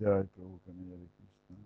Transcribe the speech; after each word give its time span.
Prabhu 0.00 0.58
Krishna. 0.64 1.56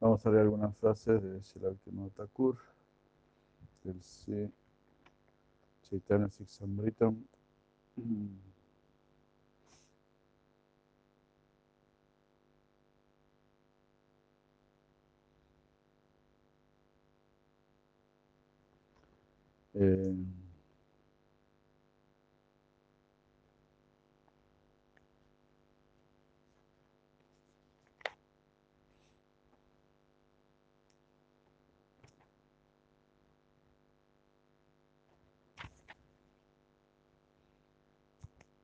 Vamos 0.00 0.26
a 0.26 0.30
leer 0.30 0.42
algunas 0.42 0.76
frases 0.76 1.22
de 1.22 1.40
Shilalkima 1.40 2.10
Thakur, 2.10 2.58
del 3.82 4.02
Sri 4.02 4.52
Chaitanya. 5.88 6.28
Eh, 19.74 20.14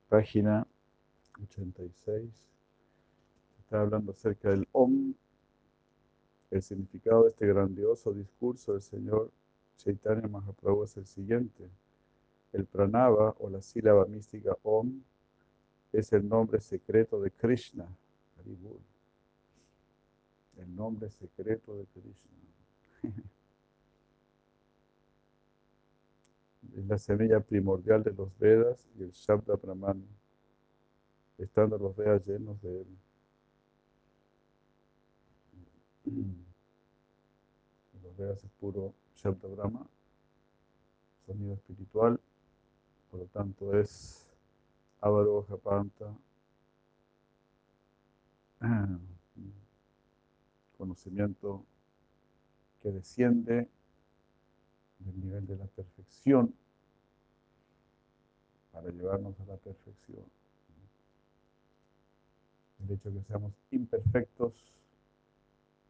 página 0.09 0.67
86. 1.43 2.25
Está 3.61 3.81
hablando 3.83 4.13
acerca 4.13 4.51
del 4.51 4.67
OM, 4.73 5.15
el 6.51 6.63
significado 6.63 7.25
de 7.25 7.31
este 7.31 7.47
grandioso 7.47 8.13
discurso 8.13 8.73
del 8.73 8.83
Señor 8.83 9.31
Chaitanya 9.79 10.29
Mahaprabhu 10.29 10.83
es 10.85 10.97
el 10.97 11.07
siguiente. 11.07 11.71
El 12.53 12.67
pranava 12.67 13.35
o 13.39 13.49
la 13.49 13.63
sílaba 13.63 14.05
mística 14.07 14.57
Om 14.63 15.03
es 15.93 16.13
el 16.13 16.29
nombre 16.29 16.61
secreto 16.61 17.21
de 17.21 17.31
Krishna. 17.31 17.87
El 20.57 20.75
nombre 20.75 21.09
secreto 21.11 21.77
de 21.77 21.87
Krishna. 21.87 22.15
es 26.77 26.87
la 26.87 26.99
semilla 26.99 27.41
primordial 27.41 28.03
de 28.03 28.13
los 28.13 28.37
Vedas 28.39 28.89
y 28.99 29.05
el 29.05 29.13
Shabda 29.13 29.55
Brahman, 29.57 30.05
estando 31.39 31.79
los 31.79 31.95
Vedas 31.97 32.27
llenos 32.27 32.61
de 32.63 32.81
él. 32.81 32.87
Los 38.03 38.17
Vedas 38.17 38.43
es 38.43 38.51
puro 38.61 38.95
Shabda 39.21 39.49
Brahma, 39.49 39.85
sonido 41.27 41.55
espiritual, 41.55 42.21
por 43.11 43.19
lo 43.19 43.27
tanto 43.27 43.77
es 43.77 44.25
Avaroja 45.01 45.57
Panta, 45.57 46.17
conocimiento 50.79 51.65
que 52.81 52.93
desciende 52.93 53.69
del 55.01 55.21
nivel 55.21 55.49
de 55.49 55.57
la 55.57 55.67
perfección 55.67 56.55
para 58.71 58.89
llevarnos 58.91 59.35
a 59.41 59.45
la 59.47 59.57
perfección. 59.57 60.25
El 62.85 62.93
hecho 62.95 63.11
de 63.11 63.19
que 63.19 63.25
seamos 63.25 63.53
imperfectos 63.73 64.53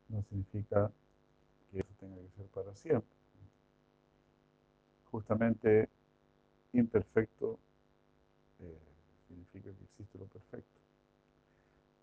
no 0.09 0.23
significa 0.23 0.91
que 1.71 1.81
eso 1.81 1.91
tenga 2.01 2.17
que 2.17 2.31
ser 2.31 2.47
para 2.47 2.75
siempre. 2.75 3.18
Justamente 5.19 5.89
imperfecto 6.73 7.59
eh, 8.61 8.79
significa 9.27 9.69
que 9.73 9.85
existe 9.85 10.17
lo 10.17 10.27
perfecto. 10.27 10.79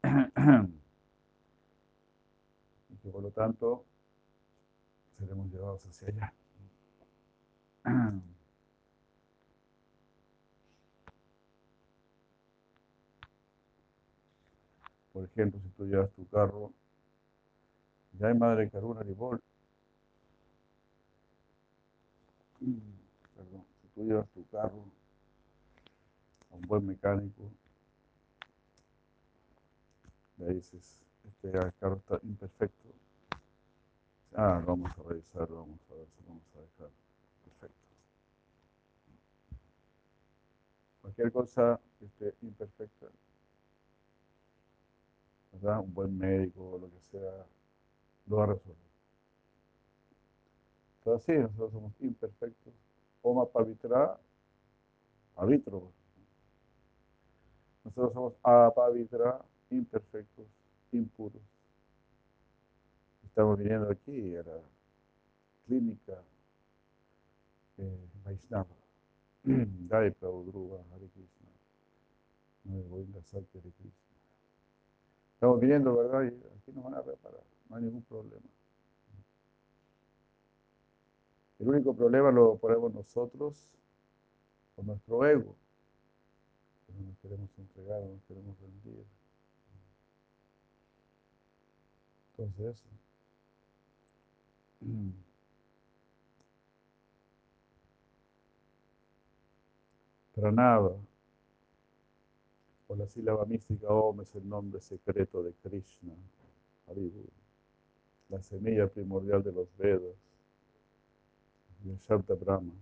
y 2.89 2.97
que 2.97 3.09
por 3.09 3.23
lo 3.23 3.31
tanto 3.31 3.85
seremos 5.17 5.49
llevados 5.49 5.85
hacia 5.85 6.09
allá. 6.09 6.33
Por 15.13 15.23
ejemplo, 15.23 15.61
si 15.61 15.69
tú 15.69 15.85
llevas 15.85 16.11
tu 16.11 16.27
carro, 16.27 16.73
ya 18.19 18.27
hay 18.27 18.33
madre 18.33 18.69
Karuna 18.69 19.01
Ribol. 19.01 19.41
Perdón, 23.35 23.65
si 23.81 23.87
tú 23.89 24.03
llevas 24.03 24.27
tu 24.29 24.45
carro 24.47 24.85
a 26.51 26.55
un 26.55 26.61
buen 26.61 26.85
mecánico, 26.85 27.51
le 30.37 30.53
dices, 30.53 30.99
este 31.27 31.51
carro 31.79 31.97
está 31.97 32.19
imperfecto. 32.23 32.89
Ah, 34.33 34.61
vamos 34.65 34.91
a 34.97 35.03
revisar, 35.03 35.47
vamos 35.49 35.79
a 35.89 35.93
ver 35.93 36.07
lo 36.19 36.27
vamos 36.27 36.43
a 36.55 36.59
dejar 36.59 36.89
perfecto. 37.43 37.87
Cualquier 41.01 41.31
cosa 41.31 41.79
que 41.99 42.05
esté 42.05 42.35
imperfecta, 42.41 43.07
¿verdad? 45.53 45.79
Un 45.79 45.93
buen 45.93 46.17
médico 46.17 46.71
o 46.71 46.77
lo 46.79 46.87
que 46.89 46.99
sea, 47.11 47.45
lo 48.27 48.37
va 48.37 48.43
a 48.43 48.47
resolver. 48.47 48.85
Pero 51.03 51.19
sí, 51.19 51.31
nosotros 51.33 51.71
somos 51.71 51.93
imperfectos. 52.01 52.73
Oma 53.25 53.47
pavitra, 53.47 54.19
avitro. 55.35 55.91
Nosotros 57.83 58.13
somos 58.13 58.33
apavitra, 58.43 59.43
imperfectos, 59.71 60.45
impuros. 60.91 61.41
Estamos 63.25 63.57
viniendo 63.57 63.89
aquí 63.89 64.35
a 64.35 64.43
la 64.43 64.61
clínica 65.65 66.21
eh, 67.79 68.07
Vaishnava. 68.23 68.75
Dai 69.43 70.11
Prabhu 70.11 70.43
Dhruva, 70.43 70.77
Hare 70.93 71.07
Krishna. 71.07 71.49
No 72.65 72.75
me 72.75 72.83
voy 72.83 73.07
a 73.17 73.23
Sakya 73.23 73.59
Hare 73.59 73.71
Krishna. 73.71 74.15
Estamos 75.33 75.59
viniendo, 75.59 75.95
¿verdad? 75.95 76.25
Y 76.25 76.27
aquí 76.27 76.71
nos 76.75 76.83
van 76.83 76.93
a 76.93 77.01
reparar, 77.01 77.43
no 77.69 77.75
hay 77.75 77.81
ningún 77.85 78.03
problema. 78.03 78.45
El 81.59 81.69
único 81.69 81.93
problema 81.95 82.31
lo 82.31 82.57
ponemos 82.57 82.93
nosotros 82.93 83.69
con 84.75 84.87
nuestro 84.87 85.25
ego. 85.25 85.55
No 86.87 87.07
nos 87.07 87.17
queremos 87.19 87.49
entregar, 87.57 88.01
no 88.01 88.09
nos 88.09 88.23
queremos 88.23 88.59
rendir. 88.59 89.05
Entonces, 92.37 92.83
Pranava, 100.35 100.97
o 102.87 102.95
la 102.95 103.07
sílaba 103.07 103.45
mística 103.45 103.87
Om 103.87 104.21
es 104.21 104.35
el 104.35 104.47
nombre 104.49 104.81
secreto 104.81 105.41
de 105.41 105.53
Krishna, 105.53 106.13
la 108.27 108.41
semilla 108.43 108.87
primordial 108.87 109.41
de 109.41 109.53
los 109.53 109.75
Vedas 109.77 110.24
el 111.89 111.97
Shabda 111.99 112.35
Brahma. 112.35 112.73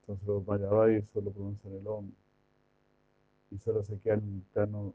Entonces 0.00 0.26
los 0.26 0.46
Mayavadis 0.46 1.04
solo 1.12 1.30
pronuncian 1.30 1.74
el 1.74 1.86
Om 1.86 2.10
y 3.50 3.58
solo 3.58 3.82
se 3.82 3.98
quedan 3.98 4.20
en 4.20 4.36
el 4.36 4.42
plano 4.52 4.94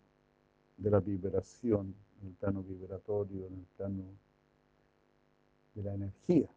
de 0.78 0.90
la 0.90 1.00
vibración, 1.00 1.94
en 2.22 2.28
el 2.28 2.34
plano 2.34 2.64
vibratorio, 2.64 3.48
en 3.48 3.54
el 3.54 3.66
plano 3.78 4.04
de 5.76 5.84
la 5.84 5.94
energía, 5.94 6.50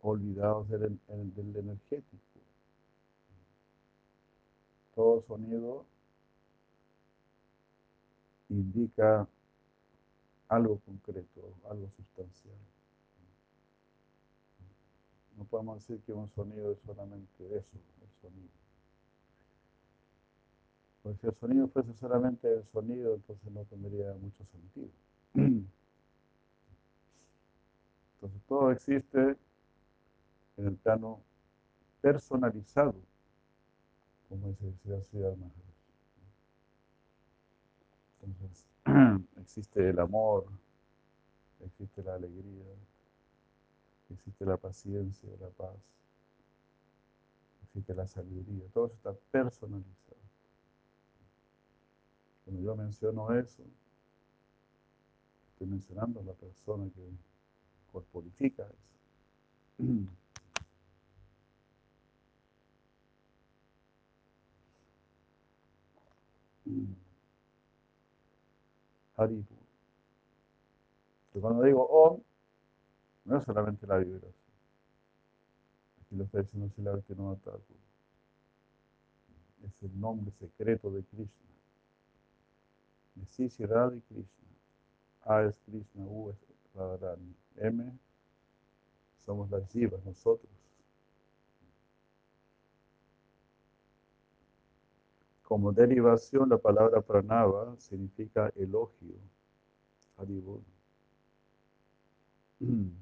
olvidados 0.00 0.68
del 0.68 0.98
energético. 1.08 2.24
todo 4.94 5.22
sonido 5.22 5.84
indica 8.48 9.26
algo 10.48 10.78
concreto, 10.80 11.54
algo 11.70 11.88
sustancial. 11.96 12.54
No 15.36 15.44
podemos 15.44 15.76
decir 15.80 16.00
que 16.04 16.12
un 16.12 16.30
sonido 16.30 16.72
es 16.72 16.78
solamente 16.80 17.44
eso, 17.56 17.78
el 18.02 18.20
sonido. 18.20 18.48
Porque 21.02 21.18
si 21.20 21.26
el 21.26 21.34
sonido 21.34 21.68
fuese 21.68 21.92
solamente 21.94 22.52
el 22.52 22.64
sonido, 22.72 23.14
entonces 23.14 23.52
no 23.52 23.64
tendría 23.64 24.14
mucho 24.14 24.44
sentido. 24.46 24.88
Entonces 28.14 28.42
todo 28.48 28.70
existe 28.70 29.36
en 30.56 30.66
el 30.66 30.76
plano 30.76 31.20
personalizado, 32.00 32.94
como 34.30 34.48
dice 34.48 34.72
la 34.84 35.02
ciudad 35.02 35.34
Entonces, 38.22 38.73
existe 39.40 39.88
el 39.88 39.98
amor, 39.98 40.46
existe 41.64 42.02
la 42.02 42.14
alegría, 42.14 42.64
existe 44.10 44.44
la 44.44 44.56
paciencia, 44.56 45.28
la 45.40 45.48
paz, 45.48 45.76
existe 47.64 47.94
la 47.94 48.06
sabiduría, 48.06 48.64
todo 48.72 48.86
eso 48.86 48.94
está 48.94 49.12
personalizado. 49.30 50.16
Cuando 52.44 52.62
yo 52.62 52.76
menciono 52.76 53.32
eso, 53.32 53.62
estoy 55.52 55.66
mencionando 55.66 56.20
a 56.20 56.24
la 56.24 56.32
persona 56.34 56.84
que 56.94 57.08
corporifica 57.90 58.64
eso. 58.64 58.94
Haripu. 69.16 69.54
cuando 71.40 71.62
digo 71.62 71.84
Om, 71.84 72.20
no 73.24 73.38
es 73.38 73.44
solamente 73.44 73.86
la 73.86 73.98
vibración. 73.98 74.32
Aquí 76.00 76.16
lo 76.16 76.24
está 76.24 76.40
diciendo 76.40 76.68
Silavati 76.74 77.14
no 77.14 77.36
Thakur. 77.36 77.76
Es 79.64 79.82
el 79.82 80.00
nombre 80.00 80.32
secreto 80.38 80.90
de 80.90 81.02
Krishna. 81.04 81.44
Sisi 83.28 83.64
Radha 83.64 83.96
Krishna. 84.08 84.44
A 85.24 85.42
es 85.42 85.54
Krishna, 85.64 86.04
U 86.04 86.30
es 86.30 86.36
Radharani. 86.74 87.34
M 87.56 87.98
somos 89.24 89.50
las 89.50 89.66
jivas, 89.70 90.04
nosotros. 90.04 90.53
Como 95.44 95.72
derivación, 95.72 96.48
la 96.48 96.58
palabra 96.58 97.00
pranava 97.02 97.76
significa 97.78 98.50
elogio. 98.56 99.14
Haribol. 100.16 100.62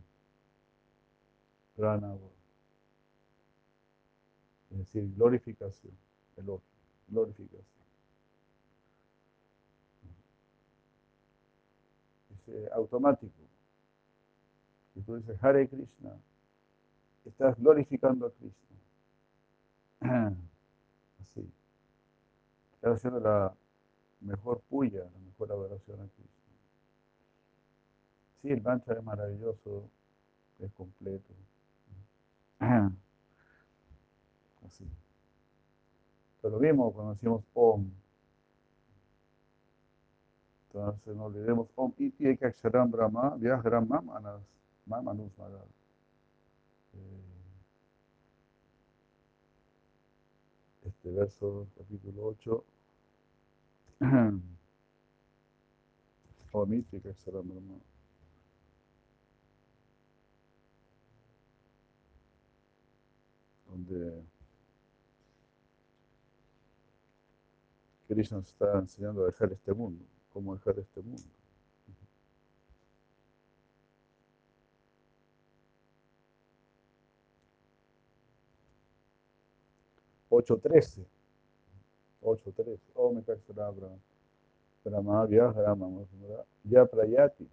Pranava. 1.77 2.29
Es 4.73 4.79
decir, 4.79 5.15
glorificación, 5.15 5.93
elogio, 6.37 6.67
glorificación. 7.09 7.85
Es 12.31 12.49
eh, 12.49 12.69
automático. 12.73 13.33
Y 14.95 15.01
tú 15.03 15.17
dices 15.17 15.37
Hare 15.43 15.69
Krishna, 15.69 16.19
estás 17.25 17.57
glorificando 17.59 18.27
a 18.27 18.31
Krishna. 18.33 18.77
Así. 22.83 22.89
Estás 22.89 22.97
haciendo 22.97 23.21
la 23.21 23.55
mejor 24.21 24.61
puya, 24.69 25.05
la 25.05 25.19
mejor 25.21 25.53
adoración 25.53 26.01
a 26.01 26.09
Krishna. 26.09 26.33
Sí, 28.43 28.51
el 28.51 28.61
mantra 28.61 28.95
es 28.97 29.05
maravilloso, 29.05 29.89
es 30.59 30.73
completo. 30.73 31.33
Así. 34.67 34.85
Pero 36.41 36.59
mismo 36.59 36.93
cuando 36.93 37.15
decimos 37.15 37.45
Om. 37.55 37.89
Entonces 40.69 41.15
no 41.15 41.27
olvidemos 41.27 41.69
Om 41.77 41.93
Iti 41.99 42.27
Ekaksharam 42.27 42.91
Brahma, 42.91 43.37
Vyahram 43.37 43.87
Mamanas, 43.87 44.41
Mamanus 44.87 45.31
Magar. 45.39 45.67
Este 51.05 51.19
verso, 51.19 51.67
capítulo 51.77 52.27
8. 52.27 52.65
Om 56.53 56.75
Iti 56.75 56.97
Ekaksharam 56.97 57.49
Brahma. 57.49 57.81
donde 63.67 64.23
Krishna 68.07 68.37
nos 68.37 68.47
está 68.51 68.79
enseñando 68.79 69.25
a 69.25 69.27
dejar 69.27 69.51
este 69.51 69.73
mundo, 69.73 70.05
cómo 70.33 70.55
dejar 70.55 70.79
este 70.79 71.03
mundo. 71.03 71.42
Ocho 80.35 80.57
trece. 80.57 81.05
Ocho 82.23 82.51
trece. 82.53 82.91
Oh, 82.95 83.13
me 83.13 83.23
Brahma 84.83 85.27
Brahma 85.27 86.07
Ya 86.65 86.87
Prayati. 86.87 87.47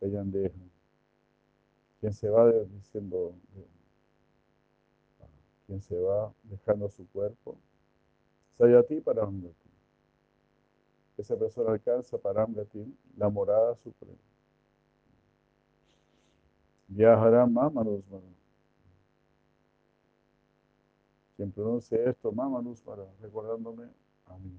Tayandeja. 0.00 0.56
Quien 2.00 2.12
se 2.14 2.30
va 2.30 2.50
diciendo 2.50 3.34
quien 5.66 5.80
se 5.82 5.98
va 6.00 6.32
dejando 6.44 6.88
su 6.88 7.06
cuerpo. 7.10 7.58
Sayati 8.56 9.02
Paramgati. 9.02 9.70
Esa 11.18 11.36
persona 11.36 11.72
alcanza 11.72 12.16
Paramgati, 12.16 12.96
la 13.18 13.28
morada 13.28 13.76
suprema. 13.76 14.16
Viajará 16.88 17.46
Mamanusmara. 17.46 18.41
Quien 21.42 21.50
pronuncia 21.50 21.98
esto, 22.08 22.30
Mamanusmara, 22.30 23.02
recordándome 23.20 23.88
a 24.26 24.38
mí. 24.38 24.56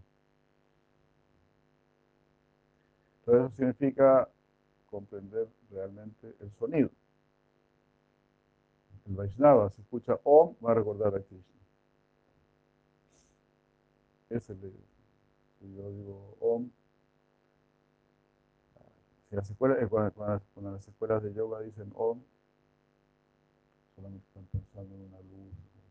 Entonces 3.19 3.45
eso 3.45 3.55
significa 3.55 4.27
comprender 4.89 5.47
realmente 5.71 6.35
el 6.41 6.51
sonido 6.51 6.89
el 9.05 9.15
Vaishnava, 9.15 9.69
se 9.69 9.81
escucha 9.81 10.19
Om, 10.23 10.55
va 10.61 10.71
a 10.71 10.73
recordar 10.75 11.15
a 11.15 11.21
Krishna. 11.21 11.61
Ese 14.29 14.51
es 14.51 14.61
el 14.61 14.73
Si 15.61 15.73
yo 15.73 15.89
digo 15.89 16.35
Om, 16.41 16.69
si 19.29 19.37
las 19.37 19.49
escuelas, 19.49 19.81
eh, 19.81 19.87
cuando, 19.87 20.43
las 20.73 20.85
escuelas 20.85 21.23
de 21.23 21.33
yoga 21.33 21.61
dicen 21.61 21.89
Om, 21.95 22.21
solamente 23.95 24.27
están 24.27 24.43
pensando 24.51 24.93
en 24.95 25.01
una 25.01 25.19
luz, 25.21 25.53
en 25.53 25.83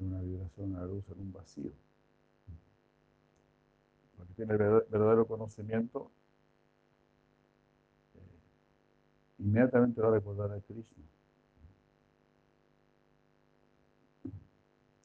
una 0.00 0.20
vibración, 0.20 0.74
una 0.74 0.84
luz, 0.84 1.04
en 1.10 1.20
un 1.20 1.32
vacío. 1.32 1.72
Porque 4.16 4.34
tiene 4.34 4.56
verdadero 4.56 5.26
conocimiento 5.26 6.10
inmediatamente 9.40 10.00
va 10.00 10.08
a 10.08 10.12
recordar 10.12 10.52
a 10.52 10.60
Krishna. 10.60 11.04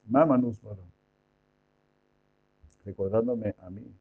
Mama 0.07 0.37
Nusmara, 0.37 0.83
recordándome 2.85 3.55
a 3.59 3.69
mí. 3.69 3.95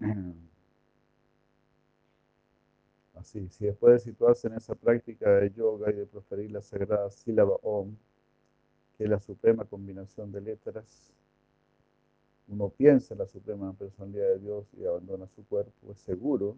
Así, 3.18 3.48
si 3.48 3.64
después 3.66 3.94
de 3.94 3.98
situarse 4.10 4.46
en 4.46 4.54
esa 4.54 4.76
práctica 4.76 5.28
de 5.30 5.50
yoga 5.50 5.90
y 5.90 5.94
de 5.94 6.06
proferir 6.06 6.52
la 6.52 6.62
sagrada 6.62 7.10
sílaba 7.10 7.56
Om, 7.62 7.96
que 8.96 9.04
es 9.04 9.10
la 9.10 9.18
suprema 9.18 9.64
combinación 9.64 10.30
de 10.30 10.40
letras, 10.40 11.12
uno 12.46 12.68
piensa 12.68 13.14
en 13.14 13.18
la 13.18 13.26
suprema 13.26 13.72
personalidad 13.72 14.28
de 14.28 14.38
Dios 14.38 14.66
y 14.74 14.86
abandona 14.86 15.26
su 15.26 15.44
cuerpo, 15.46 15.92
es 15.92 15.98
seguro 15.98 16.56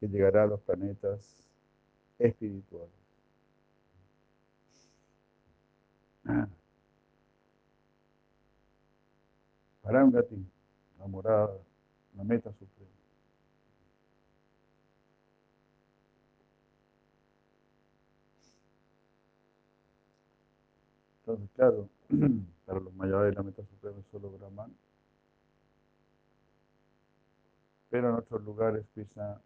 que 0.00 0.08
llegará 0.08 0.44
a 0.44 0.46
los 0.46 0.60
planetas 0.62 1.46
espirituales. 2.18 2.90
Parangati, 9.82 10.44
la 10.98 11.06
morada, 11.06 11.58
la 12.16 12.24
meta 12.24 12.50
suprema. 12.52 12.95
Entonces, 21.26 21.50
claro, 21.56 21.88
para 22.66 22.78
los 22.78 22.94
mayores 22.94 23.34
la 23.34 23.42
meta 23.42 23.62
suprema 23.64 23.98
es 23.98 24.06
solo 24.12 24.30
Brahman. 24.30 24.72
Pero 27.90 28.10
en 28.10 28.14
otros 28.14 28.44
lugares 28.44 28.86
Krishna 28.94 29.40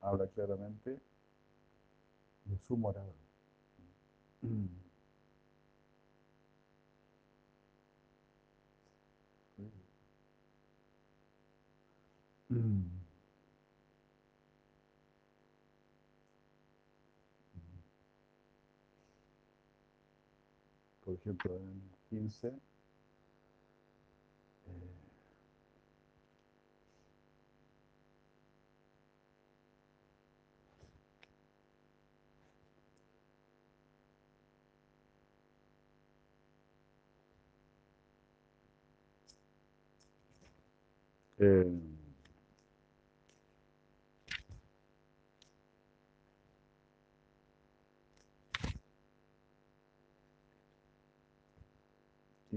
habla 0.00 0.26
claramente 0.26 0.98
de 2.44 2.58
su 2.66 2.76
morada. 2.76 3.06
por 21.04 21.14
ejemplo, 21.14 21.56
en 21.56 21.82
15, 22.10 22.52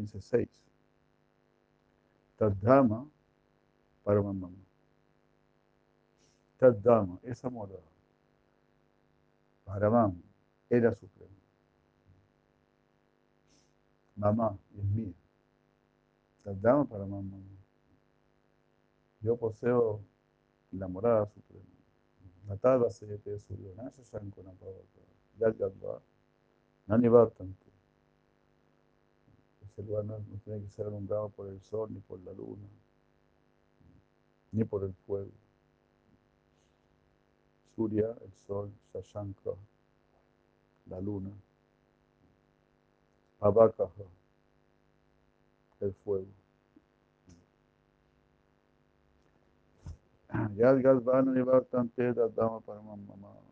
15.6. 0.06 0.50
Tadama 2.38 3.08
Paramamama. 4.04 4.58
Tadama, 6.58 7.20
esa 7.24 7.50
morada. 7.50 7.82
Paramam, 9.66 10.22
era 10.70 10.94
supremo. 10.94 11.32
Mamá, 14.16 14.58
es 14.78 14.84
mía. 14.86 15.14
Tadama 16.44 16.86
Paramamama. 16.86 17.38
Yo 19.22 19.36
poseo 19.38 20.02
la 20.72 20.88
morada 20.88 21.26
suprema. 21.26 21.66
Natala 22.48 22.90
se 22.92 23.08
te 23.18 23.40
subió, 23.40 23.74
Nasa 23.76 24.04
Sankunapavata, 24.04 25.02
Yadgadva, 25.40 26.00
Nanivatanto. 26.88 27.65
Ese 29.78 29.92
no, 30.04 30.18
tiene 30.46 30.62
que 30.64 30.70
ser 30.70 30.88
alumbrado 30.88 31.30
por 31.30 31.48
el 31.48 31.62
sol, 31.62 31.90
ni 31.94 32.00
por 32.00 32.20
la 32.22 32.32
luna, 32.34 32.68
ni 34.52 34.64
por 34.64 34.84
el 34.84 34.94
fuego. 35.06 35.32
Surya, 37.76 38.16
el 38.22 38.34
sol, 38.48 38.72
Shashanka, 38.94 39.52
la 40.88 41.02
luna. 41.02 41.32
Pavakaha, 43.40 44.06
el 45.82 45.94
fuego. 45.96 46.28
Yad 50.56 50.82
Galvana 50.82 51.32
Nivartante 51.34 52.14
Dadama 52.14 52.60
Paramamama. 52.62 53.45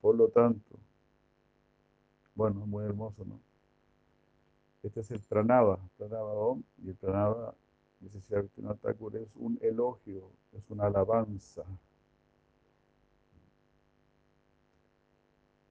Por 0.00 0.16
lo 0.16 0.28
tanto, 0.28 0.76
bueno, 2.34 2.66
muy 2.66 2.84
hermoso, 2.84 3.24
¿no? 3.24 3.38
Este 4.82 5.00
es 5.00 5.10
el 5.10 5.20
pranava, 5.20 5.78
pranava 5.98 6.32
om, 6.32 6.62
y 6.82 6.88
el 6.88 6.94
pranava, 6.94 7.54
dice 8.00 8.20
Thakur, 8.82 9.16
es 9.16 9.28
un 9.36 9.58
elogio, 9.60 10.30
es 10.52 10.70
una 10.70 10.86
alabanza 10.86 11.64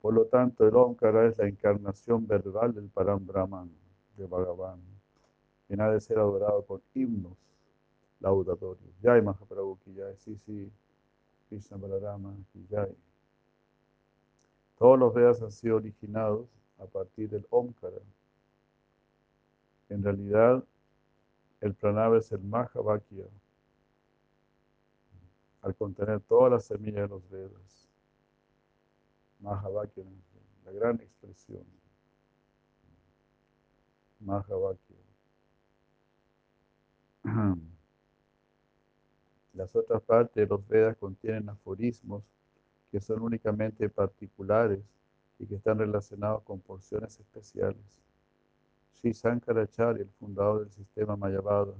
Por 0.01 0.13
lo 0.13 0.25
tanto, 0.25 0.65
el 0.67 0.75
Omkara 0.75 1.27
es 1.27 1.37
la 1.37 1.47
encarnación 1.47 2.25
verbal 2.25 2.73
del 2.73 2.87
Param 2.87 3.25
Brahman, 3.25 3.69
de 4.15 4.25
Bhagavan, 4.27 4.79
quien 5.67 5.81
ha 5.81 5.91
de 5.91 5.99
ser 5.99 6.19
adorado 6.19 6.63
con 6.65 6.81
himnos 6.93 7.37
laudatorios. 8.21 8.91
Jai 9.03 9.21
Mahaprabhu 9.21 9.77
ki 9.83 9.95
Jai, 9.95 10.15
sí, 10.17 10.37
sí, 10.37 10.71
Krishna 11.49 11.77
Balarama 11.77 12.33
ki 12.53 12.65
Jai. 12.69 12.95
Todos 14.79 14.97
los 14.97 15.13
Vedas 15.13 15.41
han 15.41 15.51
sido 15.51 15.75
originados 15.75 16.47
a 16.79 16.85
partir 16.85 17.29
del 17.29 17.45
Omkara. 17.49 18.01
En 19.89 20.01
realidad, 20.01 20.63
el 21.59 21.75
pranava 21.75 22.17
es 22.17 22.31
el 22.31 22.39
Mahavakya, 22.39 23.25
al 25.61 25.75
contener 25.75 26.21
todas 26.21 26.49
las 26.53 26.63
semillas 26.63 27.01
de 27.01 27.07
los 27.09 27.29
Vedas. 27.29 27.89
Mahavakya, 29.41 30.05
la 30.63 30.71
gran 30.71 30.95
expresión. 31.01 31.65
Mahavakya. 34.21 34.95
Las 39.53 39.75
otras 39.75 40.01
partes 40.03 40.35
de 40.35 40.45
los 40.45 40.65
Vedas 40.69 40.95
contienen 40.95 41.49
aforismos 41.49 42.23
que 42.91 42.99
son 42.99 43.21
únicamente 43.21 43.89
particulares 43.89 44.79
y 45.37 45.45
que 45.45 45.55
están 45.55 45.79
relacionados 45.79 46.43
con 46.43 46.59
porciones 46.59 47.19
especiales. 47.19 47.99
Sri 48.93 49.13
Sankaracharya, 49.13 50.03
el 50.03 50.09
fundador 50.19 50.61
del 50.61 50.71
sistema 50.71 51.15
Mayavada, 51.15 51.73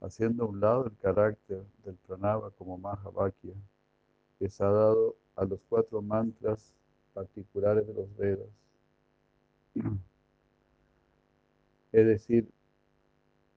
haciendo 0.00 0.44
a 0.44 0.46
un 0.48 0.60
lado 0.60 0.86
el 0.86 0.96
carácter 0.96 1.62
del 1.84 1.94
pranava 1.96 2.50
como 2.50 2.78
Mahavakya, 2.78 3.54
que 4.38 4.48
se 4.48 4.64
ha 4.64 4.70
dado 4.70 5.16
a 5.36 5.44
los 5.44 5.60
cuatro 5.68 6.02
mantras 6.02 6.72
particulares 7.12 7.86
de 7.86 7.94
los 7.94 8.16
Vedas. 8.16 8.48
Es 11.92 12.06
decir, 12.06 12.48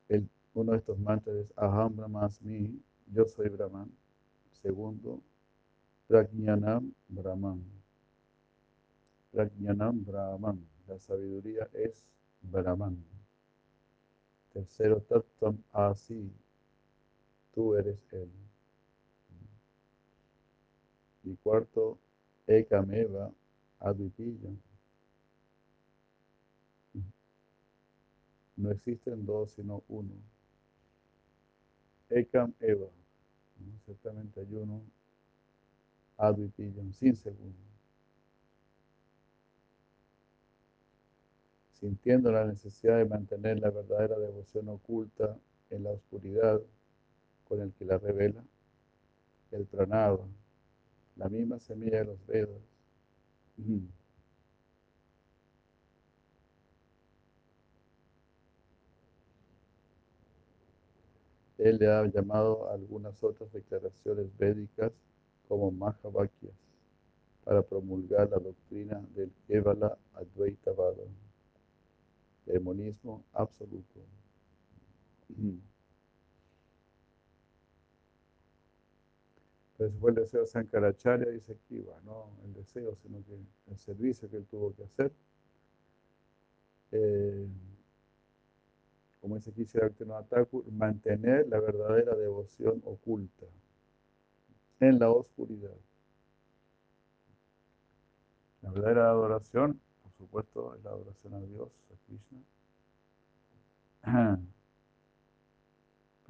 el, 0.10 0.28
uno 0.56 0.72
de 0.72 0.80
estos 0.80 0.98
mantras 0.98 1.36
es 1.36 1.54
Aham 1.56 1.96
Brahmasmi, 1.96 2.82
yo 3.14 3.26
soy 3.26 3.50
Brahman. 3.50 3.92
Segundo, 4.62 5.22
Prajnanam 6.08 6.94
Brahman. 7.08 7.64
Prajnanam 9.32 10.04
Brahman. 10.04 10.66
La 10.88 11.00
sabiduría 11.00 11.70
es 11.74 12.04
Brahman. 12.42 13.04
Tercero, 14.54 15.02
Tattam 15.02 15.58
Asi. 15.72 16.32
Tú 17.54 17.76
eres 17.76 17.98
Él. 18.12 18.30
Y 21.24 21.36
cuarto, 21.38 21.98
Ekameva 22.48 23.32
Aditya. 23.80 24.50
No 28.56 28.72
existen 28.72 29.26
dos, 29.26 29.52
sino 29.52 29.84
uno. 29.88 30.14
Ekam 32.10 32.54
Eva. 32.60 32.88
Ciertamente 33.86 34.40
hay 34.42 34.54
uno. 34.54 34.82
Aditya, 36.28 36.72
sin 36.94 37.16
segundo. 37.16 37.58
Sintiendo 41.72 42.32
la 42.32 42.46
necesidad 42.46 42.98
de 42.98 43.06
mantener 43.06 43.60
la 43.60 43.70
verdadera 43.70 44.18
devoción 44.18 44.70
oculta 44.70 45.38
en 45.70 45.84
la 45.84 45.92
oscuridad 45.92 46.62
con 47.48 47.62
el 47.62 47.74
que 47.74 47.84
la 47.86 47.98
revela, 47.98 48.42
el 49.52 49.66
pranava, 49.66 50.26
la 51.18 51.28
misma 51.28 51.60
semilla 51.60 52.00
de 52.00 52.06
los 52.06 52.26
Vedas, 52.26 52.62
él 61.58 61.78
le 61.78 61.88
ha 61.88 62.06
llamado 62.06 62.72
algunas 62.72 63.22
otras 63.24 63.52
declaraciones 63.52 64.26
védicas 64.38 64.92
como 65.54 65.70
Mahavakyas 65.70 66.52
para 67.44 67.62
promulgar 67.62 68.28
la 68.28 68.40
doctrina 68.40 69.00
del 69.14 69.32
Kevala 69.48 69.96
Advaita 70.16 70.72
Vada, 70.72 71.04
demonismo 72.48 73.24
absoluto. 73.34 74.00
Entonces 79.74 79.96
fue 80.00 80.10
el 80.10 80.16
deseo 80.16 80.42
de 80.42 80.48
Sankaracharya, 80.48 81.30
dice 81.30 81.56
Kiva, 81.70 82.02
no 82.04 82.32
el 82.46 82.54
deseo, 82.56 82.96
sino 82.96 83.24
que 83.24 83.38
el 83.70 83.78
servicio 83.78 84.28
que 84.32 84.38
él 84.38 84.48
tuvo 84.50 84.74
que 84.74 84.84
hacer. 84.86 85.12
Eh, 86.94 87.48
como 89.22 89.38
dice 89.38 89.52
aquí 89.86 90.04
Thakur, 90.30 90.66
mantener 90.72 91.48
la 91.48 91.60
verdadera 91.60 92.16
devoción 92.16 92.82
oculta 92.86 93.46
en 94.90 95.00
la 95.00 95.10
oscuridad. 95.10 95.76
La 98.62 98.72
verdadera 98.72 99.10
adoración, 99.10 99.80
por 100.02 100.12
supuesto, 100.14 100.76
es 100.76 100.84
la 100.84 100.92
adoración 100.92 101.34
a 101.34 101.40
Dios, 101.42 101.70
a 101.92 101.96
Krishna. 102.06 102.40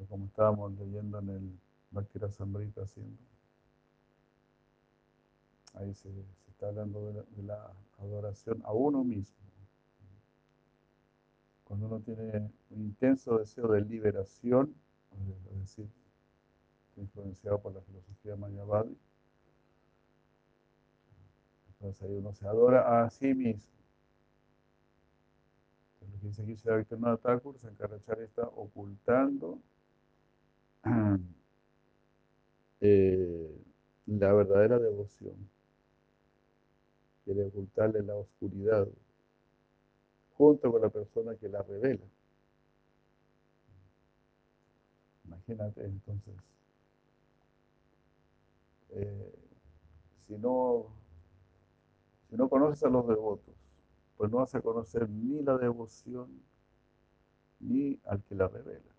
como 0.10 0.26
estábamos 0.26 0.74
leyendo 0.74 1.20
en 1.20 1.30
el 1.30 1.60
Bhakti 1.92 2.20
Rasamrita 2.20 2.82
haciendo, 2.82 3.18
ahí 5.76 5.94
se, 5.94 6.10
está 6.50 6.68
hablando 6.68 7.26
de 7.36 7.44
la 7.44 7.72
adoración 7.98 8.62
a 8.66 8.74
uno 8.74 9.04
mismo 9.04 9.44
cuando 11.74 11.88
uno 11.88 12.00
tiene 12.02 12.52
un 12.70 12.82
intenso 12.82 13.40
deseo 13.40 13.68
de 13.70 13.82
liberación, 13.82 14.76
es 15.52 15.60
decir, 15.60 15.90
influenciado 16.98 17.60
por 17.60 17.74
la 17.74 17.82
filosofía 17.82 18.36
Mayavadi, 18.36 18.98
entonces 21.68 22.02
ahí 22.04 22.16
uno 22.16 22.34
se 22.34 22.48
adora 22.48 23.04
a 23.04 23.10
sí 23.10 23.34
mismo. 23.34 23.74
Lo 26.00 26.20
que 26.20 26.28
dice 26.28 26.42
aquí 26.42 26.56
Sri 26.56 26.78
Victorino 26.78 27.18
Thakur, 27.18 27.60
Sankaracharya 27.60 28.24
está 28.24 28.44
ocultando 28.44 29.60
eh, 32.82 33.64
la 34.06 34.34
verdadera 34.34 34.80
devoción. 34.80 35.36
Quiere 37.26 37.44
ocultarle 37.46 38.02
la 38.02 38.16
oscuridad 38.16 38.88
junto 40.38 40.72
con 40.72 40.82
la 40.82 40.90
persona 40.90 41.36
que 41.36 41.50
la 41.50 41.62
revela. 41.64 42.06
Imagínate 45.26 45.84
entonces, 45.84 46.34
eh, 48.96 49.34
si, 50.28 50.38
no, 50.38 50.88
si 52.30 52.36
no 52.36 52.50
conoces 52.50 52.84
a 52.84 52.90
los 52.90 53.08
devotos, 53.08 53.56
pues 54.18 54.32
no 54.32 54.38
vas 54.38 54.54
a 54.56 54.62
conocer 54.62 55.10
ni 55.10 55.42
la 55.42 55.58
devoción 55.58 56.30
ni 57.60 58.00
al 58.06 58.24
que 58.24 58.36
la 58.36 58.48
revela. 58.48 58.94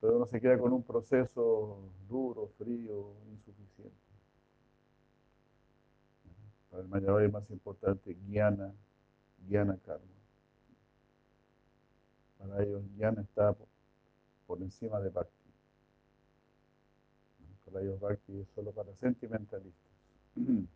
Pero 0.00 0.16
uno 0.16 0.26
se 0.26 0.40
queda 0.40 0.58
con 0.58 0.72
un 0.72 0.82
proceso 0.82 1.78
duro, 2.08 2.48
frío, 2.58 3.14
insuficiente. 3.30 3.96
Para 6.70 6.82
el 6.82 6.88
Mayavadi 6.88 7.30
más 7.30 7.48
importante, 7.50 8.14
Guiana, 8.26 8.72
Guiana 9.46 9.78
Karma. 9.84 10.06
Para 12.38 12.62
ellos, 12.64 12.82
Guiana 12.96 13.22
está 13.22 13.54
por, 14.46 14.60
encima 14.60 14.98
de 15.00 15.10
Bhakti. 15.10 15.41
Bhakti 17.72 18.40
es 18.40 18.48
solo 18.54 18.72
para 18.72 18.94
sentimentalistas. 18.96 19.92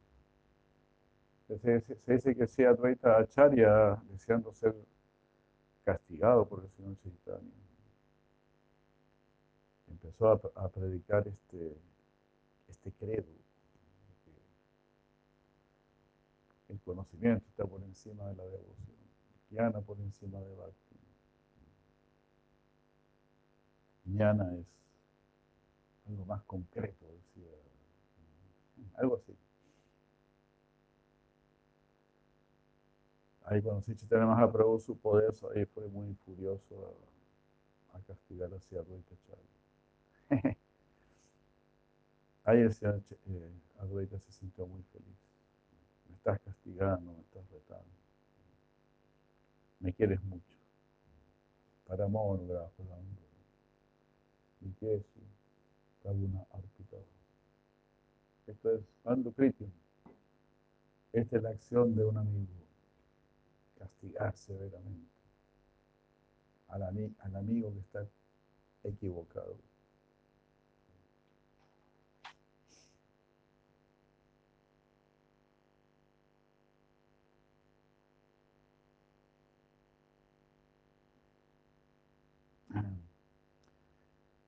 Se, 1.47 1.85
dice 2.09 2.35
que 2.35 2.49
si 2.49 2.65
Advaita 2.65 3.19
Acharya, 3.19 4.03
deseando 4.11 4.53
ser 4.53 4.75
castigado 5.85 6.45
por 6.49 6.65
el 6.65 6.71
señor 6.71 6.97
Chaitanya, 6.97 7.53
empezó 9.87 10.33
a, 10.57 10.69
predicar 10.69 11.29
este, 11.29 11.77
este 12.69 12.91
credo 12.91 13.27
El 16.69 16.81
conocimiento 16.81 17.47
está 17.49 17.65
por 17.65 17.81
encima 17.83 18.27
de 18.27 18.35
la 18.35 18.45
devoción. 18.45 18.97
Jnana 19.51 19.81
por 19.81 19.99
encima 20.01 20.41
de 20.41 20.55
Bhakti. 20.57 20.97
Jnana 24.05 24.55
es 24.57 24.67
algo 26.09 26.25
más 26.25 26.43
concreto, 26.43 27.07
decía. 27.07 27.51
Algo 28.97 29.17
así. 29.17 29.37
Ahí 33.45 33.63
cuando 33.63 33.83
Sichitana 33.83 34.27
Mahaprabhu 34.27 34.79
supo 34.79 35.19
de 35.19 35.29
eso, 35.29 35.51
ahí 35.51 35.65
fue 35.67 35.87
muy 35.89 36.15
furioso 36.25 36.97
a, 37.93 38.01
castigar 38.01 38.53
hacia 38.53 38.81
Advaita 38.81 39.15
Charya. 39.27 40.57
ahí 42.45 42.63
decía, 42.63 43.01
eh, 43.27 43.53
Advaita 43.79 44.19
se 44.19 44.33
sintió 44.33 44.67
muy 44.67 44.83
feliz 44.93 45.17
estás 46.27 46.41
castigando, 46.41 47.13
me 47.13 47.21
estás 47.21 47.49
retando. 47.51 47.85
Me 49.79 49.93
quieres 49.93 50.21
mucho. 50.25 50.57
Para 51.87 52.07
amor, 52.07 52.45
gracias. 52.49 52.89
Y 54.61 54.73
que 54.73 54.97
es 54.97 55.03
una 56.11 56.47
arpita. 56.53 56.97
Esto 58.47 58.71
es 58.77 58.83
Andu 59.05 59.35
Esta 61.13 61.37
es 61.37 61.43
la 61.43 61.51
acción 61.51 61.95
de 61.95 62.05
un 62.05 62.17
amigo. 62.17 62.53
Castigar 63.79 64.37
severamente 64.37 65.17
al, 66.69 66.83
al 66.83 67.37
amigo 67.37 67.73
que 67.73 67.81
está 67.81 68.07
equivocado. 68.85 69.57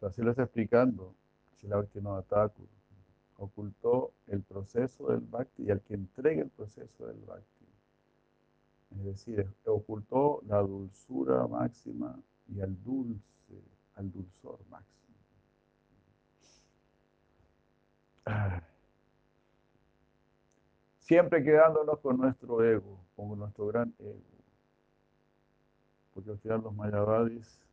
así 0.01 0.23
lo 0.23 0.31
está 0.31 0.44
explicando 0.44 1.17
no 1.66 2.23
Thakur. 2.23 2.68
Ocultó 3.37 4.12
el 4.27 4.42
proceso 4.42 5.09
del 5.09 5.21
Bhakti 5.21 5.64
y 5.64 5.71
al 5.71 5.81
que 5.83 5.94
entregue 5.94 6.42
el 6.42 6.51
proceso 6.51 7.07
del 7.07 7.21
Bhakti. 7.21 7.66
Es 8.97 9.05
decir, 9.05 9.49
ocultó 9.66 10.40
la 10.47 10.59
dulzura 10.59 11.47
máxima 11.47 12.18
y 12.49 12.61
al 12.61 12.83
dulce, 12.83 13.62
al 13.94 14.11
dulzor 14.11 14.59
máximo. 14.71 14.99
Siempre 20.99 21.42
quedándonos 21.42 21.99
con 22.01 22.18
nuestro 22.18 22.62
ego, 22.64 22.99
con 23.14 23.38
nuestro 23.38 23.66
gran 23.66 23.94
ego. 23.99 24.21
Porque 26.12 26.31
al 26.31 26.38
final 26.38 26.62
los 26.62 26.75
mayavadis 26.75 27.67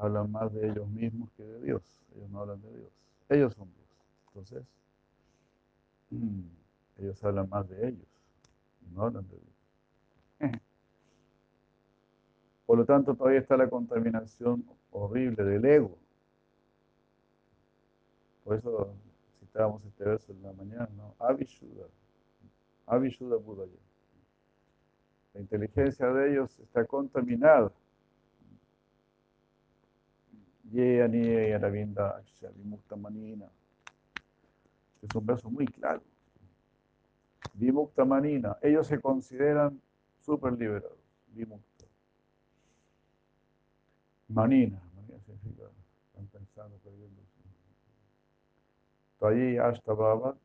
hablan 0.00 0.32
más 0.32 0.52
de 0.52 0.68
ellos 0.68 0.88
mismos 0.88 1.30
que 1.36 1.44
de 1.44 1.60
Dios. 1.60 1.82
Ellos 2.16 2.30
no 2.30 2.40
hablan 2.40 2.60
de 2.62 2.78
Dios. 2.78 2.90
Ellos 3.28 3.54
son 3.54 3.68
Dios. 3.74 3.88
Entonces, 4.28 4.64
ellos 6.98 7.22
hablan 7.22 7.48
más 7.48 7.68
de 7.68 7.88
ellos. 7.88 8.08
No 8.94 9.02
hablan 9.04 9.28
de 9.28 9.36
Dios. 9.36 10.52
Por 12.66 12.78
lo 12.78 12.84
tanto, 12.84 13.14
todavía 13.14 13.40
está 13.40 13.56
la 13.56 13.68
contaminación 13.68 14.64
horrible 14.90 15.44
del 15.44 15.64
ego. 15.64 15.98
Por 18.44 18.56
eso 18.56 18.94
citábamos 19.40 19.84
este 19.84 20.04
verso 20.04 20.32
en 20.32 20.42
la 20.42 20.52
mañana, 20.52 20.88
¿no? 20.96 21.14
Avishuddha. 21.18 21.86
Avishuddha 22.86 23.36
Buddha. 23.36 23.66
La 25.34 25.40
inteligencia 25.40 26.06
de 26.06 26.32
ellos 26.32 26.58
está 26.58 26.86
contaminada 26.86 27.70
Ye 30.72 31.02
Aravinda 31.54 32.22
Vimukta 32.54 32.96
Manina. 32.96 33.50
Es 35.02 35.14
un 35.14 35.26
verso 35.26 35.50
muy 35.50 35.66
claro. 35.66 36.02
Vimukta 37.54 38.04
Manina. 38.04 38.56
Ellos 38.62 38.86
se 38.86 39.00
consideran 39.00 39.80
súper 40.20 40.52
liberados. 40.52 40.98
Vimukta. 41.28 41.84
Manina. 44.28 44.80
Manina 44.94 45.18
significa, 45.20 45.64
están 46.06 46.26
pensando, 46.28 46.76
perdiendo. 46.78 47.20
Tayi 49.18 49.58
Ashtabhava. 49.58 50.36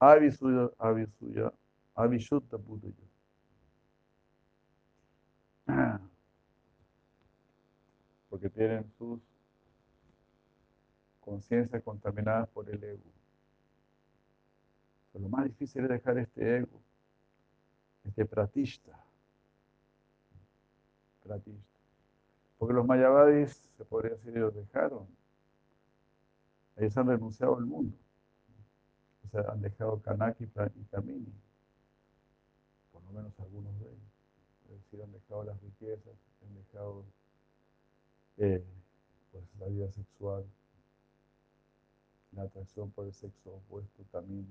Avisuya, 0.00 0.70
Avisuya, 0.78 1.52
Avishutta 1.94 2.56
Buddha. 2.56 2.88
porque 8.38 8.50
tienen 8.50 8.88
sus 8.96 9.20
conciencias 11.20 11.82
contaminadas 11.82 12.48
por 12.50 12.70
el 12.70 12.82
ego. 12.84 13.02
Pero 15.12 15.24
lo 15.24 15.28
más 15.28 15.44
difícil 15.44 15.82
es 15.82 15.88
dejar 15.88 16.18
este 16.18 16.58
ego, 16.58 16.80
este 18.04 18.24
pratista. 18.24 18.96
Pratista. 21.24 21.78
Porque 22.58 22.74
los 22.74 22.86
mayavadis, 22.86 23.50
se 23.76 23.84
podría 23.84 24.12
decir, 24.12 24.36
ellos 24.36 24.54
dejaron. 24.54 25.08
Ellos 26.76 26.96
han 26.96 27.08
renunciado 27.08 27.56
al 27.56 27.66
mundo. 27.66 27.96
O 29.26 29.30
sea, 29.30 29.50
han 29.50 29.60
dejado 29.60 30.00
Kanaki 30.00 30.44
y 30.44 30.84
Kamini. 30.84 31.32
Por 32.92 33.02
lo 33.02 33.10
menos 33.10 33.32
algunos 33.40 33.76
de 33.80 33.86
ellos. 33.86 34.80
decir, 34.84 35.02
han 35.02 35.10
dejado 35.10 35.42
las 35.42 35.60
riquezas, 35.60 36.14
han 36.46 36.54
dejado 36.54 37.04
eh, 38.38 38.64
pues, 39.32 39.44
la 39.58 39.66
vida 39.66 39.90
sexual, 39.90 40.44
la 42.32 42.42
atracción 42.42 42.90
por 42.90 43.06
el 43.06 43.12
sexo 43.12 43.54
opuesto, 43.54 44.04
también 44.12 44.46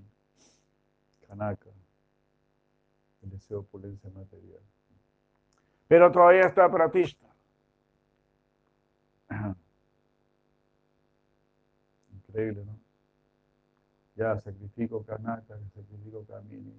kanaka, 1.27 1.69
el 3.23 3.29
deseo 3.29 3.59
de 3.59 3.63
opulencia 3.65 4.09
material. 4.09 4.61
Pero 5.87 6.11
todavía 6.11 6.41
está 6.41 6.69
pratista. 6.69 7.25
Increíble, 12.11 12.65
¿no? 12.65 12.77
Ya 14.15 14.39
sacrifico 14.41 15.03
kanaka, 15.03 15.57
sacrifico 15.73 16.25
kamini, 16.25 16.73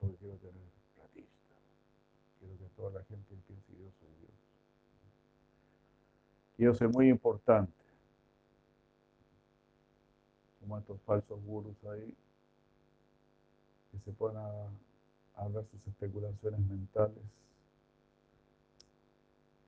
porque 0.00 0.16
quiero 0.16 0.36
tener 0.38 0.62
pratista. 0.96 1.54
Quiero 2.40 2.56
que 2.58 2.64
toda 2.74 2.90
la 2.98 3.04
gente 3.04 3.36
piense 3.46 3.62
que 3.66 3.78
yo 3.78 3.90
soy 4.00 4.08
Dios. 4.20 4.41
Quiero 6.62 6.76
ser 6.76 6.88
muy 6.90 7.08
importante. 7.08 7.72
Como 10.60 10.78
estos 10.78 11.00
falsos 11.00 11.44
gurus 11.44 11.74
ahí, 11.86 12.14
que 13.90 13.98
se 13.98 14.12
ponen 14.12 14.36
a 14.36 15.42
hablar 15.42 15.64
sus 15.72 15.84
especulaciones 15.88 16.60
mentales. 16.60 17.18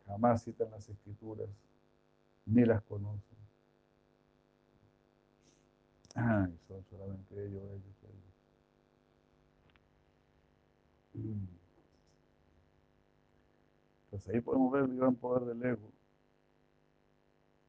Jamás 0.07 0.45
citan 0.45 0.71
las 0.71 0.89
escrituras, 0.89 1.49
ni 2.47 2.65
las 2.65 2.81
conocen. 2.85 3.39
Ah, 6.15 6.49
y 6.49 6.69
son 6.69 6.85
solamente 6.91 7.45
ellos, 7.45 7.61
ellos, 7.61 7.97
ellos. 11.15 11.39
Entonces 14.05 14.33
ahí 14.33 14.41
podemos 14.41 14.71
ver 14.71 14.85
el 14.85 14.97
gran 14.97 15.17
poder 15.17 15.43
del 15.43 15.73
ego. 15.73 15.94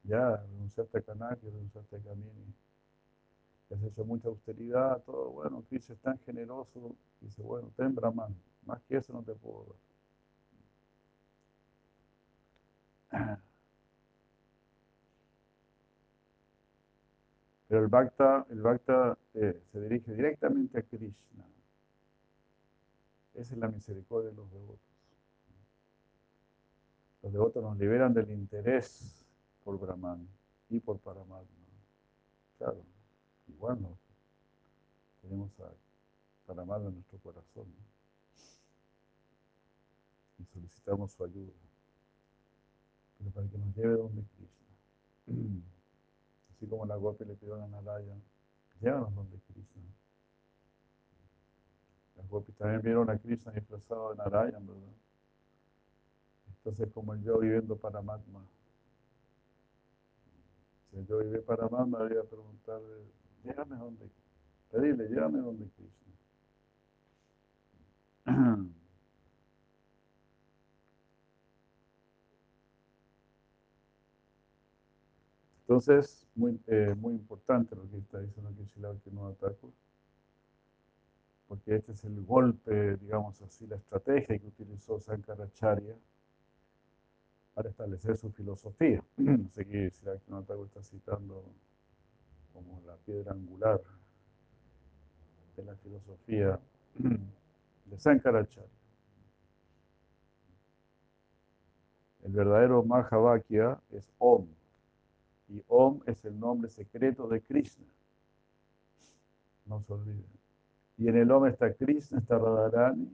Ya, 0.07 0.37
renunciaste 0.37 0.99
a 0.99 1.01
Kanaki, 1.01 1.49
renunciaste 1.49 1.95
a 1.95 1.99
Kamini. 1.99 2.53
Has 3.71 3.83
hecho 3.83 4.05
mucha 4.05 4.27
austeridad, 4.27 5.01
todo. 5.03 5.31
Bueno, 5.31 5.63
Cristo 5.67 5.93
es 5.93 5.99
tan 5.99 6.19
generoso. 6.19 6.95
Dice, 7.19 7.41
bueno, 7.41 7.71
ten 7.75 7.95
Brahman. 7.95 8.35
Más 8.65 8.81
que 8.83 8.97
eso 8.97 9.13
no 9.13 9.23
te 9.23 9.33
puedo 9.33 9.75
dar. 13.11 13.39
Pero 17.67 17.81
el 17.81 17.87
Bhakta, 17.87 18.45
el 18.49 18.61
Bhakta 18.61 19.17
eh, 19.33 19.59
se 19.71 19.81
dirige 19.81 20.13
directamente 20.13 20.77
a 20.77 20.83
Krishna. 20.83 21.43
Esa 23.33 23.53
es 23.53 23.59
la 23.59 23.67
misericordia 23.67 24.29
de 24.29 24.35
los 24.35 24.51
devotos. 24.51 24.79
Los 27.23 27.33
devotos 27.33 27.63
nos 27.63 27.75
liberan 27.79 28.13
del 28.13 28.29
interés 28.29 29.24
por 29.65 29.79
Brahman 29.79 30.29
y 30.69 30.79
por 30.79 30.99
Paramatma. 30.99 31.43
Claro, 32.59 32.85
igual 33.47 33.81
no. 33.81 33.97
Tenemos 35.21 35.59
a 35.59 35.71
Paramatma 36.45 36.87
en 36.87 36.93
nuestro 36.93 37.17
corazón. 37.17 37.65
Y 40.37 40.45
solicitamos 40.45 41.11
su 41.11 41.23
ayuda. 41.23 41.51
Pero 43.17 43.31
para 43.31 43.47
que 43.47 43.57
nos 43.57 43.75
lleve 43.75 43.97
donde 43.97 44.21
Krishna. 44.21 44.67
Así 46.55 46.67
como 46.67 46.85
la 46.85 46.95
golpe 46.95 47.25
le 47.25 47.35
pidió 47.35 47.55
a 47.55 47.67
Narayana, 47.67 48.21
llévanos 48.79 49.15
donde 49.15 49.39
Krishna. 49.39 49.81
Las 52.17 52.29
gopis 52.29 52.55
también 52.55 52.81
vieron 52.81 53.09
a 53.09 53.17
Krishna 53.17 53.51
disfrazado 53.51 54.11
de 54.11 54.17
Narayan, 54.17 54.65
¿verdad? 54.65 54.93
Entonces, 56.47 56.93
como 56.93 57.13
el 57.13 57.23
yo 57.23 57.39
viviendo 57.39 57.75
Paramatma. 57.75 58.45
Yo 61.03 61.19
vive 61.19 61.39
Paramatma, 61.39 61.99
debería 61.99 62.23
preguntarle, 62.23 63.03
llévame 63.43 63.75
donde, 63.75 64.09
pedirle, 64.71 65.09
llévame 65.09 65.39
donde 65.39 65.67
Krishna. 65.71 66.13
Entonces, 75.61 76.25
muy, 76.35 76.59
eh, 76.67 76.95
muy 76.97 77.13
importante 77.13 77.75
lo 77.75 77.89
que 77.89 77.97
está 77.97 78.21
diciendo 78.21 78.51
aquí 78.51 78.65
que 79.03 79.11
no 79.11 79.27
ataco, 79.27 79.73
porque 81.47 81.75
este 81.75 81.91
es 81.91 82.03
el 82.05 82.23
golpe, 82.23 82.95
digamos 82.97 83.41
así, 83.41 83.67
la 83.67 83.75
estrategia 83.75 84.39
que 84.39 84.47
utilizó 84.47 84.99
Sankaracharya 84.99 85.95
para 87.55 87.69
establecer 87.69 88.17
su 88.17 88.29
filosofía. 88.31 89.01
Así 89.49 89.65
que 89.65 89.91
ataco 90.31 90.65
está 90.65 90.83
citando 90.83 91.43
como 92.53 92.81
la 92.85 92.95
piedra 92.97 93.31
angular 93.31 93.81
de 95.55 95.63
la 95.63 95.75
filosofía 95.77 96.59
de 97.85 97.97
Sankaracharya. 97.97 98.69
El 102.23 102.31
verdadero 102.33 102.83
Mahavakya 102.83 103.79
es 103.91 104.11
Om. 104.17 104.47
Y 105.47 105.63
Om 105.67 106.01
es 106.07 106.25
el 106.25 106.37
nombre 106.37 106.69
secreto 106.69 107.27
de 107.27 107.39
Krishna. 107.39 107.85
No 109.65 109.81
se 109.81 109.93
olviden. 109.93 110.25
Y 110.97 111.07
en 111.07 111.17
el 111.17 111.31
Om 111.31 111.45
está 111.45 111.73
Krishna, 111.73 112.19
está 112.19 112.37
Radharani 112.37 113.07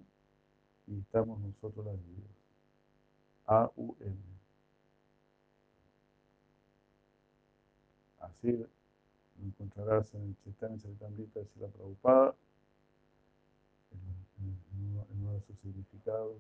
y 0.88 1.00
estamos 1.00 1.40
nosotros 1.42 1.86
las 1.86 1.98
vidas. 2.08 2.32
A-U-M. 3.46 4.31
Así 8.42 8.58
lo 8.58 8.68
encontrarás 9.46 10.12
en 10.16 10.24
el 10.24 10.36
Chaitanya 10.44 10.76
Charitamrita 10.80 11.40
de 11.42 11.46
Sila 11.46 11.68
Prabhupada, 11.68 12.34
en, 13.92 15.06
uno 15.20 15.34
de 15.34 15.42
sus 15.42 15.60
significados. 15.60 16.38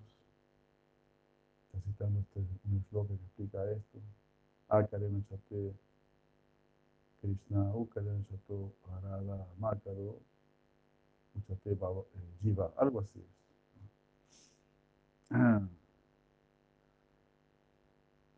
Está 1.67 1.79
citando 1.85 2.19
este, 2.21 2.39
un 2.39 3.07
que 3.07 3.13
explica 3.13 3.69
esto. 3.69 3.99
Akarena 4.69 5.21
Chate 5.29 5.75
Krishna, 7.21 7.71
Ukarena 7.75 8.25
Chato 8.31 8.73
Harada 8.89 9.45
Makaro, 9.59 10.17
Uchate 11.35 11.77
Jiva, 12.41 12.73
algo 12.77 13.01
así 13.01 13.19
es. 13.19 13.25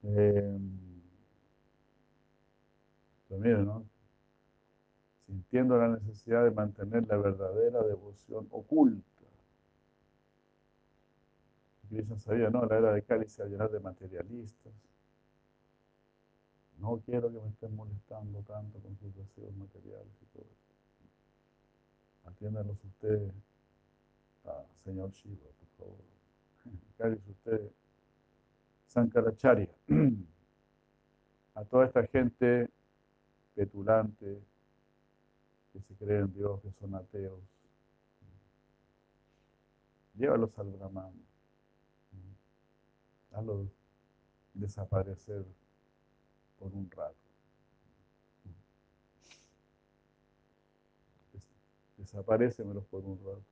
Eh, 0.03 0.59
miren, 3.37 3.65
¿no? 3.65 3.85
Sintiendo 5.25 5.77
la 5.77 5.87
necesidad 5.89 6.43
de 6.43 6.51
mantener 6.51 7.07
la 7.07 7.17
verdadera 7.17 7.83
devoción 7.83 8.47
oculta. 8.51 9.03
Krishna 11.89 12.17
sabía, 12.17 12.49
¿no? 12.49 12.65
La 12.65 12.77
era 12.77 12.93
de 12.93 13.03
Cali 13.03 13.27
se 13.27 13.45
llenar 13.47 13.69
de 13.69 13.79
materialistas. 13.79 14.73
No 16.79 16.99
quiero 17.05 17.31
que 17.31 17.39
me 17.39 17.49
estén 17.49 17.75
molestando 17.75 18.41
tanto 18.41 18.79
con 18.79 18.97
sus 18.97 19.15
deseos 19.15 19.55
materiales 19.55 20.11
y 20.21 20.25
todo 20.25 20.43
eso. 20.43 20.73
Atiéndalos 22.25 22.83
ustedes, 22.83 23.31
a 24.45 24.63
señor 24.83 25.11
Shiva, 25.11 25.47
por 25.59 25.69
favor. 25.77 25.99
Cállese 26.97 27.31
usted, 27.31 27.71
Sankaracharya. 28.87 29.69
A 31.55 31.63
toda 31.65 31.85
esta 31.85 32.07
gente 32.07 32.67
petulante 33.55 34.41
que 35.71 35.81
se 35.81 35.95
cree 35.95 36.19
en 36.19 36.33
Dios, 36.33 36.61
que 36.61 36.71
son 36.71 36.95
ateos. 36.95 37.39
Llévalos 40.15 40.57
al 40.59 40.69
Brahman. 40.69 41.13
Hazlos 43.31 43.67
desaparecer 44.53 45.43
por 46.59 46.71
un 46.73 46.89
rato. 46.91 47.15
Desaparecemelos 51.97 52.85
por 52.85 53.03
un 53.03 53.17
rato. 53.17 53.43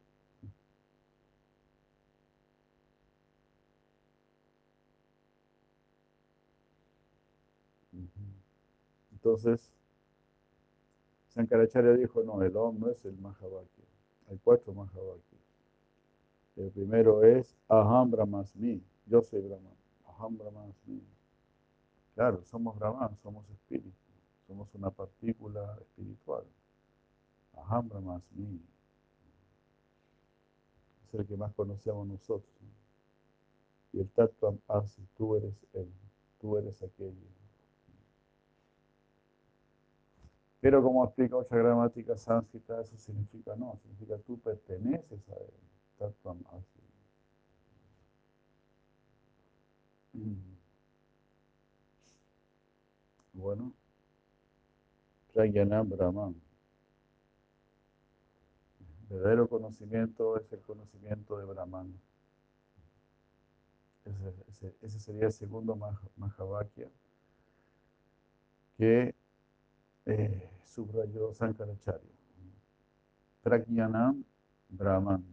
Entonces, 9.14 9.72
Sankaracharya 11.34 11.94
dijo, 11.94 12.24
no, 12.24 12.42
el 12.44 12.56
Om 12.56 12.80
no 12.80 12.90
es 12.90 13.06
el 13.06 13.18
Mahavakya. 13.18 13.86
Hay 14.30 14.38
cuatro 14.44 14.74
Mahavakya. 14.74 15.38
El 16.58 16.72
primero 16.72 17.24
es 17.24 17.56
Aham 17.70 18.12
Brahmasmi. 18.12 18.84
Yo 19.06 19.22
soy 19.22 19.42
Brahman. 19.42 19.76
Aham 20.08 20.38
Brahmasmi. 20.38 21.02
Claro, 22.16 22.44
somos 22.44 22.78
Brahman, 22.78 23.18
somos 23.24 23.50
espíritu. 23.50 23.92
Somos 24.46 24.68
una 24.76 24.90
partícula 24.90 25.78
espiritual. 25.80 26.44
Aham 27.56 27.88
Brahmasmi. 27.88 28.62
Es 31.08 31.14
el 31.14 31.26
que 31.26 31.38
más 31.38 31.54
conocemos 31.54 32.06
nosotros. 32.08 32.52
Y 33.94 34.02
el 34.02 34.10
Tattvam 34.10 34.60
Asi, 34.68 35.02
tú 35.16 35.36
eres 35.38 35.56
él, 35.74 35.90
tú 36.40 36.58
eres 36.58 36.84
aquello. 36.84 37.41
Pero 40.62 40.84
como 40.84 41.04
explica 41.04 41.36
otra 41.36 41.58
gramática 41.58 42.16
sánscrita, 42.16 42.80
eso 42.82 42.96
significa 42.96 43.56
no, 43.56 43.78
significa 43.82 44.18
tú 44.20 44.40
perteneces 44.40 45.28
a 45.30 45.34
él. 45.36 45.52
Mm. 50.14 50.36
Bueno, 53.34 53.74
Pragyana 55.34 55.84
Brahman. 55.84 56.36
El 59.10 59.18
verdadero 59.18 59.48
conocimiento 59.48 60.38
es 60.38 60.52
el 60.54 60.62
conocimiento 60.62 61.38
de 61.38 61.46
Brahman. 61.46 61.94
Ese, 64.82 65.00
sería 65.00 65.28
el 65.28 65.32
segundo 65.32 65.76
Mahavakya 66.18 66.90
que 68.78 69.14
eh, 70.06 70.51
subrayó 70.72 71.34
Sankaracharya. 71.34 72.10
Prajnanam 73.44 74.24
Brahman. 74.70 75.24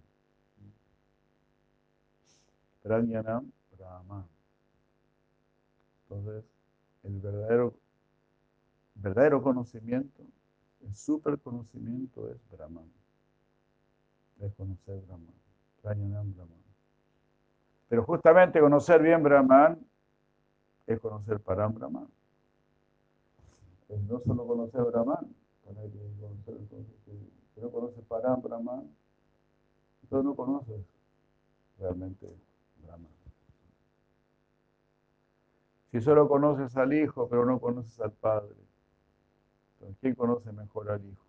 Prajnanam 2.82 3.52
Brahman. 3.76 4.26
Entonces, 6.02 6.44
el 7.04 7.20
verdadero, 7.20 7.74
verdadero 8.94 9.42
conocimiento, 9.42 10.22
el 10.80 10.94
super 10.96 11.38
conocimiento 11.38 12.28
es 12.28 12.38
Brahman. 12.50 12.90
Es 14.40 14.52
conocer 14.54 15.00
Brahman. 15.06 15.34
Prajnanam 15.82 16.34
Brahman. 16.34 16.58
Pero 17.88 18.04
justamente 18.04 18.60
conocer 18.60 19.02
bien 19.02 19.22
Brahman 19.22 19.78
es 20.86 20.98
conocer 21.00 21.38
Param 21.40 21.74
Brahman. 21.74 22.08
No 23.88 24.20
solo 24.20 24.44
Brahman, 24.44 25.34
para 25.64 25.82
que, 25.82 25.98
conocer, 26.20 26.58
si 27.54 27.60
no 27.60 27.70
conoces 27.70 28.04
Param 28.04 28.42
Brahman, 28.42 28.94
entonces 30.02 30.24
no 30.24 30.34
conoces 30.34 30.84
realmente 31.78 32.26
Brahman. 32.82 33.10
Si 35.90 36.00
solo 36.02 36.28
conoces 36.28 36.76
al 36.76 36.92
Hijo, 36.92 37.28
pero 37.28 37.46
no 37.46 37.58
conoces 37.58 37.98
al 38.00 38.12
Padre, 38.12 38.54
entonces 39.74 39.96
¿quién 40.00 40.14
conoce 40.14 40.52
mejor 40.52 40.90
al 40.90 41.04
Hijo? 41.04 41.24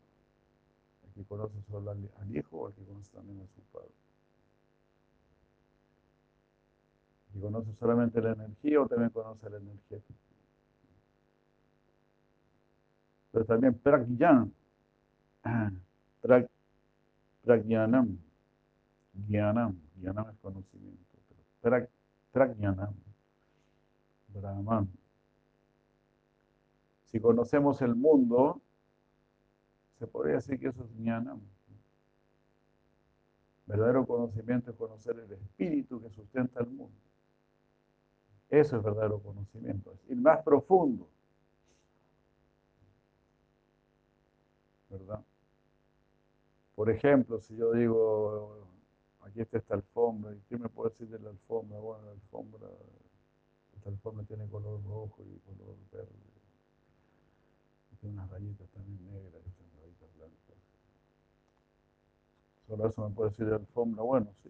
¿El 1.07 1.13
que 1.13 1.23
conoce 1.23 1.61
solo 1.69 1.91
al 1.91 2.35
Hijo 2.35 2.57
o 2.57 2.67
el 2.67 2.73
que 2.73 2.83
conoce 2.83 3.11
también 3.11 3.39
a 3.39 3.47
su 3.47 3.61
Padre? 3.71 3.93
¿Y 7.33 7.39
conoce 7.39 7.73
solamente 7.75 8.21
la 8.21 8.33
energía 8.33 8.81
o 8.81 8.87
también 8.87 9.11
conoce 9.11 9.49
la 9.49 9.57
energía? 9.57 9.99
Pero 13.31 13.45
también 13.45 13.73
pragyan, 13.75 14.51
pragyanam, 17.43 18.17
gyanam, 19.27 19.79
gyanam 20.01 20.29
es 20.29 20.37
conocimiento, 20.39 21.17
pero 21.61 21.87
pragyanam, 22.31 22.93
brahman. 24.27 24.89
Si 27.05 27.19
conocemos 27.19 27.81
el 27.81 27.95
mundo, 27.95 28.61
se 29.97 30.07
podría 30.07 30.35
decir 30.35 30.59
que 30.59 30.67
eso 30.67 30.83
es 30.83 30.89
jnanam. 30.91 31.41
Verdadero 33.65 34.05
conocimiento 34.05 34.71
es 34.71 34.77
conocer 34.77 35.19
el 35.19 35.31
espíritu 35.31 36.01
que 36.01 36.09
sustenta 36.09 36.59
el 36.59 36.67
mundo. 36.67 36.97
Eso 38.49 38.77
es 38.77 38.83
verdadero 38.83 39.19
conocimiento, 39.19 39.93
es 39.93 40.09
ir 40.09 40.17
más 40.17 40.41
profundo. 40.41 41.07
¿Verdad? 44.89 45.23
Por 46.75 46.89
ejemplo, 46.89 47.39
si 47.41 47.55
yo 47.55 47.73
digo, 47.73 48.65
aquí 49.21 49.41
está 49.41 49.57
esta 49.57 49.75
alfombra, 49.75 50.33
¿y 50.33 50.39
qué 50.49 50.57
me 50.57 50.69
puede 50.69 50.91
decir 50.91 51.09
de 51.09 51.19
la 51.19 51.29
alfombra? 51.29 51.79
Bueno, 51.79 52.05
la 52.05 52.11
alfombra, 52.11 52.67
esta 53.75 53.89
alfombra 53.89 54.25
tiene 54.25 54.47
color 54.47 54.81
rojo 54.83 55.17
y 55.23 55.39
color 55.39 55.75
verde. 55.91 56.09
tiene 57.99 58.15
unas 58.15 58.29
rayitas 58.29 58.69
también 58.69 59.05
negras 59.05 59.41
y 59.45 59.61
unas 59.61 59.81
rayitas 59.81 60.09
blancas. 60.15 60.57
Solo 62.67 62.87
eso 62.87 63.09
me 63.09 63.15
puede 63.15 63.29
decir 63.31 63.45
de 63.45 63.51
la 63.51 63.57
alfombra, 63.57 64.03
bueno, 64.03 64.31
sí. 64.43 64.49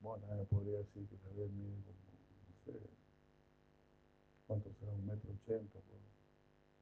Bueno, 0.00 0.26
me 0.28 0.44
podría 0.44 0.78
decir 0.78 1.08
que 1.08 1.16
también 1.16 1.50
mide 1.56 1.98
¿cuánto 4.46 4.72
será? 4.80 4.92
Un 4.92 5.06
metro 5.06 5.30
ochenta, 5.30 5.78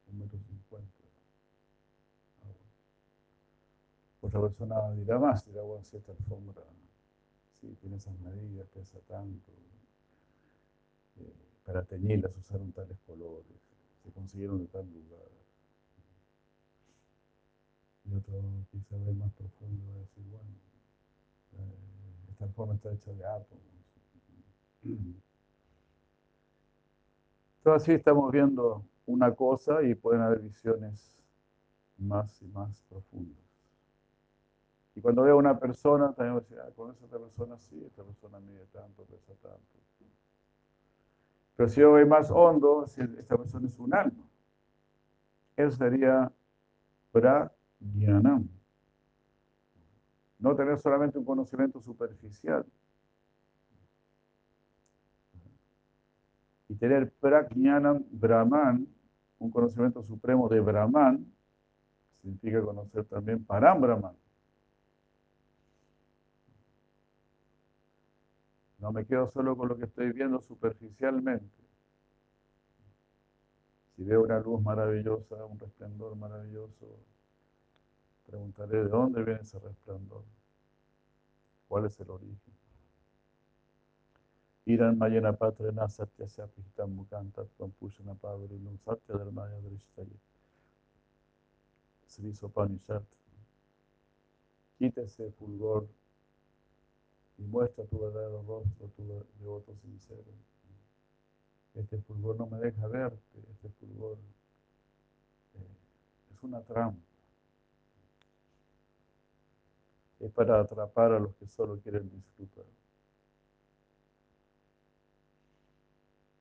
un 0.07 0.19
metro 0.19 0.39
cincuenta. 0.47 1.03
Ah, 2.43 2.55
Otra 4.27 4.41
persona 4.41 4.91
dirá 4.95 5.21
más, 5.21 5.47
dirá, 5.47 5.63
bueno, 5.63 5.85
si 5.85 5.97
esta 5.97 6.11
alfombra, 6.11 6.65
sí, 7.61 7.77
tiene 7.81 7.95
esas 7.95 8.19
medidas, 8.19 8.67
pesa 8.75 8.99
tanto. 9.07 9.53
Eh, 11.21 11.33
para 11.65 11.85
teñirlas 11.85 12.37
usaron 12.37 12.73
tales 12.73 12.99
colores, 13.07 13.47
se 14.03 14.11
consiguieron 14.11 14.59
de 14.59 14.67
tal 14.67 14.85
lugar. 14.93 15.31
Y 18.05 18.15
otro 18.17 18.43
quizá 18.73 18.97
ver 18.97 19.15
más 19.15 19.33
profundo 19.35 19.93
va 19.93 19.95
a 19.95 20.01
decir, 20.01 20.25
bueno, 20.25 20.51
eh, 21.59 22.31
esta 22.33 22.45
alfombra 22.47 22.75
está 22.75 22.93
hecha 22.93 23.13
de 23.13 23.25
átomos. 23.25 23.77
así 27.67 27.93
estamos 27.93 28.33
viendo 28.33 28.85
una 29.07 29.33
cosa 29.35 29.83
y 29.85 29.95
pueden 29.95 30.23
haber 30.23 30.41
visiones 30.41 31.17
más 31.99 32.43
y 32.43 32.47
más 32.47 32.83
profundas. 32.89 33.46
Y 34.97 35.01
cuando 35.03 35.23
veo 35.23 35.35
a 35.35 35.39
una 35.39 35.61
persona, 35.61 36.13
también 36.15 36.33
voy 36.33 36.39
a 36.39 36.41
decir, 36.41 36.59
ah, 36.59 36.71
con 36.75 36.91
esa 36.91 37.19
persona 37.19 37.59
sí, 37.59 37.85
esta 37.85 38.03
persona 38.03 38.41
mide 38.41 38.67
tanto, 38.73 39.05
pesa 39.05 39.35
tanto. 39.43 39.61
Pero 41.55 41.69
si 41.69 41.81
yo 41.81 41.91
voy 41.91 42.07
más 42.07 42.31
hondo, 42.31 42.85
esta 42.85 43.37
persona 43.37 43.69
es 43.69 43.79
un 43.79 43.95
alma. 43.95 44.25
Eso 45.55 45.77
sería 45.77 46.33
prajnanam. 47.13 48.49
No 50.39 50.57
tener 50.57 50.79
solamente 50.79 51.19
un 51.19 51.25
conocimiento 51.25 51.81
superficial, 51.81 52.65
y 56.69 56.75
tener 56.75 57.13
prajnanam 57.21 58.03
brahman, 58.11 58.89
un 59.39 59.51
conocimiento 59.51 60.03
supremo 60.03 60.49
de 60.49 60.61
brahman, 60.61 61.27
significa 62.23 62.63
conocer 62.63 63.05
también 63.05 63.45
param 63.45 63.81
brahman. 63.81 64.17
No 68.87 68.93
me 68.93 69.05
quedo 69.05 69.29
solo 69.33 69.57
con 69.57 69.69
lo 69.69 69.77
que 69.77 69.87
estoy 69.87 70.13
viendo 70.13 70.41
superficialmente. 70.43 71.65
Si 73.97 74.05
veo 74.05 74.23
una 74.23 74.39
luz 74.39 74.63
maravillosa, 74.63 75.45
un 75.45 75.59
resplandor 75.59 76.15
maravilloso, 76.15 76.87
preguntaré 78.29 78.85
de 78.85 78.89
dónde 78.89 79.25
viene 79.25 79.41
ese 79.41 79.59
resplandor, 79.59 80.23
cuál 81.67 81.87
es 81.87 81.99
el 81.99 82.11
origen. 82.11 82.55
Iran 84.67 84.97
Mayana 84.97 85.33
Patrena 85.33 85.89
Satya 85.89 86.29
Sapihita 86.29 86.87
Mukanta 86.87 87.43
Pushana 87.81 88.15
Pavarinu 88.15 88.79
Satya 88.85 89.17
Dharmaya 89.17 89.59
Drishtaye. 89.63 90.17
Sri 92.07 92.33
Sopanishad. 92.33 93.03
Quita 94.79 95.01
ese 95.01 95.33
fulgor 95.33 95.89
y 97.39 97.43
muestra 97.43 97.85
tu 97.85 97.99
verdadero 97.99 98.43
rostro, 98.43 98.89
tu 98.97 99.25
devoto 99.39 99.75
sincero. 99.77 100.25
Este 101.75 101.99
fulgor 101.99 102.37
no 102.37 102.47
me 102.47 102.59
deja 102.59 102.87
verte, 102.87 103.39
este 103.53 103.69
fulgor 103.69 104.17
eh, 105.55 106.35
es 106.35 106.43
una 106.43 106.63
trampa. 106.63 106.99
Es 110.19 110.33
para 110.33 110.61
atrapar 110.61 111.13
a 111.13 111.21
los 111.21 111.35
que 111.37 111.47
solo 111.47 111.79
quieren 111.81 112.11
disfrutar. 112.11 112.65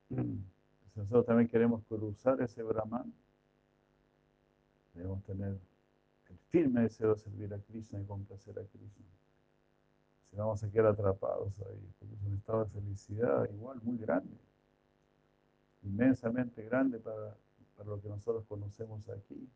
Si 0.07 0.15
nosotros 0.95 1.25
también 1.25 1.49
queremos 1.49 1.83
cruzar 1.89 2.41
ese 2.41 2.63
Brahman, 2.63 3.13
debemos 4.93 5.21
tener 5.23 5.59
el 6.29 6.37
firme 6.49 6.83
deseo 6.83 7.13
de 7.13 7.19
servir 7.19 7.53
a 7.53 7.59
Krishna 7.59 7.99
y 7.99 8.05
complacer 8.05 8.57
a 8.57 8.63
Krishna. 8.63 9.05
Vamos 10.35 10.61
a 10.63 10.69
quedar 10.69 10.87
atrapados 10.87 11.59
ahí, 11.61 11.93
porque 11.97 12.13
es 12.13 12.21
un 12.23 12.33
estado 12.33 12.65
de 12.65 12.69
felicidad 12.71 13.49
igual 13.51 13.79
muy 13.81 13.97
grande, 13.97 14.37
inmensamente 15.83 16.61
grande 16.63 16.99
para, 16.99 17.35
para 17.77 17.89
lo 17.89 18.01
que 18.01 18.09
nosotros 18.09 18.45
conocemos 18.45 19.07
aquí. 19.09 19.49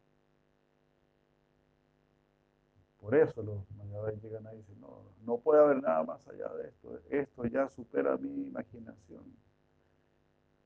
Por 3.01 3.15
eso 3.15 3.41
los 3.41 3.69
Mayavais 3.71 4.21
llegan 4.21 4.47
ahí 4.47 4.55
y 4.55 4.59
dicen, 4.59 4.79
no, 4.79 5.03
no 5.25 5.37
puede 5.37 5.61
haber 5.61 5.81
nada 5.81 6.03
más 6.03 6.25
allá 6.27 6.47
de 6.53 6.67
esto. 6.67 6.99
Esto 7.09 7.45
ya 7.45 7.69
supera 7.69 8.17
mi 8.17 8.47
imaginación. 8.47 9.23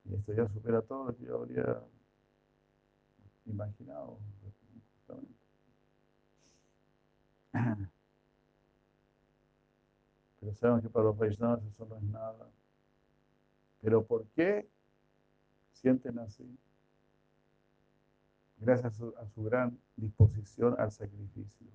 Y 0.05 0.15
esto 0.15 0.33
ya 0.33 0.47
supera 0.47 0.81
todo 0.81 1.05
lo 1.05 1.15
que 1.15 1.25
yo 1.25 1.35
habría 1.37 1.81
imaginado. 3.45 4.17
Pero 10.43 10.55
sabemos 10.55 10.81
que 10.81 10.89
para 10.89 11.05
los 11.05 11.17
Vaishnavas 11.17 11.63
eso 11.63 11.85
no 11.85 11.95
es 11.95 12.03
nada. 12.03 12.49
Pero 13.81 14.05
¿por 14.05 14.25
qué 14.35 14.67
sienten 15.71 16.19
así? 16.19 16.59
Gracias 18.57 18.99
a 19.01 19.25
su, 19.29 19.43
gran 19.43 19.79
disposición 19.95 20.75
al 20.77 20.91
sacrificio. 20.91 21.67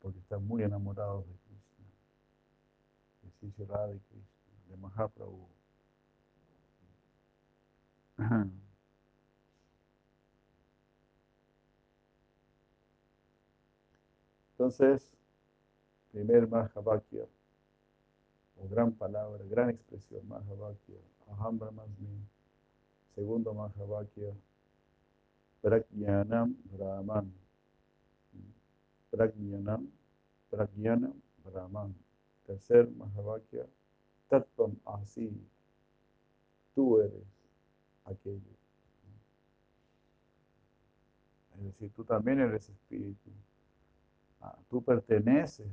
Porque 0.00 0.18
están 0.18 0.46
muy 0.46 0.62
enamorados 0.62 1.26
de 1.26 1.32
Krishna. 1.38 1.86
De 3.22 3.30
de 3.92 4.00
Krishna, 4.00 4.52
de 4.68 4.76
Mahaprabhu. 4.76 5.48
Entonces, 14.50 15.16
primer 16.12 16.46
Mahavakya, 16.46 17.26
o 18.60 18.68
gran 18.68 18.92
palabra, 18.92 19.42
gran 19.48 19.70
expresión, 19.70 20.28
Mahavakya, 20.28 21.00
Aham 21.32 21.58
Brahmasmi. 21.58 22.28
Segundo 23.14 23.52
Mahavakya, 23.54 24.32
Prajnanam 25.62 26.54
Brahman. 26.70 27.32
Prajnanam, 29.10 29.88
Prajnanam 30.50 31.14
Brahman. 31.44 31.94
Tercer 32.46 32.88
Mahavakya, 32.90 33.66
Tattvam 34.28 34.76
Asi. 34.84 35.32
Tú 36.74 37.00
eres 37.00 37.26
aquello. 38.04 38.52
Es 41.58 41.64
decir, 41.64 41.92
tú 41.92 42.04
también 42.04 42.40
eres 42.40 42.68
espíritu. 42.68 43.30
Ah, 44.40 44.58
tú 44.68 44.82
perteneces 44.82 45.68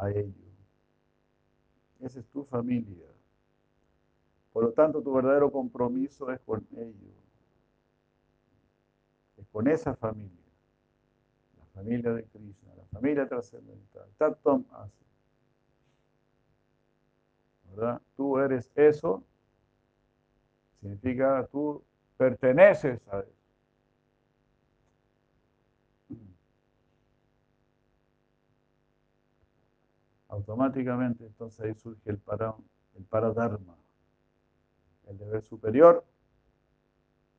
a 0.00 0.10
ello. 0.10 0.48
Esa 2.00 2.20
es 2.20 2.26
tu 2.28 2.44
familia. 2.44 3.06
Por 4.52 4.64
lo 4.64 4.72
tanto, 4.72 5.02
tu 5.02 5.12
verdadero 5.12 5.50
compromiso 5.50 6.30
es 6.30 6.40
con 6.40 6.66
ello. 6.76 7.12
Es 9.36 9.46
con 9.48 9.68
esa 9.68 9.94
familia. 9.94 10.30
La 11.58 11.64
familia 11.82 12.12
de 12.12 12.24
Krishna, 12.24 12.74
la 12.76 12.84
familia 12.86 13.28
trascendental. 13.28 14.08
Tatum 14.16 14.64
así. 14.72 15.04
¿Verdad? 17.70 18.00
Tú 18.16 18.38
eres 18.38 18.70
eso. 18.74 19.22
Significa 20.80 21.46
tú 21.50 21.82
perteneces 22.16 23.00
a 23.08 23.20
eso. 23.20 23.37
Automáticamente 30.28 31.24
entonces 31.26 31.60
ahí 31.60 31.74
surge 31.74 32.10
el, 32.10 32.18
para, 32.18 32.54
el 32.96 33.04
paradharma, 33.04 33.76
el 35.06 35.18
deber 35.18 35.42
superior, 35.42 36.04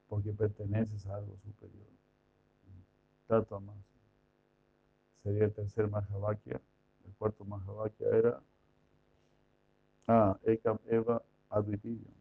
porque 0.08 0.34
perteneces 0.34 1.06
a 1.06 1.16
algo 1.16 1.38
superior. 1.38 1.88
Tato 3.28 3.60
más. 3.60 3.78
Sería 5.22 5.46
el 5.46 5.54
tercer 5.54 5.88
Mahavakya. 5.88 6.60
El 7.06 7.14
cuarto 7.14 7.46
Mahavakya 7.46 8.08
era 8.08 8.42
Ah, 10.08 10.40
Ekam 10.44 10.80
Eva 10.88 11.22
Advitiyam. 11.52 12.16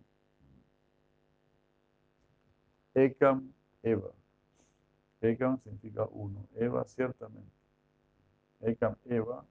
Ekam 2.95 3.51
Eva. 3.83 4.13
Ekam 5.23 5.59
significa 5.61 6.05
uno. 6.05 6.47
Eva 6.57 6.85
ciertamente. 6.85 7.57
Ekam 8.61 8.95
Eva 9.07 9.43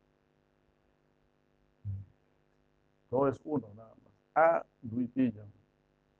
todo 3.09 3.27
es 3.27 3.39
uno 3.43 3.67
nada 3.75 3.93
más. 4.03 4.13
A 4.35 4.65
duitiyam. 4.81 5.47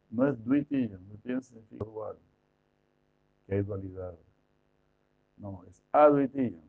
No 0.10 0.28
es 0.28 0.44
duitiyam. 0.44 1.06
Duitiyam 1.08 1.42
significa 1.42 1.84
dual. 1.84 2.18
Que 3.46 3.56
hay 3.56 3.62
dualidad. 3.62 4.16
No, 5.38 5.64
es 5.70 5.84
aduitiyam. 5.92 6.64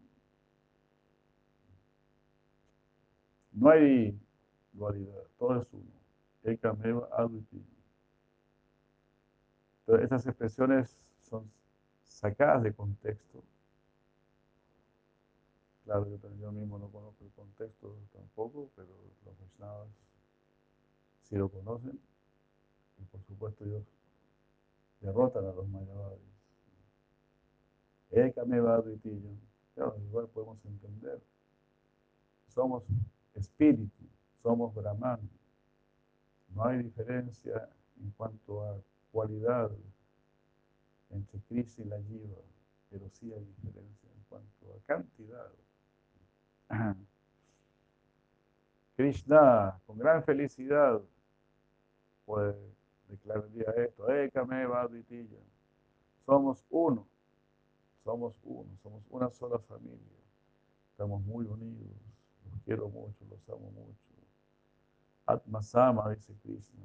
No 3.52 3.70
hay 3.70 4.18
dualidad. 4.72 5.22
Todo 5.38 5.62
es 5.62 5.68
uno. 5.72 5.90
Ekameva 6.44 7.09
aduitiyam. 7.12 7.78
Entonces, 9.81 10.04
estas 10.04 10.26
expresiones 10.26 10.98
son 11.22 11.50
sacadas 12.04 12.62
de 12.62 12.74
contexto. 12.74 13.42
Claro, 15.85 16.07
yo, 16.07 16.18
yo 16.38 16.52
mismo 16.52 16.78
no 16.78 16.88
conozco 16.90 17.24
el 17.24 17.31
contexto 17.33 17.96
tampoco, 18.12 18.70
pero 18.76 18.90
los 19.24 19.38
Vaishnavas 19.38 19.88
si 21.29 21.37
lo 21.37 21.49
conocen, 21.49 21.99
y 22.99 23.05
por 23.05 23.23
supuesto 23.25 23.64
ellos 23.64 23.85
derrotan 25.01 25.45
a 25.45 25.53
los 25.53 25.69
Mayavadis. 25.69 26.29
Ekamevadvitillo. 28.11 29.31
Claro, 29.75 29.97
igual 30.09 30.29
podemos 30.29 30.64
entender. 30.64 31.21
Somos 32.49 32.83
espíritu, 33.35 34.05
somos 34.43 34.75
Brahman. 34.75 35.21
No 36.55 36.64
hay 36.64 36.83
diferencia 36.83 37.69
en 38.01 38.11
cuanto 38.12 38.64
a 38.64 38.81
cualidad 39.12 39.71
entre 41.11 41.41
Krishna 41.43 41.85
y 41.85 41.88
la 41.88 42.03
Jiva, 42.03 42.38
pero 42.91 43.09
sí 43.11 43.33
hay 43.33 43.45
diferencia 43.45 44.09
en 44.11 44.23
cuanto 44.29 44.73
a 44.73 44.81
cantidad. 44.87 45.51
Krishna, 48.97 49.79
con 49.87 49.99
gran 49.99 50.25
felicidad, 50.25 51.01
puede 52.29 52.55
declararía 53.09 53.71
esto, 53.79 54.05
Aditilla. 54.07 55.38
Somos 56.27 56.62
uno, 56.69 57.07
somos 58.05 58.38
uno, 58.45 58.69
somos 58.83 59.03
una 59.09 59.31
sola 59.31 59.59
familia. 59.61 60.19
Estamos 60.91 61.23
muy 61.23 61.47
unidos, 61.47 61.88
los 62.45 62.61
quiero 62.67 62.91
mucho, 62.91 63.25
los 63.31 63.49
amo 63.49 63.71
mucho. 63.71 64.05
Atmasama, 65.25 66.11
dice 66.11 66.35
Krishna. 66.43 66.85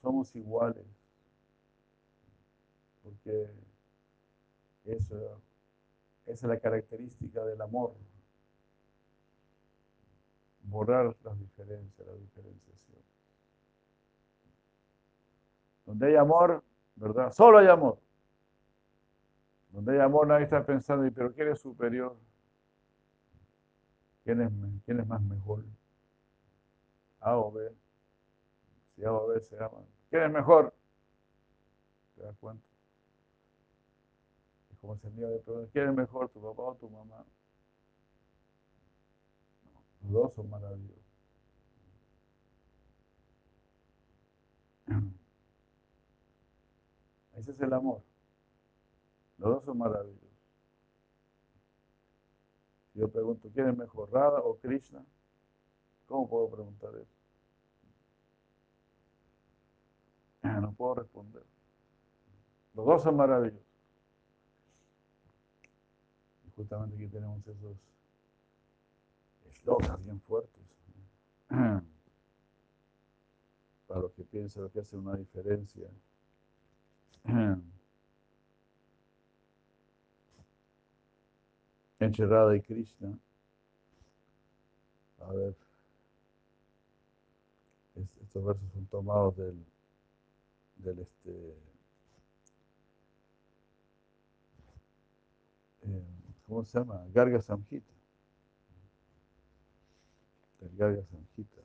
somos 0.00 0.34
iguales, 0.34 0.86
porque 3.02 3.50
esa 4.84 5.16
es 6.26 6.42
la 6.44 6.58
característica 6.58 7.44
del 7.44 7.60
amor 7.60 7.94
borrar 10.68 11.16
las 11.24 11.38
diferencias, 11.38 12.06
la 12.06 12.14
diferenciación. 12.14 13.02
Donde 15.86 16.08
hay 16.08 16.16
amor, 16.16 16.62
¿verdad? 16.96 17.32
Solo 17.32 17.58
hay 17.58 17.68
amor. 17.68 17.98
Donde 19.70 19.92
hay 19.92 20.00
amor 20.00 20.26
nadie 20.26 20.44
está 20.44 20.64
pensando, 20.64 21.10
pero 21.14 21.32
¿quién 21.32 21.48
es 21.48 21.60
superior? 21.60 22.16
¿Quién 24.24 24.42
es, 24.42 25.06
más 25.06 25.22
mejor? 25.22 25.64
A 27.20 27.36
o 27.38 27.50
B. 27.50 27.72
Si 28.94 29.04
A 29.04 29.12
o 29.12 29.26
B 29.26 29.40
se 29.40 29.56
aman. 29.56 29.86
¿Quién 30.10 30.24
es 30.24 30.30
mejor? 30.30 30.74
¿Te 32.14 32.22
das 32.22 32.36
cuenta? 32.36 32.62
Es 34.70 34.78
como 34.80 34.94
ese 34.94 35.10
día 35.12 35.28
de 35.28 35.38
preguntar, 35.38 35.70
¿quién 35.72 35.88
es 35.88 35.94
mejor, 35.94 36.28
tu 36.28 36.42
papá 36.42 36.62
o 36.62 36.74
tu 36.74 36.90
mamá? 36.90 37.24
Los 40.08 40.22
dos 40.22 40.34
son 40.34 40.48
maravillosos. 40.48 41.04
Ese 47.36 47.52
es 47.52 47.60
el 47.60 47.72
amor. 47.74 48.02
Los 49.36 49.50
dos 49.50 49.64
son 49.64 49.76
maravillosos. 49.76 50.28
Si 52.92 53.00
yo 53.00 53.08
pregunto, 53.08 53.50
¿quién 53.52 53.68
es 53.68 53.76
mejor, 53.76 54.10
Radha 54.10 54.40
o 54.40 54.58
Krishna? 54.58 55.04
¿Cómo 56.06 56.26
puedo 56.26 56.48
preguntar 56.50 56.90
eso? 56.96 57.14
No 60.42 60.72
puedo 60.72 60.94
responder. 60.94 61.44
Los 62.72 62.86
dos 62.86 63.02
son 63.02 63.16
maravillosos. 63.16 63.60
Y 66.46 66.50
justamente 66.52 66.96
aquí 66.96 67.08
tenemos 67.08 67.46
esos 67.46 67.76
locas 69.68 70.02
bien 70.02 70.20
fuertes. 70.22 70.62
Para 73.86 74.00
los 74.00 74.12
que 74.12 74.24
piensan 74.24 74.68
que 74.70 74.80
hace 74.80 74.96
una 74.96 75.14
diferencia. 75.16 75.88
entre 82.00 82.56
y 82.56 82.60
Krishna. 82.62 83.18
A 85.20 85.32
ver, 85.32 85.54
es- 87.96 88.16
estos 88.22 88.44
versos 88.44 88.70
son 88.72 88.86
tomados 88.86 89.36
del, 89.36 89.62
del 90.76 91.00
este, 91.00 91.54
eh, 95.82 96.02
¿cómo 96.46 96.64
se 96.64 96.78
llama? 96.78 97.04
Garga 97.12 97.42
Samhita. 97.42 97.97
Samhita. 100.60 101.62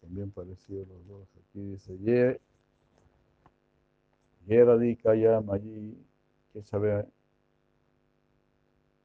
Son 0.00 0.14
bien 0.14 0.30
parecidos 0.30 0.86
los 0.88 1.06
dos. 1.06 1.28
Aquí 1.36 1.60
dice, 1.60 1.96
Ye, 1.98 2.40
Ye 4.46 4.64
Radhikaya 4.64 5.40
Mayi, 5.40 5.96
que 6.52 6.62
sabe 6.62 7.06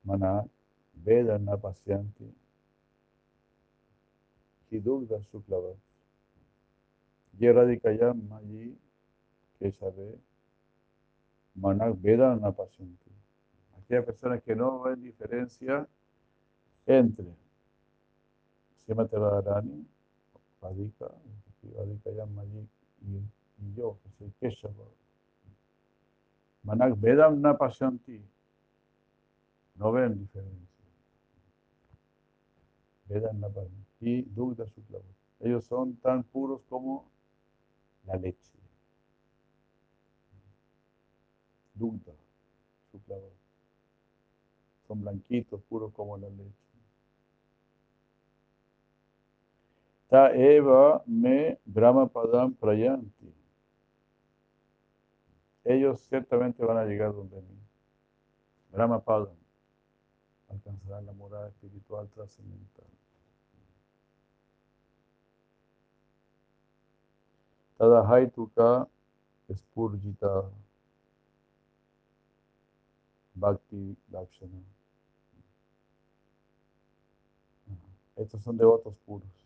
Mana, 0.03 0.45
Veda 0.93 1.37
Napasyanti, 1.39 2.33
Hidugda 4.69 5.21
Suklava. 5.31 5.73
Ye 7.39 7.51
Radhikaya 7.51 8.13
Mayi, 8.13 8.77
que 9.59 9.71
sabe 9.71 10.19
Mana, 11.55 11.91
Veda 11.91 12.35
Napasyanti. 12.35 13.11
Aquellas 13.77 14.05
personas 14.05 14.43
que 14.43 14.55
no 14.55 14.81
ven 14.83 15.01
diferencia 15.01 15.87
entre 16.85 17.25
Srimati 18.85 19.15
Radharani, 19.15 19.85
Radhika, 20.61 21.11
Radhikaya 21.77 22.25
Mayi 22.25 22.67
y, 23.01 23.21
yo, 23.75 23.97
que 24.03 24.09
soy 24.17 24.31
Keshava. 24.39 24.85
Manak 26.63 26.95
Vedam 26.99 27.41
na 27.41 27.53
pasyanti. 27.53 28.21
No 29.75 29.91
ven 29.91 30.17
diferencia. 30.17 30.85
Vedam 33.09 33.39
na. 33.39 33.47
Y 33.99 34.23
Dugda 34.23 34.65
Suklava. 34.67 35.05
Ellos 35.39 35.65
son 35.65 35.95
tan 35.97 36.23
puros 36.23 36.61
como 36.69 37.05
la 38.05 38.15
leche. 38.15 38.51
Dugda 41.73 42.13
Suklava. 42.91 43.29
Son 44.87 45.01
blanquitos, 45.01 45.61
puros 45.63 45.93
como 45.93 46.17
la 46.17 46.29
leche. 46.29 46.60
Ta 50.11 50.29
eva 50.35 51.01
me 51.07 51.57
Brahma 51.63 52.05
Padam 52.05 52.53
Prayanti. 52.53 53.33
Ellos 55.63 56.01
ciertamente 56.01 56.65
van 56.65 56.77
a 56.79 56.83
llegar 56.83 57.13
donde 57.13 57.41
mí. 57.41 57.57
Brahma 58.73 58.99
Padam. 58.99 59.37
Alcanzarán 60.49 61.05
la 61.05 61.13
morada 61.13 61.47
espiritual 61.47 62.09
trascendental. 62.09 62.87
Tada 67.77 68.05
Haituka 68.05 68.89
Spurjita 69.49 70.43
Bhakti 73.33 73.95
Lakshana. 74.09 74.61
Estos 78.17 78.43
son 78.43 78.57
devotos 78.57 78.93
puros. 79.05 79.40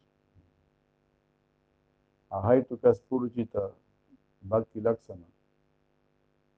Ahaituka 2.30 2.94
Spurjita 2.94 3.72
Bhakti 4.42 4.82
Lakshana. 4.82 5.26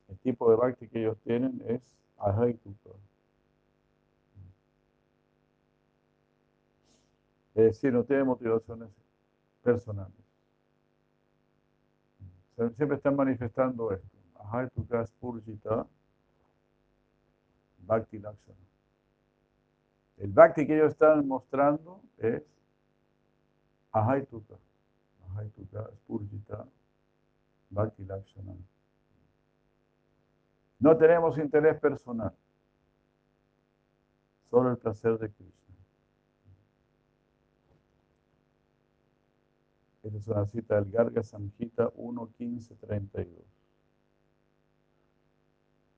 El 0.10 0.18
tipo 0.20 0.50
de 0.50 0.56
bhakti 0.56 0.88
que 0.88 1.00
ellos 1.00 1.18
tienen 1.24 1.62
es 1.68 1.82
ahaituka. 2.18 2.90
Es 7.56 7.64
decir, 7.66 7.92
no 7.92 8.04
tienen 8.04 8.28
motivaciones 8.28 8.90
personales. 9.64 10.14
Sie- 12.56 12.70
Siempre 12.76 12.98
están 12.98 13.16
manifestando 13.16 13.92
esto. 13.92 14.18
Ahaituka 14.36 15.06
Spurjita 15.06 15.86
Bhakti 17.86 18.20
Lakshana. 18.20 18.58
El 20.18 20.32
bhakti 20.32 20.66
que 20.66 20.76
ellos 20.76 20.92
están 20.92 21.28
mostrando 21.28 22.02
es 22.18 22.44
ahaituka. 23.92 24.56
Ahaituka 25.38 25.92
Spurjita 25.94 26.68
Bhakti 27.70 28.06
Lakshana. 28.06 28.56
No 30.80 30.98
tenemos 30.98 31.38
interés 31.38 31.80
personal, 31.80 32.34
solo 34.50 34.72
el 34.72 34.78
placer 34.78 35.18
de 35.18 35.30
Krishna. 35.32 35.76
Esta 40.04 40.18
es 40.18 40.28
una 40.28 40.46
cita 40.46 40.76
del 40.76 40.92
Garga 40.92 41.24
Samhita 41.24 41.92
1.15.32. 41.94 43.28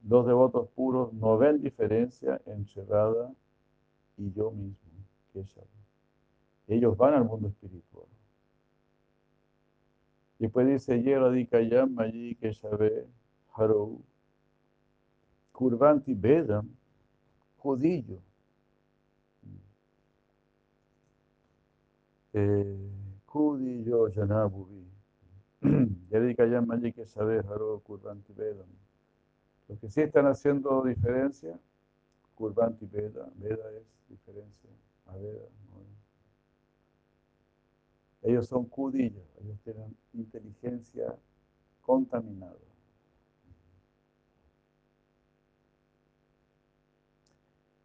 Los 0.08 0.26
devotos 0.26 0.70
puros 0.70 1.14
no 1.14 1.38
ven 1.38 1.62
diferencia 1.62 2.42
entre 2.46 2.86
Radha 2.86 3.32
y 4.18 4.32
yo 4.32 4.50
mismo, 4.52 4.90
Keshava. 5.34 5.68
Ellos 6.68 6.96
van 6.98 7.16
al 7.16 7.26
mundo 7.26 7.50
espiritual. 7.50 8.08
Después 10.40 10.68
dice, 10.68 11.02
Yeradikayam 11.02 11.94
Mayi 11.94 12.36
Keshave 12.36 13.06
Haro 13.58 14.00
Kurvanti 15.52 16.16
Vedam 16.16 16.70
Judillo. 17.58 18.22
Eh, 22.34 22.78
Kudillo 23.26 24.08
Janabuvi. 24.10 24.86
Yeradikayam 26.10 26.66
Mayi 26.66 26.94
Keshave 26.94 27.44
Haro 27.46 27.82
Kurvanti 27.86 28.32
Vedam. 28.32 28.70
Los 29.68 29.78
que 29.80 29.90
sí 29.90 30.02
están 30.02 30.26
haciendo 30.26 30.84
diferencia, 30.84 31.60
Kurvanti 32.34 32.86
Veda, 32.88 33.30
Veda 33.36 33.70
es 33.72 33.86
diferencia 34.08 34.70
a 35.06 35.16
Veda. 35.18 35.46
¿no? 35.70 35.89
Ellos 38.22 38.48
son 38.48 38.66
kudillas, 38.66 39.26
ellos 39.42 39.60
tienen 39.64 39.96
inteligencia 40.14 41.18
contaminada. 41.82 42.58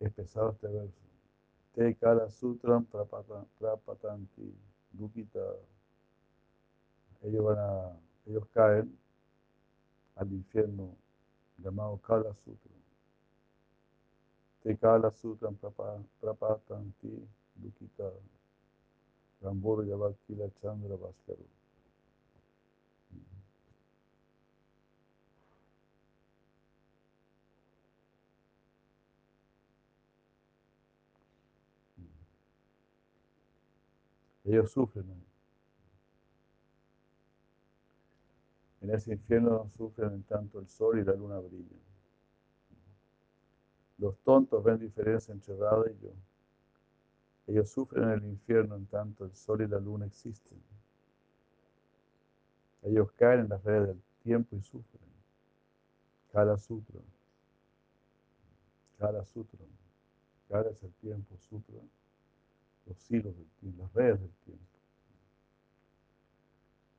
Es 0.01 0.13
pesado 0.13 0.51
este 0.53 0.69
verso. 0.69 1.01
Te 1.75 1.95
kala 1.97 2.29
sutram 2.31 2.85
prapata- 2.85 3.47
prapatanti 3.59 4.55
dukita. 4.93 5.41
Ellos 7.23 7.45
van 7.45 7.59
a, 7.59 7.99
ellos 8.27 8.47
caen 8.53 8.99
al 10.17 10.33
infierno 10.33 10.97
llamado 11.59 11.99
Kala 11.99 12.35
Sutra. 12.35 12.73
Te 14.63 14.77
Kala 14.79 15.11
Sutram 15.11 15.57
prapa- 15.57 16.03
prapatanti 16.21 17.27
dukita. 17.55 18.11
Rambur 19.45 19.85
Yavakila 19.85 20.51
Chandra 20.63 20.97
Bhaskaru. 20.97 21.45
Ellos 34.45 34.73
sufren. 34.73 35.05
En 38.81 38.91
ese 38.91 39.13
infierno 39.13 39.51
no 39.51 39.71
sufren 39.77 40.13
en 40.13 40.23
tanto 40.25 40.59
el 40.59 40.69
sol 40.69 40.99
y 40.99 41.05
la 41.05 41.15
luna 41.15 41.39
brillan. 41.39 41.81
Los 43.99 44.19
tontos 44.19 44.63
ven 44.65 44.79
diferencia 44.79 45.33
entre 45.33 45.57
Radha 45.57 45.91
y 45.91 46.03
yo. 46.03 46.11
Ellos 47.47 47.71
sufren 47.71 48.05
en 48.05 48.11
el 48.11 48.25
infierno 48.25 48.77
en 48.77 48.87
tanto 48.87 49.25
el 49.25 49.35
sol 49.35 49.63
y 49.63 49.69
la 49.69 49.79
luna 49.79 50.07
existen. 50.07 50.59
Ellos 52.83 53.13
caen 53.13 53.41
en 53.41 53.49
las 53.49 53.63
redes 53.65 53.89
del 53.89 54.03
tiempo 54.23 54.57
y 54.57 54.63
sufren. 54.63 55.03
Kala 56.33 56.57
Sutra. 56.57 57.01
Kala 58.99 59.25
Sutra. 59.25 59.61
Kala 60.49 60.71
es 60.71 60.83
el 60.83 60.93
tiempo, 60.95 61.37
Sutra. 61.39 61.81
Los 62.87 63.11
hilos 63.11 63.37
del 63.37 63.49
tiempo, 63.61 63.83
las 63.83 63.93
redes 63.93 64.21
del 64.21 64.33
tiempo. 64.45 64.65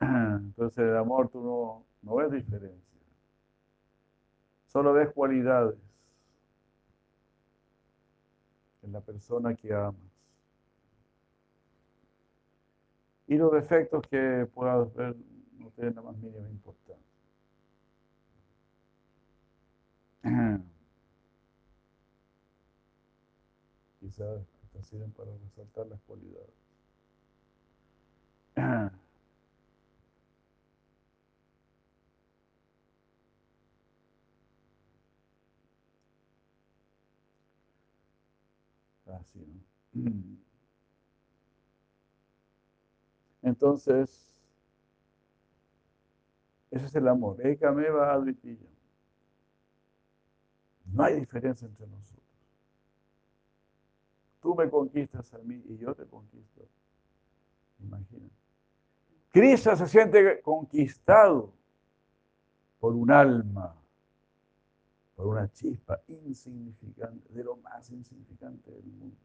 Entonces 0.00 0.78
en 0.78 0.88
el 0.90 0.96
amor 0.96 1.28
tú 1.28 1.40
no, 1.42 1.84
no 2.02 2.16
ves 2.16 2.32
diferencia. 2.32 3.00
Solo 4.66 4.92
ves 4.92 5.10
cualidades 5.12 5.76
en 8.82 8.92
la 8.92 9.00
persona 9.00 9.54
que 9.54 9.72
amas. 9.72 10.05
Y 13.28 13.36
los 13.36 13.52
defectos 13.52 14.02
que 14.08 14.46
puedas 14.54 14.94
ver 14.94 15.16
no 15.58 15.70
tienen 15.70 15.94
la 15.96 16.02
más 16.02 16.16
mínima 16.16 16.48
importancia. 16.48 16.96
Quizás 24.00 24.46
hasta 24.62 24.82
sirven 24.82 25.10
para 25.12 25.30
resaltar 25.36 25.86
las 25.88 26.00
cualidades. 26.02 26.50
Así, 39.06 39.40
¿no? 39.92 40.10
Entonces, 43.46 44.36
ese 46.68 46.86
es 46.86 46.94
el 46.96 47.06
amor. 47.06 47.36
Écame 47.46 47.88
va 47.90 48.20
No 50.86 51.02
hay 51.04 51.20
diferencia 51.20 51.68
entre 51.68 51.86
nosotros. 51.86 52.26
Tú 54.42 54.56
me 54.56 54.68
conquistas 54.68 55.32
a 55.32 55.38
mí 55.38 55.62
y 55.68 55.76
yo 55.76 55.94
te 55.94 56.04
conquisto. 56.06 56.66
Imagina. 57.78 58.28
Cristo 59.30 59.76
se 59.76 59.86
siente 59.86 60.42
conquistado 60.42 61.52
por 62.80 62.94
un 62.96 63.12
alma, 63.12 63.76
por 65.14 65.28
una 65.28 65.48
chispa 65.52 66.00
insignificante, 66.08 67.32
de 67.32 67.44
lo 67.44 67.56
más 67.58 67.88
insignificante 67.92 68.72
del 68.72 68.86
mundo. 68.86 69.16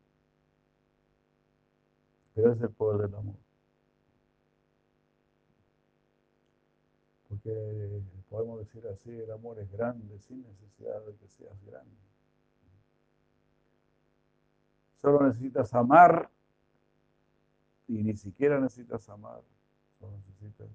Pero 2.36 2.54
es 2.54 2.62
el 2.62 2.70
poder 2.70 3.10
del 3.10 3.16
amor. 3.16 3.51
Porque 7.44 8.02
podemos 8.30 8.60
decir 8.60 8.86
así, 8.88 9.10
el 9.10 9.32
amor 9.32 9.58
es 9.60 9.72
grande 9.72 10.20
sin 10.20 10.44
necesidad 10.44 11.02
de 11.06 11.16
que 11.16 11.28
seas 11.28 11.64
grande. 11.66 11.96
Solo 15.02 15.28
necesitas 15.28 15.74
amar 15.74 16.30
y 17.88 18.04
ni 18.04 18.16
siquiera 18.16 18.60
necesitas 18.60 19.10
amar, 19.10 19.42
solo 20.00 20.18
necesitas 20.18 20.70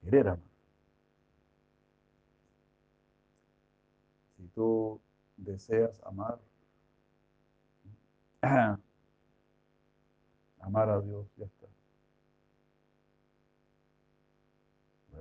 querer 0.00 0.28
amar. 0.28 0.54
Si 4.38 4.46
tú 4.48 5.00
deseas 5.36 6.02
amar, 6.04 6.38
amar 10.60 10.88
a 10.88 11.00
Dios, 11.02 11.26
ya 11.36 11.44
está. 11.44 11.63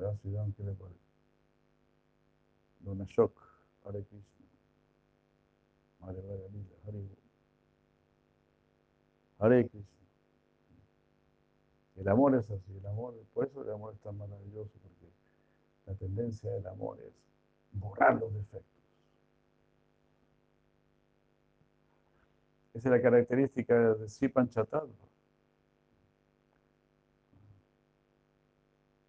¿Verdad, 0.03 0.19
Ciudad? 0.19 0.45
¿Qué 0.57 0.63
le 0.63 0.73
parece? 0.73 0.99
Dona 2.81 3.05
Shok, 3.05 3.39
Hare 3.85 4.03
Krishna. 4.03 4.45
Hare 6.01 6.19
Hare 6.19 6.49
Hare 6.85 7.07
Hare 9.39 9.69
Krishna. 9.69 10.07
El 11.95 12.07
amor 12.09 12.35
es 12.35 12.51
así, 12.51 12.75
el 12.75 12.85
amor, 12.85 13.15
por 13.33 13.47
eso 13.47 13.61
el 13.61 13.71
amor 13.71 13.93
es 13.93 14.01
tan 14.01 14.17
maravilloso, 14.17 14.71
porque 14.81 15.09
la 15.85 15.93
tendencia 15.93 16.51
del 16.51 16.67
amor 16.67 16.99
es 16.99 17.13
borrar 17.71 18.19
los 18.19 18.33
defectos. 18.33 18.83
Esa 22.73 22.89
es 22.89 22.91
la 22.91 23.01
característica 23.01 23.93
de 23.95 24.09
Sipan 24.09 24.49
Chatadva. 24.49 24.89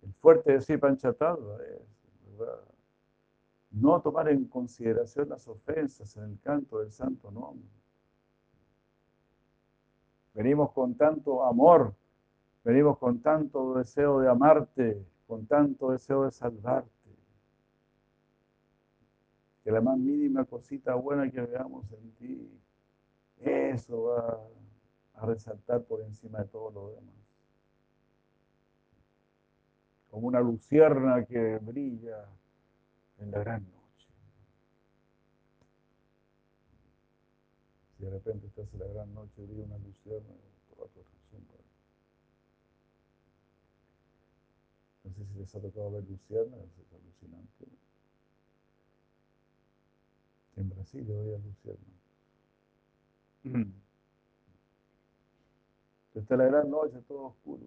El 0.03 0.14
fuerte 0.25 0.53
de 0.53 0.63
Sipan 0.63 0.97
Chatadva 0.97 1.59
es 1.65 1.83
no 3.73 4.01
tomar 4.01 4.31
en 4.31 4.47
consideración 4.47 5.29
las 5.29 5.47
ofensas 5.47 6.17
en 6.17 6.25
el 6.25 6.41
canto 6.41 6.79
del 6.79 6.91
santo 6.91 7.31
nombre. 7.31 7.69
Venimos 10.33 10.73
con 10.73 10.95
tanto 10.95 11.45
amor 11.45 11.95
Venimos 12.65 12.97
con 12.97 13.21
tanto 13.21 13.75
deseo 13.75 14.21
de 14.21 14.29
amarte, 14.31 15.07
con 15.27 15.47
tanto 15.47 15.91
deseo 15.91 16.25
de 16.25 16.31
salvarte. 16.31 16.89
Que 19.63 19.71
la 19.71 19.83
más 19.83 19.99
mínima 19.99 20.47
cosita 20.47 20.95
buena 20.95 21.31
que 21.31 21.43
veamos 21.43 21.85
en 21.93 22.13
ti, 22.13 22.61
eso 23.37 24.05
va 24.05 24.41
a 25.13 25.27
resaltar 25.27 25.83
por 25.83 26.01
encima 26.01 26.39
de 26.39 26.47
todo 26.47 26.71
lo 26.71 26.91
demás. 26.95 27.24
Como 30.15 30.29
una 30.29 30.41
lucierna 30.41 31.25
que 31.25 31.59
brilla 31.59 32.25
en 33.19 33.33
la 33.33 33.41
gran 33.41 33.65
noche. 33.65 34.09
Si 37.97 38.05
de 38.05 38.11
repente 38.11 38.47
estás 38.47 38.73
en 38.75 38.79
la 38.79 38.87
gran 38.87 39.13
noche, 39.13 39.43
brilla 39.43 39.65
una 39.65 39.79
lucierna, 39.79 40.33
toda 40.69 40.87
tu 40.91 41.01
No 45.03 45.13
sé 45.15 45.27
si 45.27 45.35
les 45.37 45.53
ha 45.53 45.61
tocado 45.61 45.91
ver 45.91 46.05
Luciana, 46.05 46.59
es 46.59 46.93
alucinante. 46.93 47.67
En 50.55 50.71
Brasil 50.71 51.05
yo 51.05 51.19
veía 51.19 51.39
Luciana. 51.39 51.81
Está 56.15 56.37
la 56.37 56.45
gran 56.45 56.71
noche, 56.71 57.03
todo 57.09 57.25
oscuro. 57.25 57.67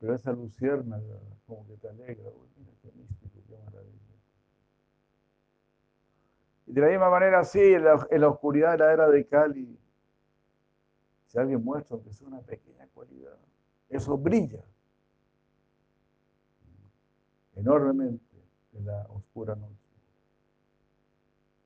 Pero 0.00 0.14
esa 0.14 0.32
lucierna 0.32 1.00
como 1.46 1.66
que 1.66 1.76
te 1.76 1.88
alegra. 1.88 2.30
mira 2.56 2.72
qué 2.82 2.92
místico, 2.92 3.40
qué 3.48 3.56
maravilla. 3.64 3.92
Y 6.66 6.72
de 6.72 6.80
la 6.80 6.88
misma 6.88 7.10
manera, 7.10 7.44
sí, 7.44 7.60
en 7.60 7.84
la, 7.84 8.06
en 8.10 8.20
la 8.20 8.28
oscuridad 8.28 8.72
de 8.72 8.78
la 8.78 8.92
era 8.92 9.08
de 9.08 9.26
Cali, 9.26 9.78
si 11.26 11.38
alguien 11.38 11.62
muestra 11.62 11.98
que 11.98 12.10
es 12.10 12.20
una 12.22 12.40
pequeña 12.40 12.86
cualidad, 12.94 13.38
eso 13.88 14.16
brilla 14.18 14.62
enormemente 17.54 18.36
en 18.74 18.86
la 18.86 19.06
oscura 19.08 19.54
noche. 19.54 19.74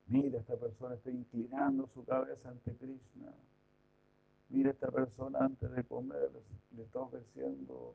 Mira, 0.07 0.39
esta 0.39 0.57
persona 0.57 0.95
está 0.95 1.11
inclinando 1.11 1.87
su 1.89 2.05
cabeza 2.05 2.49
ante 2.49 2.75
Krishna. 2.75 3.33
Mira, 4.49 4.71
esta 4.71 4.91
persona 4.91 5.39
antes 5.41 5.71
de 5.71 5.85
comer 5.85 6.31
le 6.77 6.83
está 6.83 7.01
ofreciendo 7.01 7.95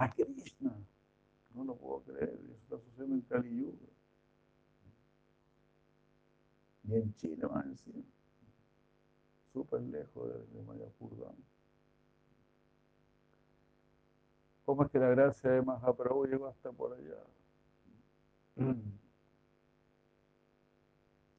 a 0.00 0.10
Krishna. 0.10 0.74
No 1.54 1.64
lo 1.64 1.76
puedo 1.76 2.00
creer, 2.04 2.40
eso 2.44 2.54
está 2.62 2.78
sucediendo 2.78 3.16
en 3.16 3.22
Kali 3.22 3.60
Yuga. 3.60 3.88
Y 6.84 6.94
en 6.94 7.14
Chile 7.16 7.46
más 7.46 7.66
encima. 7.66 8.02
Súper 9.52 9.82
lejos 9.82 10.28
de, 10.28 10.38
de 10.56 10.62
Mayapur. 10.62 11.34
¿Cómo 14.64 14.84
es 14.84 14.90
que 14.90 14.98
la 14.98 15.08
gracia 15.08 15.50
de 15.50 15.62
Mahaprabhu 15.62 16.26
llegó 16.26 16.46
hasta 16.46 16.72
por 16.72 16.94
allá? 16.94 17.22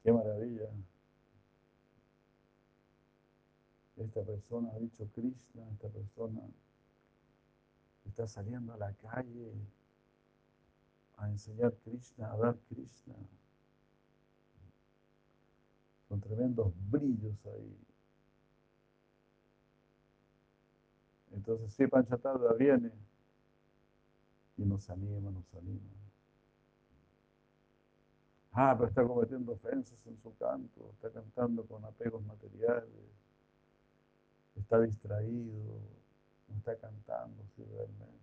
Qué 0.04 0.12
maravilla. 0.12 0.68
Esta 3.96 4.22
persona 4.22 4.70
ha 4.72 4.78
dicho 4.78 5.08
Krishna, 5.14 5.68
esta 5.72 5.88
persona 5.88 6.40
está 8.04 8.26
saliendo 8.26 8.72
a 8.74 8.76
la 8.76 8.92
calle 8.94 9.52
a 11.16 11.28
enseñar 11.28 11.72
Krishna, 11.84 12.32
a 12.32 12.36
dar 12.36 12.56
Krishna. 12.68 13.14
Con 16.08 16.20
tremendos 16.20 16.72
brillos 16.90 17.46
ahí. 17.46 17.78
Entonces, 21.32 21.72
sí, 21.72 21.86
Panchatarda 21.86 22.52
viene 22.54 22.92
y 24.58 24.64
nos 24.64 24.88
anima, 24.90 25.30
nos 25.30 25.54
anima. 25.54 25.80
Ah, 28.52 28.74
pero 28.76 28.88
está 28.88 29.02
cometiendo 29.02 29.52
ofensas 29.52 30.06
en 30.06 30.18
su 30.18 30.36
canto, 30.36 30.90
está 30.92 31.10
cantando 31.10 31.64
con 31.64 31.82
apegos 31.86 32.22
materiales, 32.24 32.90
está 34.56 34.78
distraído, 34.80 35.80
está 36.58 36.76
cantando 36.76 37.42
si 37.54 37.64
realmente. 37.64 38.22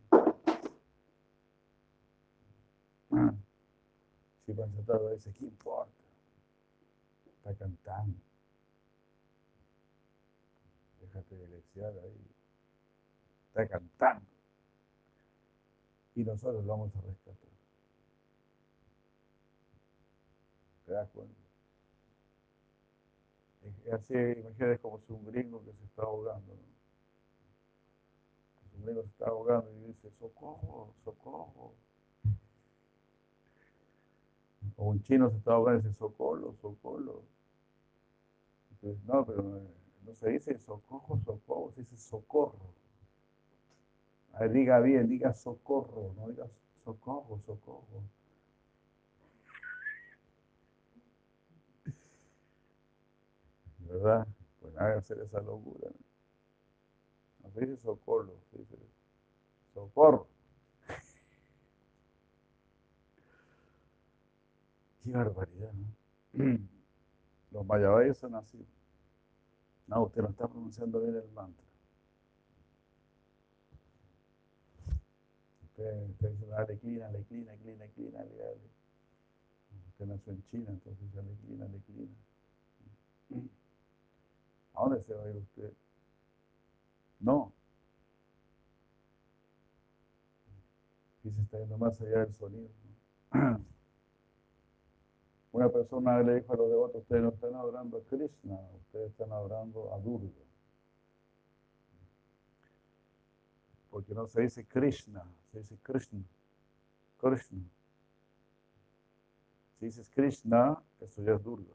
Ah, 3.11 3.33
si 4.45 4.53
Panchatado 4.53 5.09
dice, 5.09 5.31
¿qué 5.33 5.45
importa? 5.45 6.03
Está 7.37 7.55
cantando. 7.55 8.17
Déjate 11.01 11.35
de 11.35 11.47
leccionar 11.47 11.93
ahí. 11.99 12.27
Está 13.47 13.67
cantando 13.67 14.29
y 16.19 16.23
nosotros 16.23 16.65
lo 16.65 16.71
vamos 16.71 16.95
a 16.95 17.01
rescatar. 17.01 17.49
¿Te 20.85 20.91
das 20.91 21.09
cuenta? 21.11 21.35
Así, 23.93 24.13
imagínate 24.13 24.79
como 24.79 24.99
si 24.99 25.13
un 25.13 25.25
gringo 25.25 25.63
que 25.63 25.73
se 25.73 25.85
está 25.85 26.03
ahogando. 26.03 26.53
¿no? 26.53 26.68
Gringo 28.89 29.03
se 29.03 29.09
está 29.09 29.25
ahogando 29.27 29.71
y 29.71 29.87
dice, 29.87 30.09
socorro, 30.19 30.93
socorro. 31.03 31.73
O 34.77 34.85
un 34.89 35.01
chino 35.03 35.29
se 35.29 35.37
está 35.37 35.53
ahogando 35.53 35.81
y 35.81 35.83
dice, 35.83 35.99
socorro, 35.99 36.55
socorro. 36.59 37.23
Entonces, 38.71 39.03
no, 39.05 39.25
pero 39.25 39.57
eh, 39.57 39.73
no 40.05 40.15
se 40.15 40.29
dice 40.29 40.57
socorro, 40.57 41.19
socorro, 41.23 41.71
se 41.75 41.81
dice 41.81 41.97
socorro. 41.97 42.73
A 44.33 44.39
ver, 44.41 44.51
diga 44.53 44.79
bien, 44.79 45.07
diga 45.07 45.33
socorro, 45.33 46.13
no 46.17 46.29
diga 46.29 46.47
socorro, 46.83 47.39
socorro. 47.45 48.01
¿Verdad? 53.79 54.27
Pues 54.61 54.73
nada, 54.73 54.97
hacer 54.97 55.19
esa 55.19 55.41
locura. 55.41 55.89
No 55.89 56.08
dice 57.55 57.77
socorro, 57.77 58.33
dice 58.51 58.75
socorro. 59.73 60.27
Qué 65.03 65.11
barbaridad, 65.11 65.73
¿no? 65.73 65.87
Los 67.51 67.65
mayabeyes 67.65 68.17
son 68.17 68.35
así. 68.35 68.65
No, 69.87 70.03
usted 70.03 70.21
no 70.21 70.29
está 70.29 70.47
pronunciando 70.47 70.99
bien 71.01 71.15
el 71.15 71.31
mantra. 71.31 71.65
Usted, 75.63 76.07
dice, 76.07 76.45
dale, 76.47 76.77
clina, 76.77 77.09
le 77.11 77.23
clina, 77.23 77.53
clina, 77.55 77.87
clina, 77.87 78.23
le 78.23 78.37
dale. 78.37 78.69
Usted 79.89 80.05
nació 80.05 80.33
en 80.33 80.43
China, 80.45 80.69
entonces 80.69 81.11
ya 81.13 81.21
le 81.21 81.79
clina. 81.79 82.15
¿A 84.75 84.81
dónde 84.83 85.03
se 85.03 85.13
va 85.13 85.23
a 85.23 85.29
ir 85.29 85.37
usted? 85.37 85.73
No. 87.19 87.51
Y 91.23 91.31
se 91.31 91.41
está 91.41 91.59
yendo 91.59 91.77
más 91.77 91.99
allá 92.01 92.25
del 92.25 92.33
sonido. 92.35 92.69
Una 95.51 95.69
persona 95.69 96.21
le 96.21 96.35
dijo 96.35 96.53
a 96.53 96.57
los 96.57 96.69
devotos, 96.69 97.01
ustedes 97.01 97.23
no 97.23 97.29
están 97.29 97.55
adorando 97.55 97.97
a 97.97 98.03
Krishna, 98.03 98.59
ustedes 98.85 99.11
están 99.11 99.31
adorando 99.31 99.93
a 99.93 99.99
Durga. 99.99 100.29
Porque 103.89 104.13
no 104.13 104.27
se 104.27 104.41
dice 104.43 104.65
Krishna, 104.65 105.23
se 105.51 105.59
dice 105.59 105.75
Krishna. 105.81 106.23
Krishna. 107.19 107.63
Si 109.79 109.85
dices 109.85 110.09
Krishna, 110.09 110.81
eso 111.01 111.23
ya 111.23 111.33
es 111.33 111.43
Durga. 111.43 111.73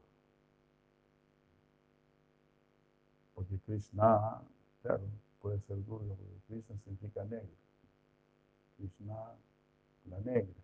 Porque 3.33 3.59
Krishna, 3.65 4.41
claro, 4.81 5.03
puede 5.45 5.59
ser 5.59 5.85
Durga, 5.85 6.15
porque 6.15 6.39
Krishna 6.47 6.75
significa 6.79 7.23
negro. 7.25 7.55
Krishna, 8.77 9.15
la 10.09 10.19
negra. 10.21 10.55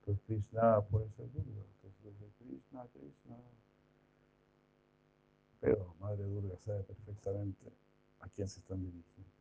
Entonces 0.00 0.22
Krishna 0.26 0.82
puede 0.82 1.08
ser 1.12 1.32
Durga. 1.32 1.62
Entonces 1.82 2.32
Krishna, 2.38 2.86
Krishna. 2.92 3.36
Pero 5.60 5.94
Madre 5.98 6.24
Durga 6.24 6.54
sabe 6.58 6.82
perfectamente 6.82 7.72
a 8.20 8.28
quién 8.28 8.46
se 8.46 8.60
están 8.60 8.84
dirigiendo. 8.84 9.32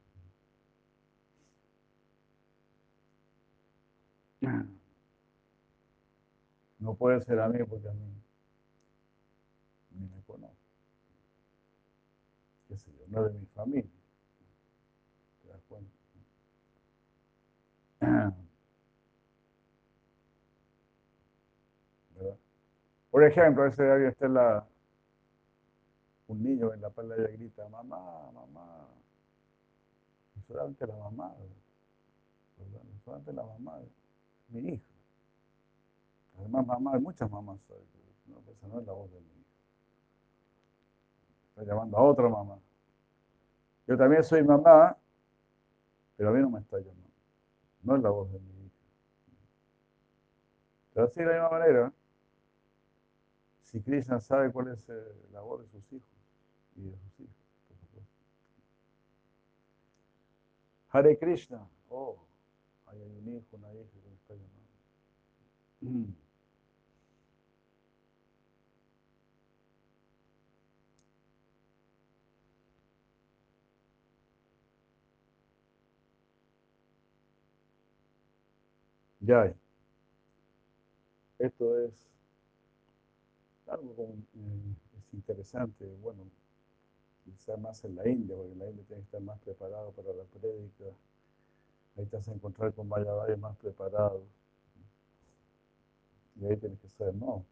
No 6.80 6.94
puede 6.94 7.20
ser 7.20 7.38
a 7.42 7.50
mí 7.50 7.62
porque 7.66 7.90
a 7.90 7.94
mí 7.94 8.14
ni 9.92 10.08
me 10.08 10.22
conoce. 10.22 10.57
No 13.10 13.24
de 13.24 13.32
mi 13.34 13.46
familia. 13.48 13.90
¿Te 15.42 15.50
das 15.50 15.62
cuenta? 15.68 15.92
¿Verdad? 22.16 22.38
Por 23.12 23.24
ejemplo, 23.24 23.66
ese 23.66 23.90
alguien 23.90 24.12
está 24.12 24.26
en 24.26 24.34
la, 24.34 24.68
un 26.28 26.44
niño 26.44 26.74
en 26.74 26.82
la 26.82 26.90
playa 26.90 27.28
grita, 27.30 27.68
mamá, 27.70 28.32
mamá. 28.34 28.88
Y 30.36 30.42
solamente 30.42 30.86
la 30.86 30.96
mamá, 30.98 31.34
¿verdad? 32.58 32.82
Solamente 33.06 33.34
la 33.34 33.44
mamá, 33.44 33.80
mi 34.50 34.60
hija. 34.74 34.86
Además, 36.38 36.68
mamá, 36.68 36.94
hay 36.94 37.00
muchas 37.00 37.32
mamás. 37.32 37.58
No, 38.26 38.40
esa 38.52 38.68
no 38.68 38.80
es 38.80 38.86
la 38.86 38.94
voz 38.94 39.10
de 39.12 39.22
mi 39.22 39.28
hija. 39.28 39.50
Está 41.50 41.64
llamando 41.64 41.98
a 41.98 42.02
otra 42.04 42.28
mamá. 42.28 42.60
Yo 43.88 43.98
también 43.98 44.24
soy 44.24 44.44
mamá, 44.44 44.98
pero 46.18 46.30
a 46.30 46.34
mí 46.34 46.42
no 46.42 46.50
me 46.50 46.60
está 46.60 46.78
llamando. 46.78 47.08
No 47.84 47.96
es 47.96 48.04
la 48.04 48.10
voz 48.10 48.32
de 48.32 48.40
mi 48.40 48.66
hija. 48.66 48.76
Pero 50.94 51.06
así 51.06 51.20
de 51.22 51.26
la 51.26 51.34
misma 51.34 51.50
manera, 51.50 51.94
si 53.62 53.82
Krishna 53.82 54.20
sabe 54.20 54.52
cuál 54.52 54.74
es 54.74 54.90
eh, 54.90 55.30
la 55.32 55.40
voz 55.40 55.62
de 55.62 55.68
sus 55.70 55.94
hijos 55.94 56.18
y 56.76 56.82
de 56.84 56.98
sus 56.98 57.20
hijos, 57.22 57.36
por 57.68 57.78
supuesto. 57.78 58.14
Hare 60.90 61.18
Krishna, 61.18 61.66
oh, 61.90 62.18
hay 62.88 63.02
un 63.02 63.28
hijo, 63.30 63.56
una 63.56 63.74
hija 63.74 63.90
que 63.90 64.10
me 64.10 64.16
está 64.16 64.34
llamando. 64.34 66.14
Ya. 79.28 79.54
Esto 81.40 81.78
es 81.80 82.08
algo 83.68 83.94
eh, 84.00 84.76
es 84.98 85.14
interesante, 85.14 85.86
bueno, 86.02 86.24
quizá 87.24 87.56
más 87.58 87.84
en 87.84 87.96
la 87.96 88.08
India, 88.10 88.36
porque 88.36 88.54
en 88.54 88.60
la 88.60 88.66
India 88.70 88.84
tiene 88.88 89.02
que 89.02 89.06
estar 89.06 89.22
más 89.22 89.40
preparado 89.42 89.92
para 89.92 90.14
la 90.14 90.24
prédica. 90.24 90.86
Ahí 91.98 92.06
te 92.06 92.16
vas 92.16 92.30
a 92.30 92.32
encontrar 92.34 92.74
con 92.74 92.88
Mayavayas 92.88 93.38
más 93.40 93.58
preparados. 93.58 94.22
Y 96.40 96.46
ahí 96.46 96.56
tienes 96.56 96.80
que 96.80 96.88
ser, 96.88 97.14
no. 97.14 97.44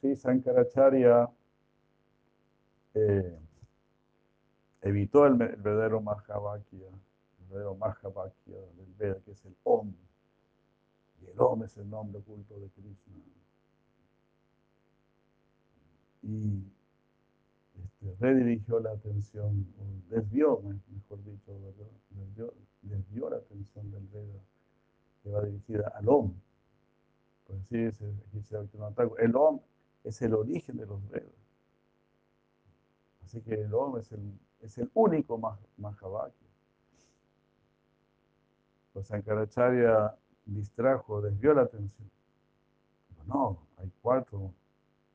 Sí, 0.00 0.14
Sankaracharya 0.14 1.28
eh, 2.94 3.38
evitó 4.82 5.26
el, 5.26 5.32
el 5.42 5.56
verdadero 5.56 6.00
Mahavakya, 6.00 6.86
Mahavakya 7.62 8.58
del 8.76 8.94
Veda, 8.98 9.20
que 9.24 9.32
es 9.32 9.44
el 9.44 9.56
Om. 9.64 9.94
Y 11.22 11.26
el 11.26 11.40
Om 11.40 11.62
es 11.64 11.76
el 11.76 11.88
nombre 11.88 12.18
oculto 12.20 12.58
de 12.58 12.68
Krishna. 12.70 13.14
Y 16.22 16.62
este, 17.82 18.14
redirigió 18.18 18.80
la 18.80 18.92
atención, 18.92 19.66
o 19.78 20.10
desvió, 20.14 20.60
me- 20.62 20.80
mejor 20.94 21.22
dicho. 21.24 21.52
Desvió, 22.10 22.54
desvió 22.82 23.30
la 23.30 23.36
atención 23.36 23.90
del 23.90 24.06
Veda, 24.08 24.40
que 25.22 25.30
va 25.30 25.42
dirigida 25.42 25.88
al 25.88 26.08
Om. 26.08 26.32
Pues 27.46 27.60
así 27.60 27.76
dice, 27.76 28.12
dice 28.32 28.56
Bhaktivinoda 28.56 28.92
Thakur, 28.94 29.20
el 29.20 29.36
Om 29.36 29.60
es 30.04 30.22
el 30.22 30.34
origen 30.34 30.76
de 30.78 30.86
los 30.86 31.06
Vedas. 31.10 31.28
Así 33.24 33.40
que 33.42 33.54
el 33.54 33.74
Om 33.74 33.98
es 33.98 34.12
el, 34.12 34.38
es 34.60 34.78
el 34.78 34.90
único 34.94 35.36
Mah- 35.38 35.58
Mahavakya. 35.76 36.43
Pues 38.94 39.08
Sankaracharya 39.08 40.16
distrajo, 40.46 41.20
desvió 41.20 41.52
la 41.52 41.62
atención. 41.62 42.10
No, 43.26 43.58
hay 43.76 43.90
cuatro 44.00 44.54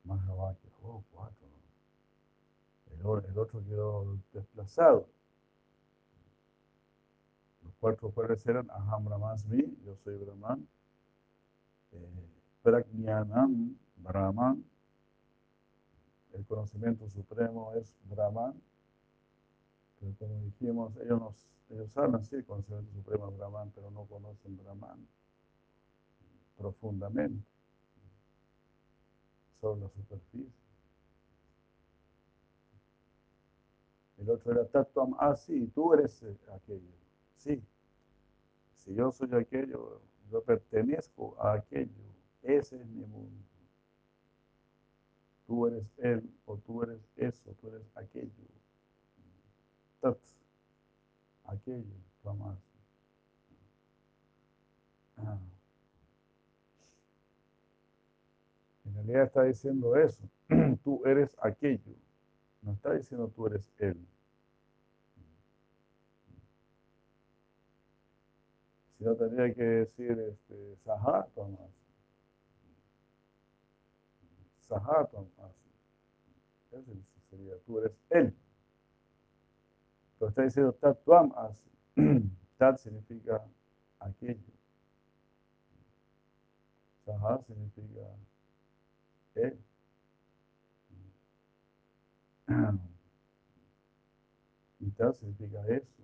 Mahavakyas. 0.04 0.72
Oh, 0.82 1.02
cuatro. 1.12 1.48
El, 2.92 3.30
el 3.30 3.38
otro 3.38 3.64
quedó 3.64 4.18
desplazado. 4.32 5.08
Los 7.62 7.74
cuatro 7.80 8.10
cuales 8.10 8.46
eran 8.46 8.70
Aham 8.70 9.06
Brahmasmi, 9.06 9.78
yo 9.84 9.96
soy 9.96 10.18
Brahman, 10.18 10.68
eh, 11.92 12.28
Prajnanam 12.62 13.76
Brahman, 13.96 14.62
el 16.34 16.44
conocimiento 16.46 17.08
supremo 17.08 17.72
es 17.74 17.94
Brahman, 18.04 18.60
pero 20.00 20.14
como 20.18 20.42
dijimos, 20.42 20.96
ellos, 20.96 21.20
nos, 21.20 21.46
ellos 21.68 21.96
hablan 21.96 22.24
sí, 22.24 22.36
el 22.36 22.44
conocimiento 22.44 22.90
supremo 22.92 23.30
Brahman, 23.32 23.70
pero 23.74 23.90
no 23.90 24.04
conocen 24.06 24.56
Brahman 24.56 25.06
profundamente, 26.56 27.44
sobre 29.60 29.80
la 29.80 29.88
superficie. 29.88 30.52
El 34.18 34.28
otro 34.28 34.52
era 34.52 34.66
Tattvam, 34.66 35.14
ah, 35.18 35.34
sí, 35.34 35.66
tú 35.74 35.94
eres 35.94 36.22
eh, 36.22 36.36
aquello. 36.54 36.92
Sí, 37.36 37.62
si 38.76 38.94
yo 38.94 39.10
soy 39.12 39.34
aquello, 39.34 40.00
yo 40.30 40.42
pertenezco 40.42 41.36
a 41.40 41.54
aquello. 41.54 42.10
Ese 42.42 42.76
es 42.76 42.86
mi 42.86 43.04
mundo. 43.06 43.44
Tú 45.46 45.66
eres 45.66 45.84
él, 45.98 46.30
o 46.46 46.56
tú 46.58 46.82
eres 46.82 47.00
eso, 47.16 47.50
tú 47.60 47.68
eres 47.68 47.82
aquello. 47.94 48.59
Aquello, 51.44 51.96
jamás. 52.22 52.58
Ah. 55.16 55.38
realidad 59.10 59.24
está 59.24 59.44
diciendo 59.44 59.96
eso. 59.96 60.22
tú 60.84 61.02
eres 61.04 61.36
aquello. 61.42 61.94
No 62.62 62.72
está 62.72 62.92
diciendo 62.94 63.28
tú 63.34 63.46
eres 63.46 63.70
él. 63.78 63.96
Si 68.98 69.04
no 69.04 69.14
tendría 69.14 69.54
que 69.54 69.62
decir 69.62 70.18
este, 70.18 70.76
Sahatam 70.84 71.56
Sahatam 74.68 75.26
Ese 76.70 76.92
sería, 77.30 77.54
tú 77.66 77.78
eres 77.78 77.92
él. 78.10 78.34
Pero 80.20 80.28
está 80.28 80.42
diciendo 80.42 80.72
Tatuam 80.74 81.32
Asi. 81.34 81.70
Tat 82.58 82.76
significa 82.76 83.42
aquello. 83.98 84.52
Saha 87.06 87.40
significa 87.46 88.00
él. 89.34 89.58
Y 94.80 94.90
Tat 94.90 95.14
significa 95.14 95.66
eso. 95.68 96.02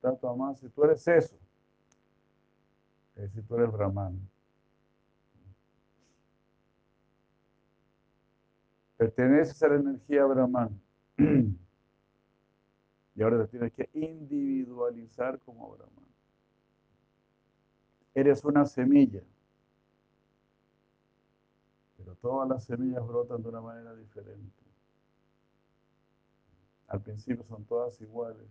Tatuam 0.00 0.56
si 0.56 0.68
tú 0.70 0.84
eres 0.84 1.06
eso. 1.06 1.36
Es 3.14 3.22
decir, 3.22 3.46
tú 3.46 3.54
eres 3.56 3.70
Brahman. 3.70 4.28
Perteneces 8.96 9.62
a 9.62 9.68
la 9.68 9.76
energía 9.76 10.24
Brahman. 10.24 10.89
Y 13.16 13.22
ahora 13.22 13.44
te 13.44 13.48
tienes 13.48 13.72
que 13.72 13.90
individualizar 13.92 15.38
como 15.40 15.70
Brahman. 15.72 16.06
Eres 18.14 18.44
una 18.44 18.64
semilla. 18.64 19.22
Pero 21.98 22.14
todas 22.14 22.48
las 22.48 22.64
semillas 22.64 23.06
brotan 23.06 23.42
de 23.42 23.48
una 23.48 23.60
manera 23.60 23.94
diferente. 23.94 24.62
Al 26.88 27.02
principio 27.02 27.44
son 27.44 27.64
todas 27.64 28.00
iguales. 28.00 28.48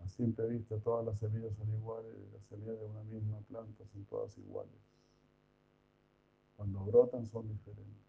A 0.00 0.08
simple 0.08 0.46
vista 0.48 0.78
todas 0.78 1.06
las 1.06 1.18
semillas 1.18 1.54
son 1.56 1.72
iguales. 1.72 2.12
Las 2.32 2.42
semillas 2.48 2.78
de 2.78 2.86
una 2.86 3.02
misma 3.04 3.38
planta 3.48 3.84
son 3.92 4.04
todas 4.06 4.36
iguales. 4.38 4.80
Cuando 6.56 6.80
brotan 6.80 7.26
son 7.26 7.48
diferentes. 7.48 8.05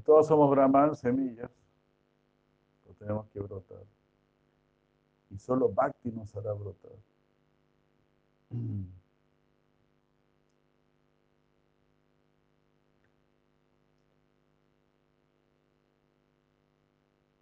Todos 0.00 0.26
somos 0.26 0.50
Brahman, 0.50 0.94
semillas, 0.94 1.50
pero 2.82 2.94
tenemos 2.96 3.26
que 3.28 3.40
brotar. 3.40 3.82
Y 5.30 5.38
solo 5.38 5.68
Bhakti 5.68 6.10
nos 6.10 6.34
hará 6.36 6.52
brotar. 6.52 6.92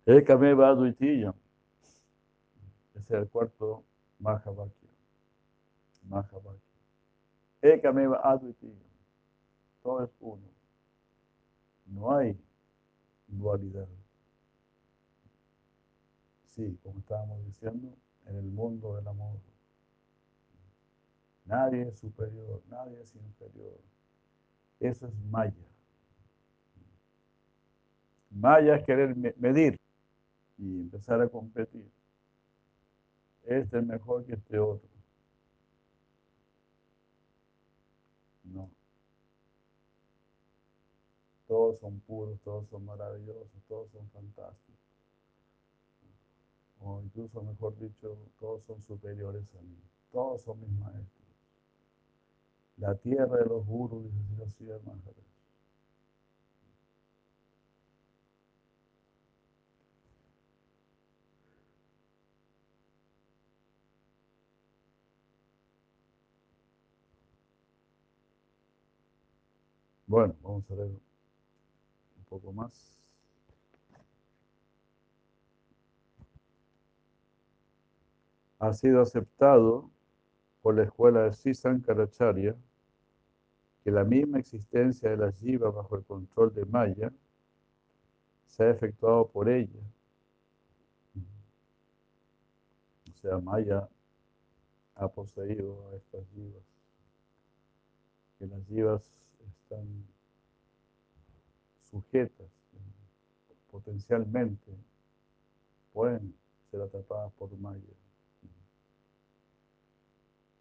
Ekameva 0.06 0.70
Advaitiya. 0.70 1.32
Ese 2.94 3.14
es 3.14 3.22
el 3.22 3.28
cuarto 3.28 3.84
Mahavakya. 4.18 4.88
Mahavakya. 6.08 6.60
Ekameva 7.62 8.20
Advaitiya. 8.22 8.74
Todo 9.82 10.04
es 10.04 10.10
uno. 10.20 10.51
No 11.92 12.16
hay 12.16 12.36
dualidad. 13.26 13.86
Sí, 16.46 16.78
como 16.82 16.98
estábamos 16.98 17.44
diciendo, 17.44 17.94
en 18.26 18.36
el 18.36 18.44
mundo 18.44 18.96
del 18.96 19.06
amor. 19.06 19.36
Nadie 21.44 21.88
es 21.88 21.98
superior, 21.98 22.62
nadie 22.68 23.00
es 23.00 23.14
inferior. 23.14 23.78
Eso 24.80 25.06
es 25.06 25.14
Maya. 25.30 25.52
Maya 28.30 28.76
es 28.76 28.84
querer 28.84 29.14
medir 29.36 29.78
y 30.56 30.80
empezar 30.80 31.20
a 31.20 31.28
competir. 31.28 31.90
Este 33.44 33.78
es 33.78 33.84
mejor 33.84 34.24
que 34.24 34.34
este 34.34 34.58
otro. 34.58 34.88
No 38.44 38.70
todos 41.52 41.78
son 41.80 42.00
puros, 42.00 42.40
todos 42.44 42.66
son 42.70 42.86
maravillosos, 42.86 43.62
todos 43.68 43.90
son 43.90 44.08
fantásticos. 44.08 44.80
O 46.80 47.02
incluso, 47.02 47.42
mejor 47.42 47.78
dicho, 47.78 48.16
todos 48.40 48.64
son 48.64 48.80
superiores 48.80 49.44
a 49.54 49.60
mí. 49.60 49.76
Todos 50.10 50.40
son 50.40 50.58
mis 50.60 50.70
maestros. 50.70 51.26
La 52.78 52.94
tierra 52.94 53.36
de 53.36 53.44
los 53.44 53.66
gurus, 53.66 54.02
dice 54.30 54.44
así 54.44 54.64
Maharaj. 54.64 55.14
Bueno, 70.06 70.34
vamos 70.42 70.70
a 70.70 70.74
ver 70.76 71.11
poco 72.32 72.50
más. 72.50 72.98
Ha 78.58 78.72
sido 78.72 79.02
aceptado 79.02 79.90
por 80.62 80.76
la 80.76 80.84
escuela 80.84 81.24
de 81.24 81.34
Sisan 81.34 81.80
Karacharya 81.80 82.56
que 83.84 83.90
la 83.90 84.04
misma 84.04 84.38
existencia 84.38 85.10
de 85.10 85.18
la 85.18 85.32
jiva 85.32 85.70
bajo 85.70 85.96
el 85.96 86.04
control 86.04 86.54
de 86.54 86.64
Maya 86.64 87.12
se 88.46 88.64
ha 88.64 88.70
efectuado 88.70 89.28
por 89.28 89.50
ella. 89.50 89.80
O 93.10 93.18
sea, 93.20 93.38
Maya 93.40 93.86
ha 94.94 95.08
poseído 95.08 95.90
a 95.90 95.96
estas 95.96 96.26
jivas. 96.30 96.62
Que 98.38 98.46
las 98.46 98.66
jivas 98.68 99.02
están 99.48 100.06
sujetas 101.92 102.50
potencialmente 103.70 104.72
pueden 105.92 106.34
ser 106.70 106.80
atrapadas 106.80 107.32
por 107.34 107.54
Maya. 107.58 107.82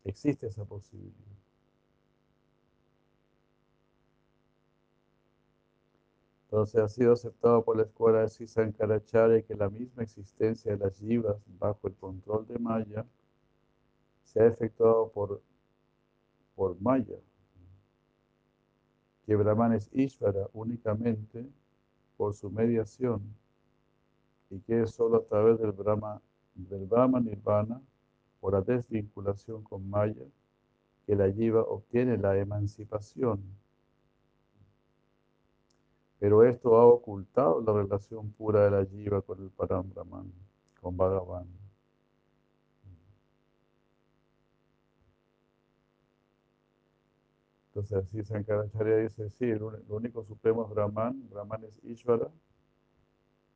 Existe 0.03 0.47
esa 0.47 0.65
posibilidad. 0.65 1.15
Entonces 6.45 6.81
ha 6.81 6.89
sido 6.89 7.13
aceptado 7.13 7.63
por 7.63 7.77
la 7.77 7.83
escuela 7.83 8.21
de 8.21 8.29
Sisankaracharya 8.29 9.41
que 9.43 9.55
la 9.55 9.69
misma 9.69 10.03
existencia 10.03 10.73
de 10.73 10.77
las 10.79 10.99
yivas 10.99 11.37
bajo 11.57 11.87
el 11.87 11.95
control 11.95 12.45
de 12.45 12.59
Maya 12.59 13.05
se 14.25 14.41
ha 14.41 14.47
efectuado 14.47 15.09
por, 15.11 15.41
por 16.55 16.79
Maya, 16.81 17.15
que 19.25 19.35
Brahman 19.35 19.73
es 19.73 19.89
Ishvara 19.93 20.47
únicamente 20.53 21.45
por 22.17 22.33
su 22.33 22.49
mediación 22.49 23.21
y 24.49 24.59
que 24.59 24.81
es 24.81 24.91
solo 24.91 25.17
a 25.17 25.23
través 25.23 25.59
del 25.59 25.71
Brahma, 25.71 26.21
del 26.53 26.85
Brahma 26.85 27.19
Nirvana, 27.19 27.81
por 28.39 28.53
la 28.53 28.61
desvinculación 28.61 29.63
con 29.63 29.89
Maya, 29.89 30.25
que 31.05 31.15
la 31.15 31.31
Jiva 31.31 31.61
obtiene 31.61 32.17
la 32.17 32.37
emancipación. 32.37 33.41
Pero 36.19 36.43
esto 36.43 36.75
ha 36.75 36.85
ocultado 36.85 37.61
la 37.61 37.73
relación 37.73 38.31
pura 38.31 38.65
de 38.65 38.71
la 38.71 38.85
Jiva 38.85 39.21
con 39.21 39.41
el 39.41 39.49
Param 39.49 39.89
Brahman, 39.93 40.31
con 40.81 40.97
Bhagavan. 40.97 41.60
Entonces 47.81 48.07
así 48.07 48.23
Sankaracharya 48.23 48.97
dice, 48.97 49.27
sí, 49.31 49.45
el, 49.45 49.63
único 49.89 50.23
supremo 50.23 50.63
es 50.65 50.69
Brahman, 50.69 51.27
Brahman 51.31 51.63
es 51.63 51.83
Ishvara, 51.83 52.29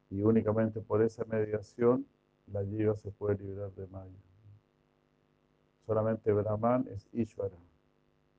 y 0.09 0.23
únicamente 0.23 0.81
por 0.81 1.03
esa 1.03 1.23
mediación 1.25 2.07
la 2.51 2.65
jiva 2.65 2.95
se 2.95 3.11
puede 3.11 3.37
liberar 3.37 3.71
de 3.73 3.85
Maya. 3.85 4.17
Solamente 5.85 6.33
Brahman 6.33 6.87
es 6.89 7.07
Ishvara. 7.13 7.55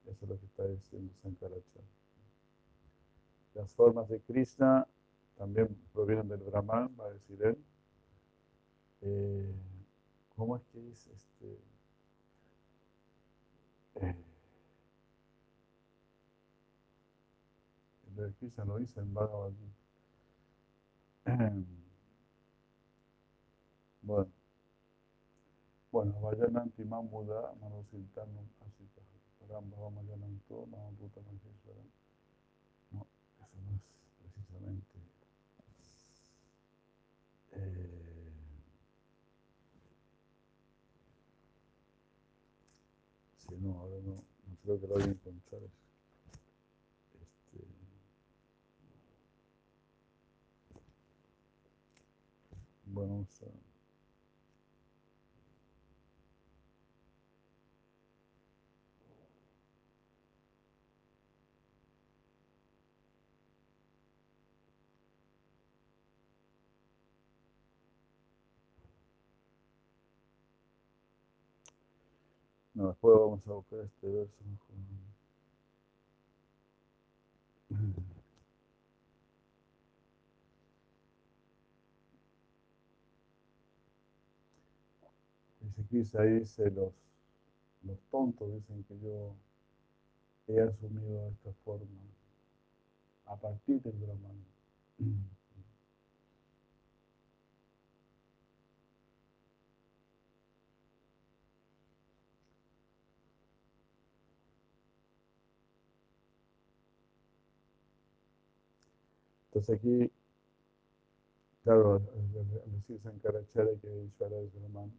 Eso 0.06 0.24
es 0.24 0.28
lo 0.28 0.40
que 0.40 0.46
está 0.46 0.66
diciendo 0.66 1.14
Sankaracharya. 1.22 1.88
Las 3.54 3.72
formas 3.72 4.08
de 4.08 4.18
Krishna 4.22 4.88
también 5.38 5.68
provienen 5.92 6.26
del 6.26 6.40
Brahman, 6.40 6.96
va 6.98 7.06
a 7.06 7.12
decir 7.12 7.40
él. 7.44 7.56
Eh, 9.02 9.54
¿Cómo 10.34 10.56
es 10.56 10.64
que 10.66 10.80
dice 10.80 11.12
este? 11.12 11.58
Eh, 14.00 14.25
de 18.22 18.32
Krishna 18.34 18.64
lo 18.64 18.78
dice 18.78 19.00
en 19.00 19.12
Bhagavad 19.14 19.52
Gita. 19.52 19.86
Bueno. 24.02 24.30
Bueno, 25.90 26.20
Vayananti 26.20 26.84
Mamuda, 26.84 27.54
Manusintanum 27.60 28.46
Asita, 28.60 29.00
Parambhava 29.40 29.90
Mayananto, 29.90 30.66
Mahambuta 30.66 31.20
Maheshwara. 31.22 31.82
No, 32.92 33.06
eso 33.40 33.56
no 33.64 33.74
es 33.74 33.82
precisamente. 34.20 34.98
Eh, 37.52 38.32
sí, 43.38 43.56
no, 43.58 43.78
ahora 43.80 43.96
no, 44.04 44.14
no 44.46 44.56
creo 44.62 44.80
que 44.80 44.86
lo 44.86 44.94
voy 44.94 45.02
a 45.02 45.06
encontrar. 45.06 45.62
Este, 45.62 45.85
bueno, 52.96 53.26
a. 53.38 53.46
No, 72.74 72.88
después 72.88 73.18
vamos 73.18 73.46
a 73.46 73.52
buscar 73.52 73.80
este 73.80 74.06
verso 74.08 74.34
ahí 86.18 86.40
dice 86.40 86.70
los, 86.70 86.92
los 87.82 87.98
tontos 88.10 88.52
dicen 88.52 88.84
que 88.84 88.98
yo 89.00 89.34
he 90.48 90.60
asumido 90.60 91.28
esta 91.30 91.52
forma 91.64 91.86
a 93.26 93.36
partir 93.36 93.80
del 93.82 93.92
Brahman. 93.94 94.44
Entonces 109.50 109.76
aquí, 109.76 110.10
claro, 111.64 111.94
al 111.94 112.72
decir 112.72 113.00
Sankaracharya 113.02 113.80
que 113.80 114.04
Ishvara 114.04 114.38
es 114.40 114.52
Brahman, 114.54 114.92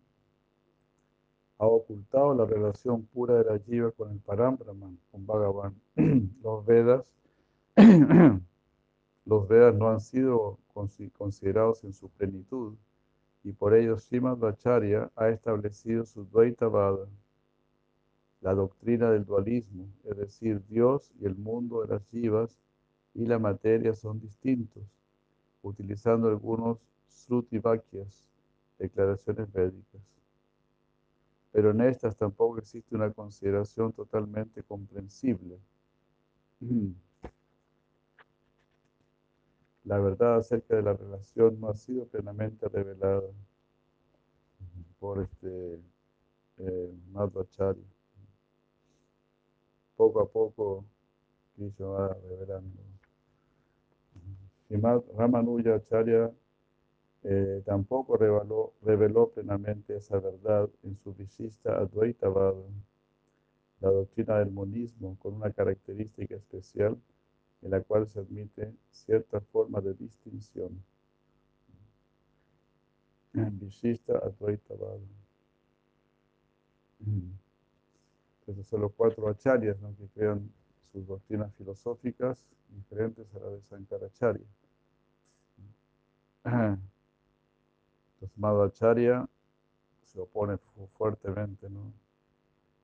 ha 1.60 1.66
ocultado 1.66 2.36
la 2.36 2.45
relación 2.45 3.03
pura 3.05 3.36
de 3.36 3.43
la 3.45 3.60
jiva 3.60 3.91
con 3.91 4.12
el 4.12 4.20
Parambrahman, 4.20 4.97
con 5.12 5.26
Bhagavan. 5.26 5.76
Los 6.43 6.66
Vedas, 6.66 7.12
los 9.26 9.47
Vedas 9.47 9.76
no 9.76 9.89
han 9.89 9.99
sido 9.99 10.58
considerados 11.18 11.84
en 11.84 11.93
su 11.93 12.10
plenitud 12.10 12.76
y 13.43 13.51
por 13.51 13.74
ello 13.74 13.97
Srimad 13.97 14.43
Acharya 14.45 15.12
ha 15.16 15.30
establecido 15.30 16.05
su 16.05 16.26
Dvaita 16.26 16.68
Vada, 16.68 17.08
la 18.41 18.53
doctrina 18.53 19.12
del 19.12 19.26
dualismo, 19.26 19.88
es 20.03 20.18
decir, 20.18 20.62
Dios 20.68 21.12
y 21.20 21.26
el 21.26 21.36
mundo 21.36 21.82
de 21.82 21.93
las 21.95 22.05
jivas 22.08 22.58
y 23.14 23.26
la 23.26 23.39
materia 23.39 23.95
son 23.95 24.20
distintos, 24.20 24.84
utilizando 25.62 26.28
algunos 26.28 26.78
Sruti 27.08 27.60
declaraciones 28.78 29.51
védicas. 29.51 30.16
Pero 31.58 31.72
en 31.72 31.82
estas 31.82 32.16
tampoco 32.16 32.60
existe 32.60 32.93
una 32.93 33.12
consideración 33.12 33.91
totalmente 33.91 34.62
comprensible. 34.62 35.58
La 39.84 39.97
verdad 39.97 40.36
acerca 40.36 40.76
de 40.76 40.84
la 40.84 40.93
relación 40.93 41.60
no 41.60 41.70
ha 41.70 41.76
sido 41.76 42.05
plenamente 42.05 42.70
revelada 42.70 43.24
por 44.99 45.24
este 45.24 45.80
eh. 46.60 46.93
Poco 49.95 50.22
a 50.22 50.30
poco 50.30 50.86
Krishna 51.55 51.88
va 51.88 52.18
revelando. 52.30 52.84
Srimad 54.68 55.01
Ramanuja 55.18 55.74
Acharya 55.74 56.32
eh, 57.30 57.61
tampoco 57.65 58.15
reveló, 58.15 58.73
reveló, 58.82 59.30
plenamente 59.30 59.97
esa 59.97 60.17
verdad 60.17 60.69
en 60.84 60.95
su 60.95 61.13
visista 61.13 61.78
Advaita 61.78 62.30
Vada, 62.30 62.63
la 63.82 63.89
doctrina 63.89 64.39
del 64.39 64.49
monismo, 64.49 65.17
con 65.19 65.34
una 65.34 65.51
característica 65.51 66.36
especial 66.36 66.97
en 67.61 67.71
la 67.71 67.82
cual 67.82 68.07
se 68.07 68.19
admite 68.19 68.73
cierta 68.91 69.41
forma 69.41 69.82
de 69.82 69.93
distinción. 69.95 70.82
Vishista 73.34 74.13
Advaita 74.19 74.75
Vada. 74.75 74.97
Entonces 78.39 78.67
son 78.67 78.82
los 78.82 78.93
cuatro 78.93 79.28
acharyas 79.28 79.78
¿no? 79.82 79.93
que 79.97 80.07
crean 80.15 80.49
sus 80.93 81.05
doctrinas 81.05 81.53
filosóficas 81.55 82.41
diferentes 82.69 83.28
a 83.36 83.39
la 83.39 83.49
de 83.49 83.61
Sankaracharya. 83.63 84.45
Entonces 88.18 88.38
Madhvacharya 88.39 89.30
se 90.03 90.20
opone 90.20 90.57
fuertemente, 90.97 91.70
¿no? 91.70 91.93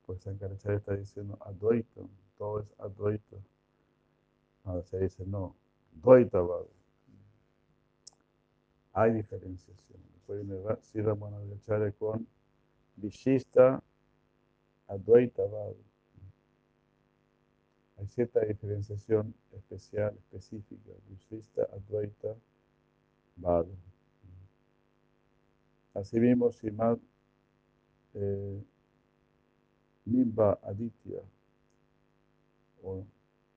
Pues 0.05 0.21
Sankaracharya 0.21 0.77
está 0.77 0.95
diciendo 0.95 1.39
Advaita, 1.41 2.01
todo 2.38 2.59
es 2.59 2.67
Advaita. 2.77 3.38
Madhvacharya 4.63 5.05
dice 5.05 5.25
no, 5.25 5.55
Dvaita 5.93 6.39
Vada. 6.39 6.67
Hay 8.93 9.13
diferenciación. 9.13 9.99
Después 10.13 10.45
viene 10.45 10.61
Sri 10.81 11.01
Madhvacharya 11.01 11.91
con 11.93 12.27
Vishista 12.95 13.81
Advaita 14.88 15.43
Vada. 15.47 15.73
Hay 17.97 18.07
cierta 18.07 18.41
diferenciación 18.41 19.34
especial, 19.51 20.15
específica, 20.15 20.91
Vishista 21.09 21.63
Advaita 21.73 22.36
Vada. 23.38 23.65
Asimismo, 25.93 26.51
Srimad 26.51 26.97
eh, 28.15 28.63
Nimba 30.05 30.59
Aditya 30.63 31.21
o 32.83 33.05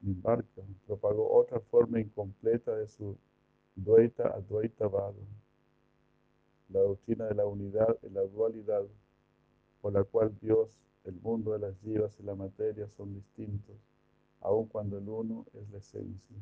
Nimbarka 0.00 0.62
propagó 0.86 1.32
otra 1.32 1.60
forma 1.60 1.98
incompleta 2.00 2.74
de 2.76 2.86
su 2.86 3.16
Dvaita 3.74 4.28
Advaita 4.28 4.86
Vada, 4.86 5.14
la 6.68 6.80
doctrina 6.80 7.26
de 7.26 7.34
la 7.34 7.46
unidad 7.46 7.96
y 8.02 8.10
la 8.10 8.22
dualidad, 8.22 8.84
por 9.80 9.92
la 9.92 10.04
cual 10.04 10.36
Dios, 10.40 10.68
el 11.04 11.14
mundo 11.20 11.52
de 11.52 11.58
las 11.58 11.78
jivas 11.80 12.18
y 12.20 12.22
la 12.22 12.34
materia 12.34 12.88
son 12.96 13.14
distintos, 13.14 13.76
aun 14.40 14.66
cuando 14.66 14.98
el 14.98 15.08
uno 15.08 15.44
es 15.54 15.68
la 15.70 15.78
esencia. 15.78 16.36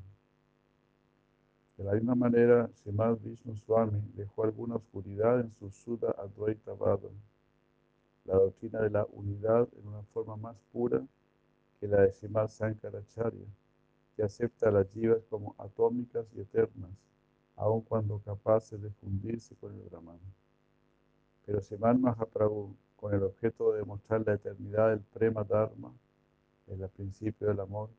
De 1.77 1.83
la 1.83 1.93
misma 1.93 2.15
manera, 2.15 2.71
Srimad 2.75 3.19
Vishnu 3.19 3.57
Swami 3.57 4.01
dejó 4.15 4.45
alguna 4.45 4.77
oscuridad 4.77 5.41
en 5.41 5.53
su 5.59 5.71
Sudha 5.71 6.15
Advaita 6.19 6.73
Vada, 6.73 7.09
la 8.25 8.35
doctrina 8.35 8.81
de 8.81 8.91
la 8.91 9.05
unidad 9.13 9.69
en 9.77 9.89
una 9.89 10.03
forma 10.13 10.37
más 10.37 10.57
pura 10.73 11.05
que 11.81 11.89
la 11.89 12.03
de 12.03 12.13
Srimad 12.13 12.49
Sankaracharya, 12.49 13.47
que 14.15 14.23
acepta 14.23 14.71
las 14.71 14.89
jivas 14.91 15.25
como 15.29 15.57
atómicas 15.59 16.27
y 16.37 16.43
eternas, 16.43 16.93
aun 17.57 17.81
cuando 17.83 18.21
capaces 18.21 18.81
de 18.81 18.91
fundirse 18.91 19.57
con 19.57 19.75
el 19.75 19.81
Brahman. 19.83 20.19
Pero 21.45 21.61
Srimad 21.61 21.97
Mahaprabhu, 21.97 22.75
con 22.97 23.15
el 23.15 23.23
objeto 23.25 23.73
de 23.73 23.81
demostrar 23.81 24.23
la 24.25 24.35
eternidad 24.35 24.91
del 24.91 25.01
Prema 25.01 25.43
Dharma, 25.43 25.93
el 26.69 26.89
principio 26.91 27.49
del 27.49 27.61
amor, 27.61 27.91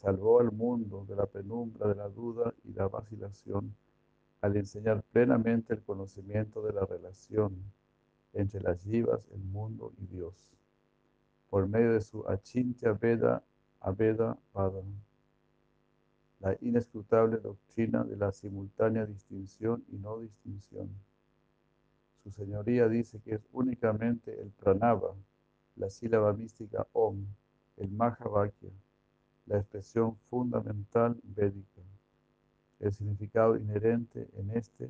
salvó 0.00 0.40
al 0.40 0.50
mundo 0.50 1.04
de 1.06 1.14
la 1.14 1.26
penumbra 1.26 1.86
de 1.86 1.94
la 1.94 2.08
duda 2.08 2.54
y 2.64 2.72
la 2.72 2.88
vacilación 2.88 3.74
al 4.40 4.56
enseñar 4.56 5.02
plenamente 5.12 5.74
el 5.74 5.82
conocimiento 5.82 6.62
de 6.62 6.72
la 6.72 6.86
relación 6.86 7.54
entre 8.32 8.62
las 8.62 8.82
yivas, 8.82 9.20
el 9.34 9.42
mundo 9.42 9.92
y 9.98 10.06
Dios, 10.06 10.34
por 11.50 11.68
medio 11.68 11.92
de 11.92 12.00
su 12.00 12.26
Achintya 12.26 12.92
Veda 12.92 13.42
Aveda 13.80 14.38
Vada, 14.54 14.80
la 16.38 16.56
inescrutable 16.62 17.36
doctrina 17.36 18.02
de 18.02 18.16
la 18.16 18.32
simultánea 18.32 19.04
distinción 19.04 19.84
y 19.92 19.98
no 19.98 20.18
distinción. 20.20 20.88
Su 22.22 22.30
señoría 22.30 22.88
dice 22.88 23.20
que 23.20 23.34
es 23.34 23.46
únicamente 23.52 24.40
el 24.40 24.48
pranava, 24.48 25.14
la 25.76 25.90
sílaba 25.90 26.32
mística 26.32 26.86
Om, 26.94 27.26
el 27.76 27.90
Mahavakya, 27.90 28.70
la 29.50 29.58
expresión 29.58 30.16
fundamental 30.30 31.16
védica. 31.24 31.82
El 32.78 32.94
significado 32.94 33.56
inherente 33.56 34.28
en 34.38 34.50
este 34.52 34.88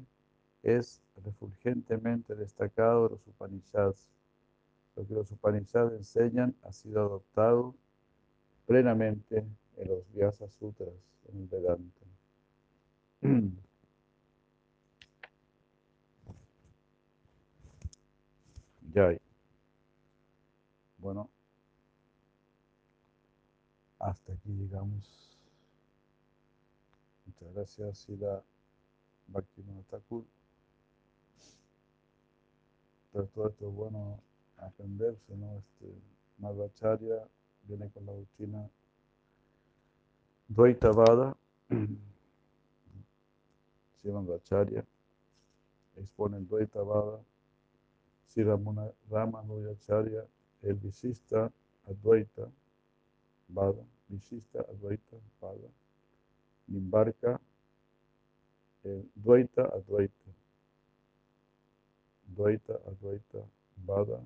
es 0.62 1.00
refulgentemente 1.24 2.34
destacado 2.34 3.08
de 3.08 3.14
los 3.14 3.26
Upanishads 3.26 4.06
lo 4.96 5.06
que 5.06 5.14
los 5.14 5.30
Upanishads 5.30 5.92
enseñan 5.94 6.54
ha 6.62 6.72
sido 6.72 7.00
adoptado 7.00 7.74
plenamente 8.66 9.46
en 9.76 9.88
los 9.88 10.04
Vyasa 10.12 10.48
Sutras, 10.50 10.92
en 11.32 11.38
el 11.38 11.46
Vedanta. 11.48 12.06
Ya. 18.92 19.16
Bueno, 20.98 21.30
hasta 24.00 24.32
aquí 24.32 24.50
llegamos. 24.50 25.38
Muchas 27.26 27.54
gracias, 27.54 27.98
Sila 27.98 28.42
Bhaktivinoda 29.28 29.82
Thakur. 29.90 30.24
Todo 33.12 33.22
esto 33.48 33.68
es 33.68 33.74
bueno 33.74 34.20
aprenderse, 34.56 35.36
¿no? 35.36 35.56
Este, 35.58 35.94
Madhacharya 36.38 37.28
viene 37.64 37.90
con 37.90 38.06
la 38.06 38.12
doctrina 38.12 38.70
Dvaitavada, 40.48 41.36
Sivan 44.02 44.26
Madhacharya, 44.26 44.84
expone 45.96 46.38
el 46.38 46.48
Dvaitavada, 46.48 47.20
Sri 48.28 48.44
Ramana 48.44 48.90
Ramanujacharya, 49.10 50.26
el 50.62 50.74
Visista 50.74 51.52
Advaita 51.86 52.50
Vada, 53.52 53.84
Visista 54.08 54.60
Advaita 54.60 55.16
Vada, 55.40 55.68
Nimbarka, 56.68 57.40
el 58.84 59.10
Dvaita 59.14 59.62
Advaita, 59.62 60.30
Dvaita 62.28 62.74
Advaita 62.86 63.44
Vada, 63.84 64.20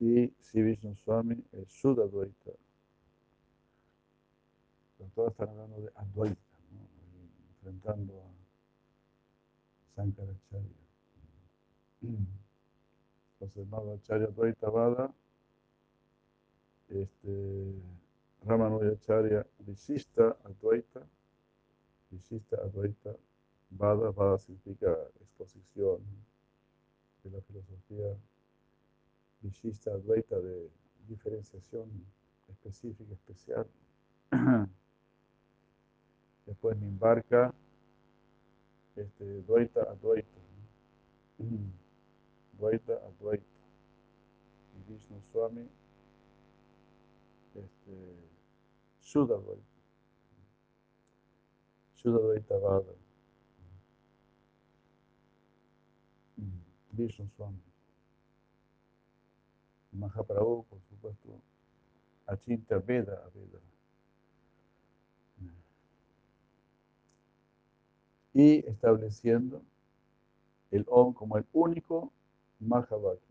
y 0.00 0.32
Vishnu 0.52 0.94
Swami, 0.96 1.42
el 1.52 1.66
Sudha 1.66 2.04
Advaita. 2.04 2.52
Pero 4.98 5.10
todos 5.14 5.32
están 5.32 5.48
hablando 5.48 5.80
de 5.80 5.90
Advaita, 5.94 6.58
¿no? 6.72 6.88
enfrentando 7.50 8.22
a 8.22 9.94
Sankaracharya. 9.94 10.84
Entonces, 13.40 13.68
Madhacharya 13.68 14.26
Advaita 14.26 14.70
Vada, 14.70 15.14
este, 16.88 17.74
Ramanujacharya 18.44 19.46
Visista 19.60 20.36
Advaita, 20.44 21.00
Visista 22.10 22.56
Advaita 22.56 23.16
Vada, 23.70 24.10
Vada 24.10 24.38
significa 24.38 24.96
exposición 25.20 25.98
de 27.24 27.30
la 27.30 27.40
filosofía 27.42 28.16
Visista 29.40 29.90
Advaita 29.92 30.38
de 30.40 30.70
diferenciación 31.08 31.88
específica, 32.48 33.12
especial. 33.12 33.66
Después 36.46 36.76
Nimbarka, 36.78 37.54
este, 38.96 39.42
Dvaita 39.42 39.82
Advaita. 39.82 40.38
Dvaita 42.58 42.92
Advaita. 42.92 43.44
Y 44.76 44.92
Vishnu 44.92 45.20
Swami, 45.32 45.68
este. 47.60 48.14
Shuddha 49.00 49.36
Advaita 52.18 52.58
Vada. 52.58 52.94
Vishnu 56.92 57.28
Swami. 57.36 57.58
Mahaprabhu, 59.92 60.64
por 60.64 60.80
supuesto, 60.88 61.40
Achinta 62.26 62.78
Veda 62.78 63.30
Veda. 63.34 63.60
Y 68.32 68.66
estableciendo 68.66 69.62
el 70.72 70.84
Om 70.88 71.14
como 71.14 71.38
el 71.38 71.46
único 71.52 72.12
Mahavakya. 72.58 73.23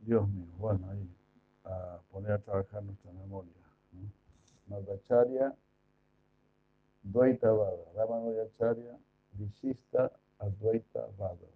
Dios 0.00 0.28
mío, 0.28 0.46
bueno, 0.58 0.90
ahí 0.90 1.08
a 1.64 2.00
poner 2.10 2.32
a 2.32 2.38
trabajar 2.38 2.82
nuestra 2.82 3.12
memoria. 3.12 3.52
Madhacharya, 4.68 5.54
Dvaita 7.02 7.50
Vada, 7.52 7.84
Ramanujacharya, 7.94 8.98
Vishista 9.32 10.10
Advaita 10.38 11.06
Vada. 11.18 11.48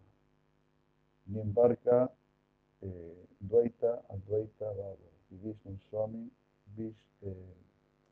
Nimbarka, 1.26 2.10
eh, 2.82 3.26
Dvaita 3.40 4.02
Advaita 4.08 4.66
Vada. 4.72 5.08
Y 5.30 5.36
Vishnu 5.36 5.78
Swami, 5.88 6.30
Vish, 6.76 6.96
eh, 7.22 7.54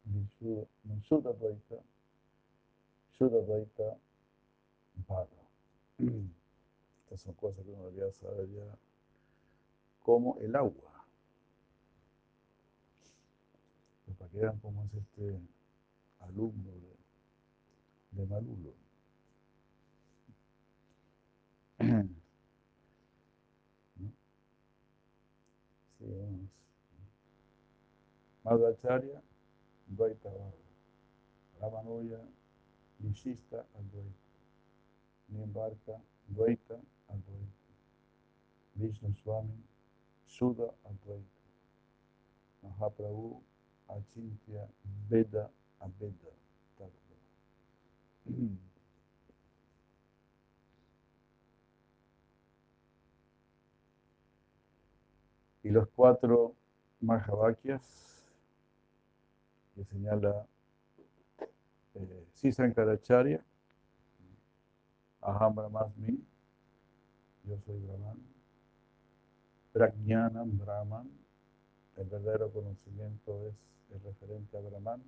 Vishu- 0.06 0.66
Shuddha 1.02 1.30
Advaita, 1.30 1.82
Shuddha 3.18 3.38
Advaita 3.38 3.98
Vada. 5.08 5.40
Estas 7.10 7.22
son 7.22 7.34
cosas 7.34 7.64
que 7.64 7.72
uno 7.72 7.86
debería 7.86 8.12
saber 8.12 8.48
ya 8.50 8.78
como 9.98 10.38
el 10.38 10.54
agua. 10.54 11.04
Pues 14.04 14.16
para 14.16 14.30
que 14.30 14.38
vean 14.38 14.60
cómo 14.60 14.84
es 14.84 14.94
este 14.94 15.40
alumno 16.20 16.70
de, 18.12 18.26
Malulo. 18.26 18.74
¿No? 23.96 24.12
Sí, 25.98 26.04
vamos. 26.04 26.48
Madhacharya, 28.44 29.20
Dvaita. 29.88 30.30
Ramanuja, 31.60 32.20
Vishista 33.00 33.66
Advaita. 33.74 34.14
Nimbarka, 35.28 36.00
Dvaita 36.28 36.80
Advaita. 37.10 37.72
Vishnu 38.76 39.14
Swami, 39.22 39.58
Sudha 40.26 40.72
Advaita. 40.84 41.40
Mahaprabhu, 42.62 43.42
Achintya 43.88 44.68
Veda 45.08 45.50
Abeda. 45.80 46.30
Y 55.62 55.68
los 55.68 55.88
cuatro 55.90 56.54
Mahavakyas 57.00 57.82
que 59.74 59.84
señala 59.84 60.46
eh, 61.94 62.26
Sisankaracharya, 62.34 63.44
Aham 65.22 65.54
Brahmasmi, 65.54 66.18
yo 67.50 67.58
soy 67.66 67.78
Brahman, 67.80 68.18
Prajnanam 69.72 70.56
Brahman, 70.56 71.10
el 71.96 72.06
verdadero 72.06 72.52
conocimiento 72.52 73.48
es 73.48 73.54
el 73.92 74.00
referente 74.02 74.56
a 74.56 74.60
Brahman. 74.60 75.02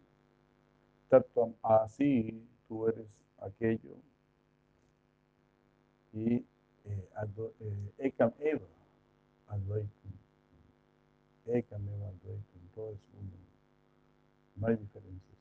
Tattvam 1.09 1.55
así, 1.63 2.45
tú 2.67 2.89
eres 2.89 3.07
aquello. 3.39 3.97
Y 6.13 6.35
eh, 6.35 7.09
eh, 7.61 7.93
Ekam 7.99 8.33
Eva, 8.41 8.67
Advaitam. 9.47 10.13
Ekam 11.47 11.89
Eva 11.89 12.09
Advaitam, 12.09 12.63
todo 12.75 12.93
es 12.93 13.01
uno. 13.21 13.31
No 14.57 14.67
hay 14.67 14.77
diferenciación. 14.77 15.32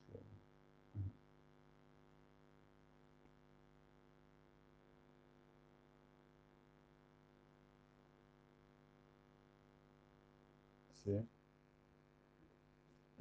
Sí. 11.03 11.11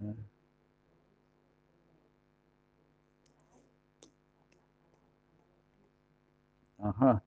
Eh. 0.03 0.15
Ajá. 6.79 7.23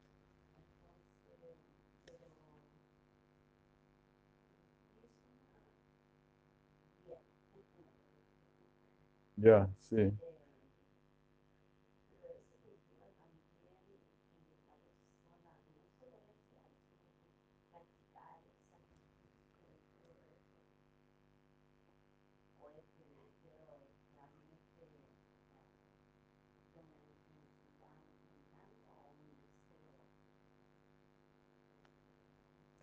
Ya, 9.38 9.68
sí. 9.90 10.12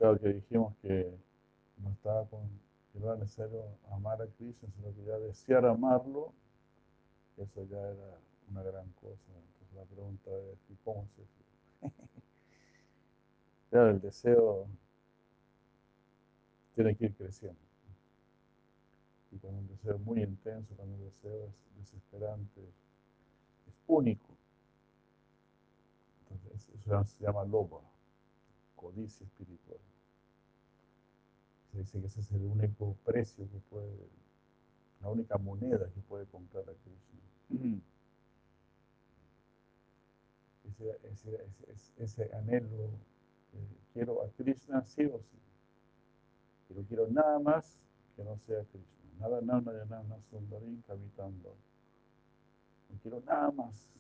Claro 0.01 0.19
que 0.19 0.33
dijimos 0.33 0.75
que 0.83 1.15
no 1.77 1.91
estaba 1.91 2.25
con, 2.27 2.41
que 2.93 2.99
no 2.99 3.07
era 3.13 3.17
necesario 3.17 3.63
amar 3.93 4.23
a 4.23 4.27
Krishna, 4.27 4.69
sino 4.75 4.95
que 4.95 5.05
ya 5.05 5.19
desear 5.19 5.67
amarlo, 5.67 6.33
eso 7.37 7.65
ya 7.65 7.79
era 7.81 8.19
una 8.51 8.63
gran 8.63 8.89
cosa. 9.01 9.33
Entonces 9.35 9.77
la 9.77 9.85
pregunta 9.85 10.31
es, 10.31 10.59
¿y 10.71 10.75
cómo 10.85 11.07
se 11.17 11.23
Claro, 13.71 13.91
el 13.91 14.01
deseo 14.01 14.67
tiene 16.75 16.97
que 16.97 17.05
ir 17.07 17.15
creciendo. 17.15 17.61
Y 19.33 19.39
cuando 19.39 19.61
un 19.61 19.69
deseo 19.69 19.95
es 19.95 20.01
muy 20.01 20.23
intenso, 20.23 20.75
cuando 20.77 20.95
un 20.97 21.05
deseo 21.05 21.47
es 21.47 21.79
desesperante, 21.79 22.61
es 23.69 23.75
único. 23.87 24.37
Entonces, 26.31 26.69
eso 26.75 27.05
se 27.05 27.25
llama 27.25 27.45
loba, 27.45 27.81
codicia 28.81 29.25
espiritual. 29.25 29.79
Se 31.71 31.79
dice 31.79 32.01
que 32.01 32.07
ese 32.07 32.21
es 32.21 32.33
el 32.33 32.45
único 32.45 32.97
precio 33.05 33.49
que 33.51 33.59
puede, 33.71 34.09
la 35.03 35.09
única 35.11 35.37
moneda 35.39 35.91
que 35.91 36.01
puede 36.01 36.27
comprar 36.27 36.65
a 36.65 36.73
Krishna. 36.73 37.81
Ese, 41.03 41.37
ese 41.99 42.35
anhelo, 42.35 42.89
eh, 43.53 43.77
quiero 43.93 44.23
a 44.23 44.31
Krishna 44.31 44.83
sí 44.83 45.05
o 45.05 45.19
sí. 45.19 45.39
No 46.75 46.83
quiero 46.85 47.09
nada 47.09 47.39
más 47.39 47.77
que 48.17 48.25
no 48.25 48.39
sea 48.39 48.65
Krishna. 48.65 49.11
Nada, 49.19 49.41
nada, 49.43 49.61
nada, 49.61 50.03
nada, 50.05 50.23
sundarim 50.31 50.81
kavitando. 50.83 51.55
No 52.89 52.99
quiero 53.03 53.21
nada 53.21 53.51
más. 53.51 53.91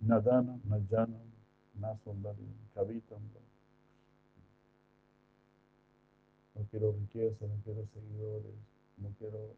Nadana, 0.00 0.58
Najana, 0.68 1.20
Nasundarim, 1.78 2.52
Kavitanda. 2.74 3.40
No 6.62 6.68
quiero 6.68 6.92
riqueza, 6.92 7.44
no 7.44 7.60
quiero 7.64 7.84
seguidores, 7.92 8.54
no 8.98 9.08
quiero 9.18 9.56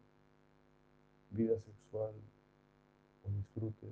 vida 1.29 1.55
sexual 1.59 2.15
o 3.23 3.29
disfrute. 3.29 3.87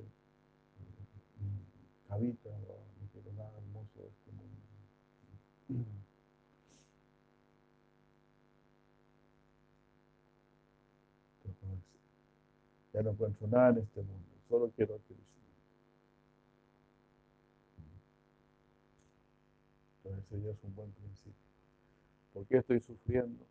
Kavita, 2.09 2.49
no 2.49 3.07
quiero 3.11 3.31
nada 3.33 3.51
hermoso 3.55 3.99
de 3.99 4.07
este 4.07 4.31
mundo. 4.31 4.61
Ya 12.93 13.03
no 13.03 13.11
encuentro 13.11 13.47
nada 13.47 13.69
en 13.69 13.77
este 13.77 14.01
mundo, 14.01 14.29
solo 14.49 14.71
quiero 14.75 14.95
a 14.95 14.97
Krishna. 14.97 15.23
Entonces 20.03 20.43
ya 20.43 20.49
es 20.49 20.63
un 20.63 20.75
buen 20.75 20.91
principio. 20.93 21.42
¿Por 22.33 22.45
qué 22.47 22.57
estoy 22.57 22.79
sufriendo? 22.79 23.45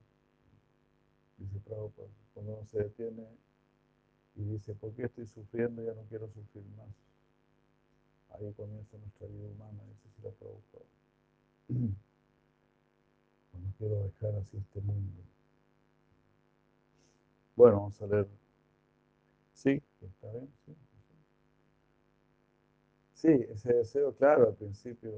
Dice 1.39 1.59
Prabhupada, 1.61 2.09
cuando 2.35 2.53
uno 2.55 2.67
se 2.67 2.79
detiene 2.79 3.27
y 4.35 4.45
dice, 4.45 4.75
¿por 4.75 4.93
qué 4.95 5.05
estoy 5.05 5.27
sufriendo? 5.27 5.83
Ya 5.83 5.95
no 5.95 6.03
quiero 6.09 6.29
sufrir 6.29 6.65
más. 6.77 6.89
Ahí 8.31 8.53
comienza 8.55 8.97
nuestra 8.99 9.27
vida 9.27 9.47
humana, 9.47 9.83
dice 9.85 10.23
la 10.23 10.31
Prabhupada. 10.31 10.85
No 13.53 13.73
quiero 13.77 14.03
dejar 14.05 14.35
así 14.37 14.57
este 14.57 14.81
mundo. 14.81 15.23
Bueno, 17.55 17.77
vamos 17.77 18.01
a 18.01 18.07
leer 18.07 18.27
Sí, 19.53 19.81
está 20.01 20.33
bien, 20.33 20.49
sí. 20.67 20.75
Sí, 23.15 23.29
ese 23.51 23.73
deseo, 23.73 24.13
claro, 24.17 24.49
al 24.49 24.55
principio, 24.55 25.13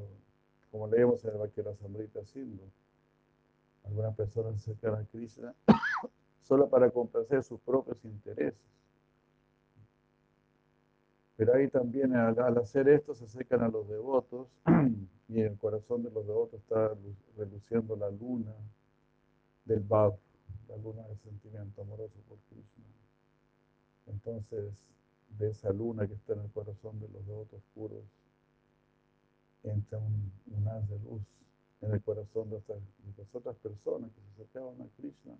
como 0.70 0.86
leemos 0.88 1.24
en 1.24 1.30
el 1.30 1.38
Vaquera 1.38 1.74
Sambrita 1.74 2.22
Sindhu, 2.26 2.70
algunas 3.84 4.14
personas 4.14 4.60
se 4.60 4.72
acercan 4.72 5.00
a 5.00 5.04
Krishna 5.06 5.54
solo 6.42 6.68
para 6.68 6.90
complacer 6.90 7.42
sus 7.42 7.60
propios 7.60 8.04
intereses. 8.04 8.60
Pero 11.36 11.54
ahí 11.54 11.68
también 11.68 12.14
al, 12.14 12.58
hacer 12.58 12.88
esto 12.88 13.14
se 13.14 13.24
acercan 13.24 13.62
a 13.62 13.68
los 13.68 13.88
devotos 13.88 14.48
y 15.28 15.40
el 15.40 15.56
corazón 15.58 16.02
de 16.02 16.10
los 16.10 16.26
devotos 16.26 16.60
está 16.60 16.92
reluciendo 17.36 17.96
la 17.96 18.10
luna 18.10 18.52
del 19.64 19.80
Bhav, 19.80 20.16
la 20.68 20.76
luna 20.76 21.02
del 21.08 21.18
sentimiento 21.18 21.82
amoroso 21.82 22.20
por 22.28 22.38
Krishna. 22.48 22.84
Entonces, 24.06 24.72
de 25.38 25.50
esa 25.50 25.72
luna 25.72 26.06
que 26.06 26.14
está 26.14 26.34
en 26.34 26.40
el 26.40 26.50
corazón 26.50 27.00
de 27.00 27.08
los 27.08 27.26
devotos 27.26 27.62
puros, 27.74 28.04
entra 29.64 29.98
un, 29.98 30.68
haz 30.68 30.88
de 30.88 30.98
luz 31.00 31.22
en 31.84 31.92
el 31.92 32.02
corazón 32.02 32.50
de, 32.50 32.62
las 33.18 33.34
otras 33.34 33.56
personas 33.56 34.10
que 34.12 34.20
se 34.20 34.28
acercaban 34.42 34.80
a 34.80 34.88
Krishna, 34.96 35.36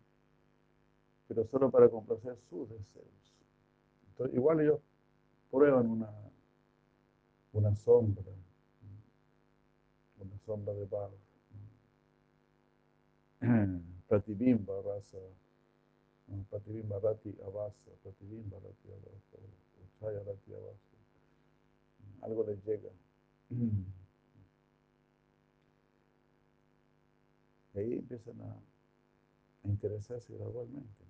pero 1.28 1.47
solo 1.47 1.70
para 1.70 1.88
complacer 1.88 2.36
sus 2.51 2.68
deseos. 2.68 3.34
Entonces, 4.11 4.36
igual 4.36 4.61
ellos 4.61 4.80
prueban 5.51 5.88
una, 5.88 6.11
una 7.53 7.74
sombra, 7.74 8.24
una 10.18 10.38
sombra 10.45 10.74
de 10.74 10.86
paz. 10.86 11.11
Pratibimba 14.09 14.74
rasa 14.82 15.18
Pratibimba 16.51 16.99
Rati 17.01 17.34
Avasa, 17.47 17.90
Pratibimba 18.03 18.59
Rati 18.59 18.88
Avasa, 18.92 19.38
Chaya 19.99 20.20
Rati 20.20 20.55
Avasa. 20.55 20.97
Algo 22.22 22.45
les 22.45 22.64
llega. 22.64 22.90
Y 27.75 27.79
ahí 27.79 27.93
empiezan 27.95 28.41
a, 28.41 28.57
a 29.65 29.69
interesarse 29.69 30.32
gradualmente. 30.32 31.05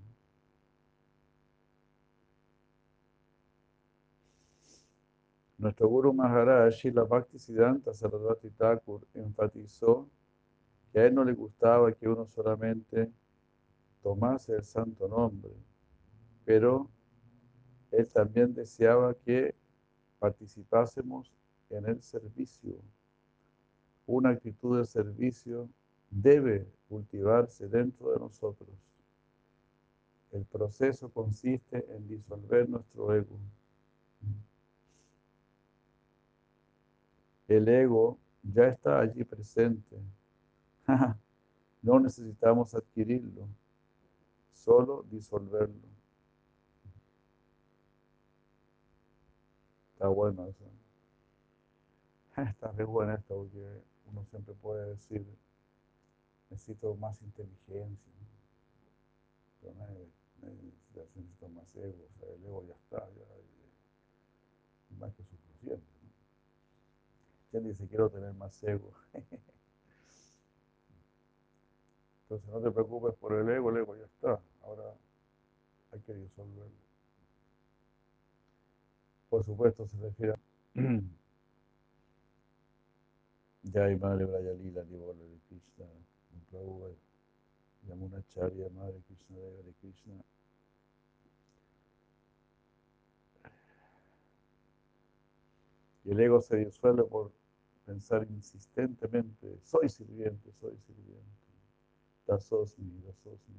Nuestro 5.56 5.88
Guru 5.88 6.12
Maharaj, 6.12 6.74
Shila 6.74 7.04
Bhakti 7.04 7.38
Siddhanta 7.38 7.94
Sarasvati 7.94 8.50
Thakur, 8.50 9.06
enfatizó 9.14 10.08
que 10.92 10.98
a 11.00 11.06
él 11.06 11.14
no 11.14 11.24
le 11.24 11.32
gustaba 11.32 11.92
que 11.92 12.08
uno 12.08 12.26
solamente 12.26 13.10
tomase 14.02 14.54
el 14.54 14.62
santo 14.62 15.08
nombre, 15.08 15.52
pero 16.44 16.90
él 17.90 18.06
también 18.08 18.52
deseaba 18.52 19.14
que 19.14 19.54
participásemos 20.18 21.32
en 21.70 21.86
el 21.86 22.02
servicio. 22.02 22.74
Una 24.06 24.30
actitud 24.30 24.78
de 24.78 24.84
servicio 24.84 25.68
debe 26.14 26.66
cultivarse 26.88 27.68
dentro 27.68 28.12
de 28.12 28.18
nosotros. 28.18 28.68
El 30.32 30.44
proceso 30.44 31.08
consiste 31.10 31.84
en 31.94 32.08
disolver 32.08 32.68
nuestro 32.68 33.14
ego. 33.14 33.38
El 37.46 37.68
ego 37.68 38.18
ya 38.42 38.68
está 38.68 39.00
allí 39.00 39.24
presente. 39.24 39.96
no 41.82 42.00
necesitamos 42.00 42.74
adquirirlo 42.74 43.46
solo 44.64 45.04
disolverlo. 45.10 45.88
Está 49.92 50.08
bueno 50.08 50.46
eso. 50.48 50.64
Está 52.50 52.72
muy 52.72 52.84
bueno 52.84 53.14
esto 53.14 53.34
porque 53.36 53.82
uno 54.10 54.24
siempre 54.24 54.54
puede 54.54 54.90
decir, 54.90 55.24
necesito 56.50 56.94
más 56.96 57.20
inteligencia, 57.22 58.12
pero 59.62 59.74
necesito 61.14 61.48
más 61.48 61.74
ego, 61.76 62.04
o 62.04 62.18
sea, 62.18 62.28
el 62.34 62.44
ego 62.44 62.64
ya 62.66 62.74
está, 62.74 62.98
ya, 63.10 63.24
más 64.98 65.14
que 65.14 65.24
suficiente. 65.24 65.86
¿Quién 67.50 67.64
dice 67.64 67.86
quiero 67.86 68.10
tener 68.10 68.32
más 68.34 68.62
ego? 68.64 68.92
Entonces 72.22 72.48
no 72.48 72.60
te 72.60 72.70
preocupes 72.70 73.14
por 73.16 73.32
el 73.34 73.48
ego, 73.48 73.70
el 73.70 73.76
ego 73.76 73.96
ya 73.96 74.06
está. 74.06 74.40
Ahora 74.62 74.94
hay 75.92 76.00
que 76.00 76.14
disolverlo. 76.14 76.84
Por 79.28 79.44
supuesto 79.44 79.86
se 79.86 79.96
refiere 79.98 80.32
a 80.32 80.38
Jai 83.72 83.96
Madre 83.96 84.24
Brayalila, 84.24 84.84
Nivola 84.84 85.22
de 85.22 85.38
Krishna, 85.48 85.86
Prabhupada, 86.54 86.94
Yamunacharya, 87.88 88.70
Madre 88.70 89.00
Krishna 89.06 89.36
Deva 89.36 89.62
de 89.62 89.72
Krishna. 89.80 90.14
Y 96.04 96.10
el 96.12 96.20
ego 96.20 96.40
se 96.40 96.56
disuelve 96.56 97.02
por 97.04 97.32
pensar 97.86 98.26
insistentemente, 98.30 99.58
soy 99.62 99.88
sirviente, 99.88 100.52
soy 100.52 100.76
sirviente. 100.78 101.22
Dasosmi, 102.26 103.00
Dasosmi. 103.02 103.54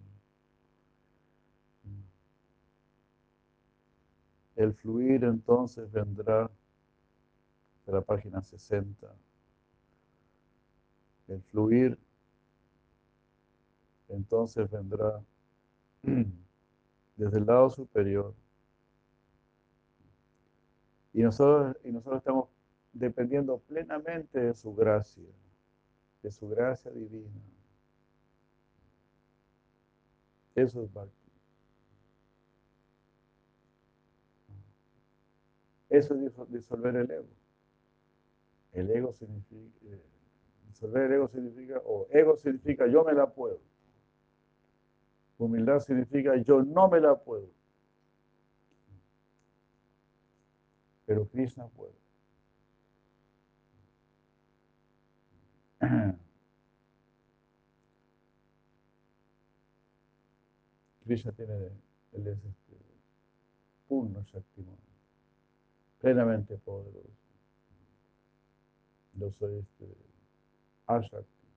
El 4.55 4.73
fluir 4.73 5.25
entonces 5.25 5.91
vendrá 5.91 6.49
de 7.85 7.91
la 7.91 8.01
página 8.01 8.41
60. 8.41 9.13
El 11.27 11.41
fluir 11.43 11.99
entonces 14.09 14.69
vendrá 14.69 15.21
desde 17.15 17.37
el 17.37 17.45
lado 17.45 17.69
superior. 17.69 18.33
Y 21.13 21.21
nosotros, 21.23 21.77
y 21.83 21.91
nosotros 21.91 22.17
estamos 22.19 22.49
dependiendo 22.91 23.59
plenamente 23.59 24.39
de 24.39 24.53
su 24.53 24.73
gracia, 24.75 25.23
de 26.21 26.31
su 26.31 26.47
gracia 26.49 26.91
divina. 26.91 27.29
Eso 30.55 30.83
es 30.83 30.93
Bhakti. 30.93 31.25
Eso 35.89 36.15
es 36.15 36.51
disolver 36.51 36.95
el 36.95 37.11
ego. 37.11 37.27
El 38.73 38.91
ego 38.91 39.13
significa, 39.13 39.77
eh, 39.85 40.01
disolver 40.67 41.03
el 41.03 41.13
ego 41.13 41.27
significa, 41.29 41.81
o 41.85 42.07
ego 42.09 42.35
significa 42.35 42.87
yo 42.87 43.03
me 43.03 43.13
la 43.13 43.33
puedo. 43.33 43.59
Humildad 45.37 45.79
significa 45.79 46.37
yo 46.37 46.63
no 46.63 46.87
me 46.89 46.99
la 46.99 47.15
puedo. 47.15 47.49
Pero 51.05 51.27
Krishna 51.27 51.67
puede. 51.67 51.93
Krishna 61.05 61.31
tiene, 61.33 61.53
él 62.13 62.27
es 62.27 62.43
este, 62.43 62.75
Purna 63.87 64.23
Shaktiman, 64.23 64.77
plenamente 65.99 66.57
poderoso. 66.57 67.11
Yo 69.13 69.31
soy 69.31 69.57
este, 69.59 69.85
Ashakti, 70.87 71.47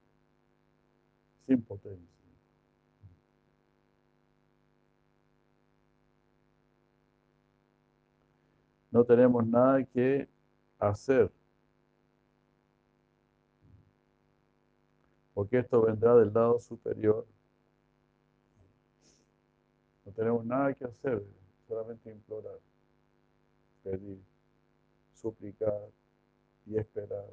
sin 1.46 1.62
potencia. 1.62 2.17
No 8.98 9.04
tenemos 9.04 9.46
nada 9.46 9.84
que 9.84 10.28
hacer. 10.76 11.30
Porque 15.34 15.60
esto 15.60 15.82
vendrá 15.82 16.16
del 16.16 16.34
lado 16.34 16.58
superior. 16.58 17.24
No 20.04 20.10
tenemos 20.10 20.44
nada 20.44 20.74
que 20.74 20.84
hacer, 20.84 21.22
solamente 21.68 22.10
implorar, 22.10 22.58
pedir, 23.84 24.20
suplicar 25.14 25.78
y 26.66 26.76
esperar. 26.76 27.30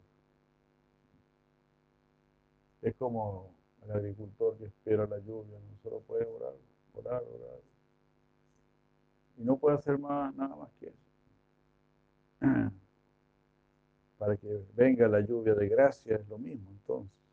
Es 2.84 2.94
como 2.96 3.56
el 3.82 3.92
agricultor 3.92 4.56
que 4.60 4.66
espera 4.66 5.08
la 5.08 5.18
lluvia, 5.18 5.58
no 5.58 5.78
solo 5.82 6.00
puede 6.02 6.28
orar, 6.28 6.54
orar, 6.94 7.24
orar. 7.24 7.60
Y 9.36 9.44
no 9.44 9.58
puede 9.58 9.78
hacer 9.78 9.98
más, 9.98 10.36
nada 10.36 10.56
más 10.56 10.72
que 10.80 10.90
eso. 10.90 11.05
Para 14.18 14.38
que 14.38 14.64
venga 14.76 15.08
la 15.08 15.22
lluvia 15.22 15.54
de 15.54 15.68
gracia 15.68 16.16
es 16.16 16.28
lo 16.28 16.38
mismo 16.38 16.70
entonces. 16.72 17.26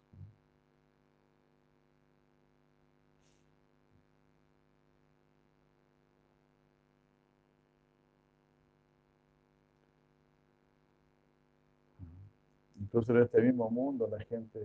Entonces 12.79 13.17
en 13.17 13.23
este 13.23 13.41
mismo 13.41 13.71
mundo 13.71 14.07
la 14.07 14.23
gente 14.25 14.61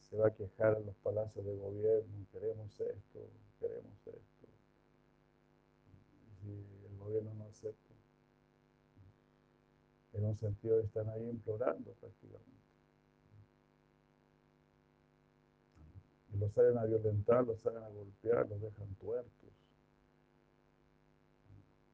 se 0.00 0.16
va 0.16 0.26
a 0.26 0.34
quejar 0.34 0.78
en 0.78 0.86
los 0.86 0.96
palacios 0.96 1.44
de 1.44 1.54
gobierno, 1.54 2.26
queremos 2.32 2.72
esto, 2.80 3.20
queremos 3.60 4.06
esto. 4.06 4.46
Y 6.44 6.86
el 6.86 6.98
gobierno 6.98 7.32
no 7.34 7.44
acepta 7.44 7.91
en 10.12 10.24
un 10.24 10.36
sentido 10.36 10.80
están 10.80 11.08
ahí 11.08 11.28
implorando 11.28 11.92
prácticamente. 11.92 12.62
Y 16.32 16.38
los 16.38 16.52
salen 16.52 16.78
a 16.78 16.84
violentar, 16.84 17.44
los 17.44 17.60
salen 17.60 17.82
a 17.82 17.88
golpear, 17.88 18.48
los 18.48 18.60
dejan 18.60 18.94
tuertos. 18.94 19.50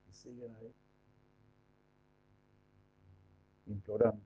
Y 0.09 0.15
siguen 0.15 0.55
ahí, 0.57 0.73
implorando 3.67 4.23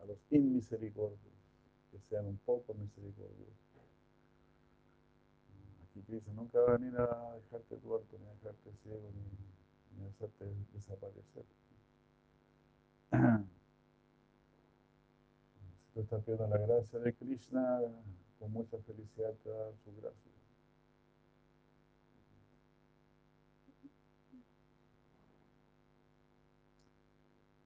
a 0.00 0.04
los 0.04 0.18
inmisericordios 0.30 1.32
que 1.90 1.98
sean 2.00 2.26
un 2.26 2.38
poco 2.38 2.74
misericordiosos. 2.74 3.62
Aquí 5.90 6.02
Cristo 6.02 6.32
nunca 6.32 6.58
va 6.60 6.74
a 6.74 6.78
venir 6.78 6.96
a 6.98 7.34
dejarte 7.34 7.76
tuerto, 7.76 8.18
ni 8.18 8.26
a 8.26 8.30
dejarte 8.30 8.72
ciego, 8.82 9.10
ni, 9.14 9.98
ni 9.98 10.06
a 10.06 10.08
hacerte 10.08 10.46
desaparecer. 10.72 11.44
Si 13.12 13.18
tú 15.92 16.00
estás 16.00 16.22
pidiendo 16.22 16.46
la 16.48 16.56
gracia 16.56 16.98
de 16.98 17.12
Krishna, 17.12 17.80
con 18.38 18.52
mucha 18.52 18.78
felicidad 18.78 19.34
te 19.44 19.50
da 19.50 19.70
su 19.84 19.94
gracia. 20.00 20.32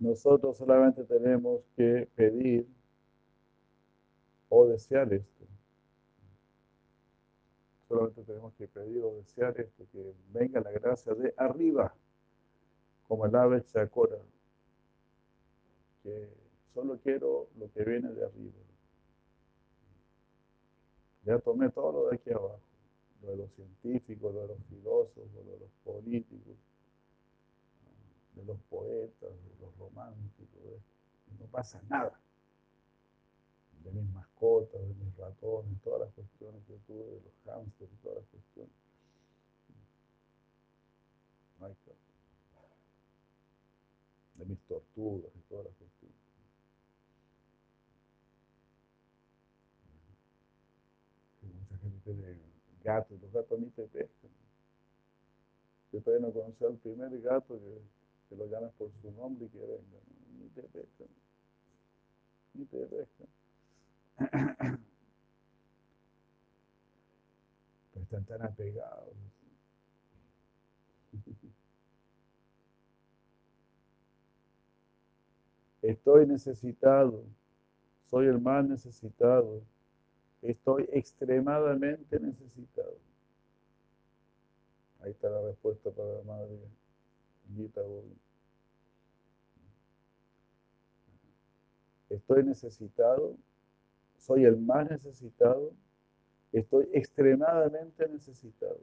Nosotros 0.01 0.57
solamente 0.57 1.05
tenemos 1.05 1.63
que 1.77 2.09
pedir 2.17 2.67
o 4.49 4.67
desear 4.67 5.13
esto. 5.13 5.45
Solamente 7.89 8.25
tenemos 8.25 8.53
que 8.55 8.67
pedir 8.67 9.05
o 9.05 9.15
desear 9.15 9.61
esto, 9.61 9.87
que 9.93 10.13
venga 10.33 10.61
la 10.61 10.73
gracia 10.73 11.15
de 11.15 11.33
arriba, 11.37 11.95
como 13.07 13.27
el 13.27 13.37
ave 13.37 13.65
chacora 13.65 14.19
solo 16.75 16.99
quiero 17.03 17.49
lo 17.59 17.71
que 17.73 17.85
viene 17.85 18.13
de 18.13 18.25
arriba. 18.25 18.53
Ya 21.25 21.39
tomé 21.41 21.71
todo 21.71 21.93
lo 21.93 22.09
de 22.09 22.17
aquí 22.17 22.31
abajo, 22.31 22.61
lo 23.23 23.31
de 23.31 23.37
los 23.39 23.51
científicos, 23.53 24.33
lo 24.33 24.43
de 24.43 24.49
los 24.49 24.59
filósofos, 24.69 25.45
lo 25.45 25.53
de 25.53 25.59
los 25.59 25.71
políticos, 25.85 26.57
de 28.37 28.45
los 28.45 28.59
poetas, 28.71 29.31
de 29.31 29.61
los 29.61 29.77
románticos, 29.77 30.47
y 31.27 31.43
no 31.43 31.47
pasa 31.47 31.83
nada. 31.89 32.21
De 33.83 33.91
mis 33.91 34.09
mascotas, 34.13 34.81
de 34.81 34.95
mis 34.95 35.17
ratones, 35.17 35.81
todas 35.83 36.03
las 36.03 36.13
cuestiones 36.13 36.63
que 36.67 36.75
tuve, 36.87 37.05
de 37.05 37.21
los 37.23 37.35
hámsters, 37.45 37.91
todas 38.03 38.19
las 38.19 38.27
cuestiones. 38.27 38.73
No 41.59 41.67
hay 41.67 41.75
de 44.39 44.45
mis 44.45 44.61
tortugas 44.67 45.31
y 45.35 45.41
todas 45.49 45.67
las 45.67 45.75
cuestiones. 45.75 46.17
mucha 51.43 51.79
gente 51.79 51.99
tiene 52.05 52.39
gatos, 52.83 53.21
los 53.21 53.33
gatos 53.33 53.59
ni 53.59 53.71
te 53.71 53.87
pescan. 53.87 54.31
Yo 55.93 56.01
todavía 56.03 56.27
no 56.27 56.33
conocí 56.33 56.65
al 56.65 56.77
primer 56.77 57.21
gato 57.21 57.59
que, 57.59 57.81
que 58.29 58.37
lo 58.37 58.47
llamas 58.47 58.73
por 58.75 58.91
su 59.01 59.11
nombre 59.13 59.47
y 59.47 59.49
que 59.49 59.59
venga, 59.59 59.99
ni 60.39 60.49
te 60.49 60.63
pescan, 60.63 61.09
ni 62.55 62.65
te 62.67 62.87
pescan. 62.87 63.29
Pero 67.93 68.03
están 68.03 68.25
tan 68.25 68.43
apegados. 68.43 69.15
Estoy 75.87 76.27
necesitado, 76.27 77.23
soy 78.11 78.27
el 78.27 78.41
más 78.41 78.65
necesitado, 78.65 79.63
estoy 80.43 80.89
extremadamente 80.91 82.19
necesitado. 82.19 82.97
Ahí 85.01 85.13
está 85.13 85.31
la 85.31 85.41
respuesta 85.43 85.89
para 85.93 86.09
la 86.09 86.23
madre 86.23 86.59
Gita 87.55 87.83
Estoy 92.11 92.43
necesitado, 92.43 93.37
soy 94.17 94.45
el 94.45 94.57
más 94.57 94.91
necesitado, 94.91 95.71
estoy 96.51 96.89
extremadamente 96.95 98.09
necesitado. 98.09 98.81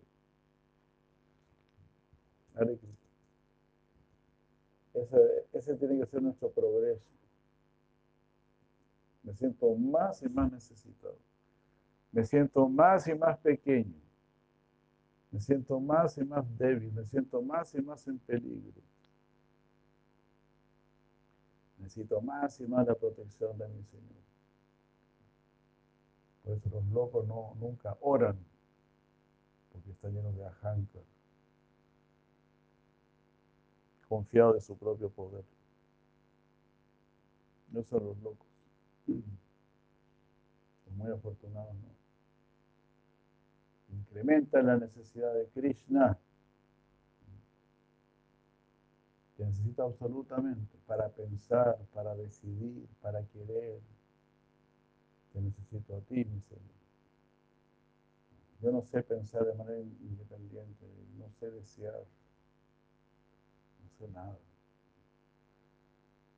Ese, 4.94 5.48
ese 5.53 5.76
tiene 5.76 5.99
que 5.99 6.06
ser 6.06 6.22
nuestro 6.22 6.49
progreso. 6.52 7.10
Me 9.24 9.34
siento 9.34 9.74
más 9.76 10.22
y 10.22 10.30
más 10.30 10.52
necesitado. 10.52 11.18
Me 12.11 12.24
siento 12.24 12.68
más 12.68 13.07
y 13.07 13.15
más 13.15 13.38
pequeño. 13.40 13.95
Me 15.32 15.40
siento 15.40 15.80
más 15.80 16.18
y 16.18 16.24
más 16.24 16.45
débil. 16.57 16.91
Me 16.94 17.06
siento 17.06 17.41
más 17.41 17.74
y 17.74 17.82
más 17.82 18.07
en 18.07 18.20
peligro. 18.20 18.82
Necesito 21.80 22.22
más 22.22 22.60
y 22.61 22.68
más 22.68 22.88
la 22.88 22.95
protección 22.95 23.57
de 23.57 23.68
mi 23.68 23.84
Señor. 23.84 24.24
Por 26.44 26.53
eso 26.53 26.70
los 26.70 26.86
locos 26.88 27.28
no, 27.28 27.56
nunca 27.60 27.98
oran 28.02 28.38
porque 29.72 29.91
está 29.91 30.07
lleno 30.10 30.32
de 30.32 30.45
ahankar, 30.45 31.02
confiado 34.14 34.53
de 34.53 34.61
su 34.61 34.77
propio 34.77 35.10
poder. 35.10 35.44
No 37.72 37.81
son 37.81 38.06
los 38.06 38.18
locos. 38.22 38.48
Los 39.07 40.95
muy 40.95 41.11
afortunados, 41.11 41.73
¿no? 41.73 41.90
Incrementan 43.98 44.68
la 44.68 44.77
necesidad 44.77 45.34
de 45.34 45.48
Krishna 45.48 46.15
que 49.35 49.45
necesito 49.45 49.81
absolutamente 49.81 50.77
para 50.85 51.10
pensar, 51.10 51.80
para 51.91 52.15
decidir, 52.15 52.88
para 53.02 53.23
querer. 53.26 53.80
Te 55.34 55.41
necesito 55.41 55.95
a 55.95 56.02
ti, 56.02 56.23
mi 56.23 56.40
Señor. 56.41 56.84
Yo 58.61 58.72
no 58.72 58.84
sé 58.84 59.02
pensar 59.02 59.44
de 59.44 59.56
manera 59.56 59.80
independiente, 59.80 60.85
no 61.18 61.31
sé 61.40 61.49
desear, 61.49 62.06
nada. 64.10 64.38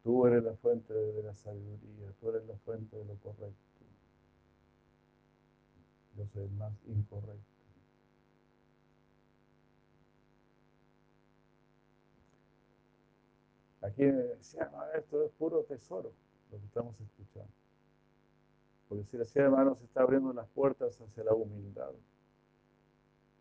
Tú 0.03 0.27
eres 0.27 0.43
la 0.43 0.53
fuente 0.55 0.93
de 0.93 1.23
la 1.23 1.33
sabiduría, 1.33 2.11
tú 2.19 2.29
eres 2.29 2.45
la 2.45 2.55
fuente 2.57 2.95
de 2.95 3.05
lo 3.05 3.15
correcto. 3.15 3.55
Yo 6.15 6.25
soy 6.27 6.43
el 6.43 6.51
más 6.51 6.73
incorrecto. 6.85 7.55
Aquí 13.81 14.03
decía, 14.03 14.71
esto 14.95 15.23
es 15.23 15.31
puro 15.33 15.63
tesoro, 15.63 16.11
lo 16.51 16.59
que 16.59 16.65
estamos 16.65 16.99
escuchando. 16.99 17.51
Porque 18.89 19.03
si 19.05 19.17
decía 19.17 19.43
hermano 19.43 19.75
se 19.75 19.85
está 19.85 20.01
abriendo 20.01 20.33
las 20.33 20.47
puertas 20.49 20.99
hacia 20.99 21.23
la 21.23 21.33
humildad, 21.33 21.91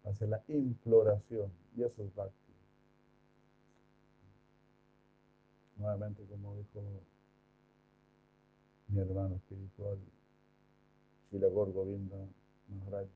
hacia 0.04 0.26
la 0.26 0.42
imploración, 0.48 1.50
y 1.76 1.82
eso 1.82 2.02
es 2.02 2.14
bhakti. 2.14 2.43
Nuevamente, 5.76 6.24
como 6.26 6.56
dijo 6.56 6.82
mi 8.88 9.00
hermano 9.00 9.36
espiritual, 9.36 9.98
Shilagor 11.30 11.72
Govinda 11.72 12.16
Maharaj, 12.68 13.08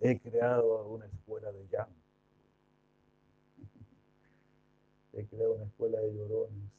he 0.00 0.18
creado 0.18 0.88
una 0.88 1.06
escuela 1.06 1.52
de 1.52 1.66
llanto 1.68 2.02
he 5.12 5.24
creado 5.26 5.54
una 5.54 5.64
escuela 5.64 6.00
de 6.00 6.14
llorones. 6.14 6.70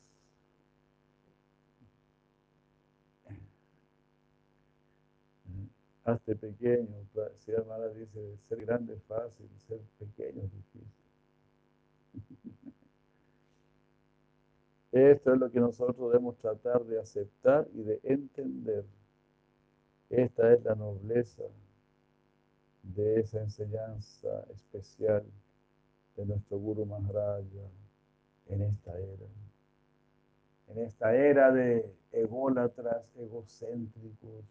Hazte 6.06 6.35
pequeño, 6.35 7.07
si 7.40 7.52
hermana 7.52 7.88
dice, 7.88 8.38
ser 8.49 8.65
grande 8.65 8.95
es 8.95 9.03
fácil, 9.03 9.49
ser 9.65 9.80
pequeño 9.99 10.41
es 10.44 10.52
difícil. 10.52 10.88
Esto 14.94 15.34
es 15.34 15.40
lo 15.40 15.49
que 15.49 15.60
nosotros 15.60 16.11
debemos 16.11 16.38
tratar 16.38 16.86
de 16.86 16.99
aceptar 16.99 17.68
y 17.74 17.82
de 17.82 17.99
entender. 18.03 18.86
Esta 20.07 20.53
es 20.53 20.64
la 20.64 20.76
nobleza 20.76 21.41
de 22.84 23.22
esa 23.22 23.41
enseñanza 23.41 24.45
especial 24.53 25.24
de 26.15 26.26
nuestro 26.28 26.60
Guru 26.60 26.86
Maharaja 26.86 27.41
en 28.49 28.61
esta 28.61 28.95
era. 28.95 29.26
En 30.68 30.78
esta 30.78 31.15
era 31.15 31.52
de 31.52 31.91
ególatras, 32.11 33.03
egocéntricos, 33.18 34.45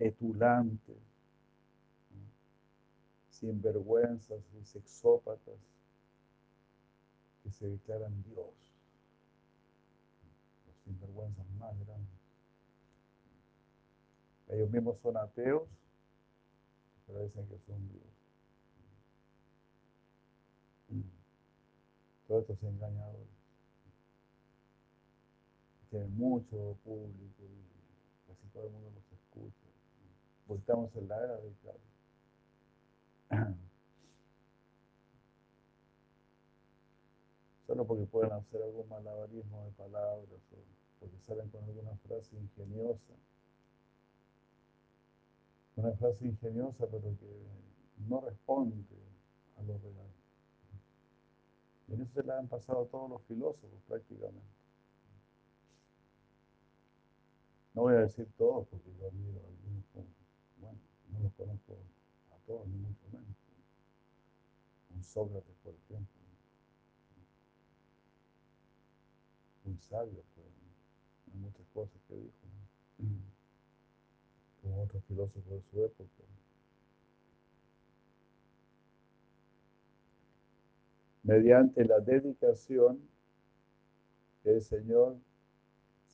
etulantes, 0.00 0.96
sinvergüenzas 3.30 4.40
y 4.60 4.64
sexópatas 4.64 5.54
que 7.44 7.52
se 7.52 7.68
declaran 7.68 8.24
Dios. 8.24 8.63
Sinvergüenzas 10.84 11.46
más 11.58 11.78
grandes. 11.86 12.14
Ellos 14.48 14.70
mismos 14.70 14.98
son 15.02 15.16
ateos, 15.16 15.68
pero 17.06 17.22
dicen 17.24 17.46
que 17.48 17.58
son 17.66 17.88
Dios. 17.88 18.04
Todos 22.28 22.42
estos 22.42 22.62
engañadores 22.62 23.28
tienen 25.90 26.16
mucho 26.16 26.76
público 26.84 27.42
y 27.44 27.62
casi 28.26 28.48
todo 28.52 28.66
el 28.66 28.72
mundo 28.72 28.90
los 28.94 29.12
escucha. 29.12 29.68
Estamos 30.48 30.94
en 30.96 31.08
la 31.08 31.16
era 31.22 31.36
de 31.36 31.52
Solo 37.66 37.86
porque 37.86 38.06
pueden 38.06 38.32
hacer 38.32 38.62
algún 38.62 38.88
malabarismo 38.88 39.64
de 39.66 39.70
palabras 39.72 40.40
o 40.52 40.73
porque 41.04 41.20
salen 41.20 41.50
con 41.50 41.62
alguna 41.64 41.94
frase 41.96 42.34
ingeniosa. 42.36 43.12
Una 45.76 45.92
frase 45.92 46.24
ingeniosa 46.24 46.86
pero 46.86 47.14
que 47.18 47.46
no 48.08 48.20
responde 48.22 48.96
a 49.58 49.62
lo 49.62 49.76
real. 49.78 50.10
Y 51.88 51.94
en 51.94 52.00
eso 52.00 52.22
se 52.22 52.26
la 52.26 52.38
han 52.38 52.48
pasado 52.48 52.86
todos 52.86 53.10
los 53.10 53.22
filósofos 53.24 53.82
prácticamente. 53.86 54.54
No 57.74 57.82
voy 57.82 57.94
a 57.94 58.00
decir 58.00 58.26
todos 58.38 58.66
porque 58.68 58.90
yo 58.98 59.08
admiro 59.08 59.40
a 59.40 59.48
algunos 59.48 59.84
bueno, 60.56 60.78
no 61.12 61.20
los 61.20 61.32
conozco 61.34 61.76
a 62.32 62.38
todos, 62.46 62.66
ni 62.68 62.78
mucho 62.78 63.04
menos. 63.12 63.36
Un 64.94 65.02
Sócrates, 65.02 65.56
por 65.62 65.74
ejemplo. 65.74 66.14
Muy 69.64 69.76
sabio, 69.78 70.22
cosas 71.74 72.00
que 72.08 72.14
dijo. 72.14 72.32
Como 74.62 74.84
otros 74.84 75.04
filósofos 75.04 75.44
de 75.50 75.62
su 75.70 75.84
época. 75.84 76.22
Mediante 81.22 81.84
la 81.84 82.00
dedicación, 82.00 83.00
el 84.44 84.62
Señor 84.62 85.16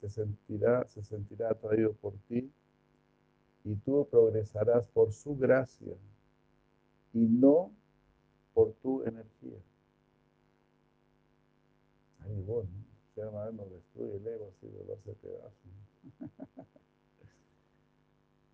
se 0.00 0.08
sentirá, 0.08 0.86
se 0.88 1.02
sentirá 1.02 1.50
atraído 1.50 1.92
por 1.94 2.14
ti 2.28 2.50
y 3.64 3.74
tú 3.76 4.08
progresarás 4.10 4.86
por 4.88 5.12
su 5.12 5.36
gracia 5.36 5.94
y 7.12 7.18
no 7.18 7.72
por 8.54 8.72
tu 8.74 9.02
energía. 9.02 9.58
Ahí 12.20 12.40
vos, 12.42 12.64
¿no? 12.70 12.79
Se 13.20 13.26
llama 13.26 13.50
no 13.50 13.66
destruye 13.66 14.16
el 14.16 14.26
ego, 14.26 14.50
pedazo. 15.20 15.52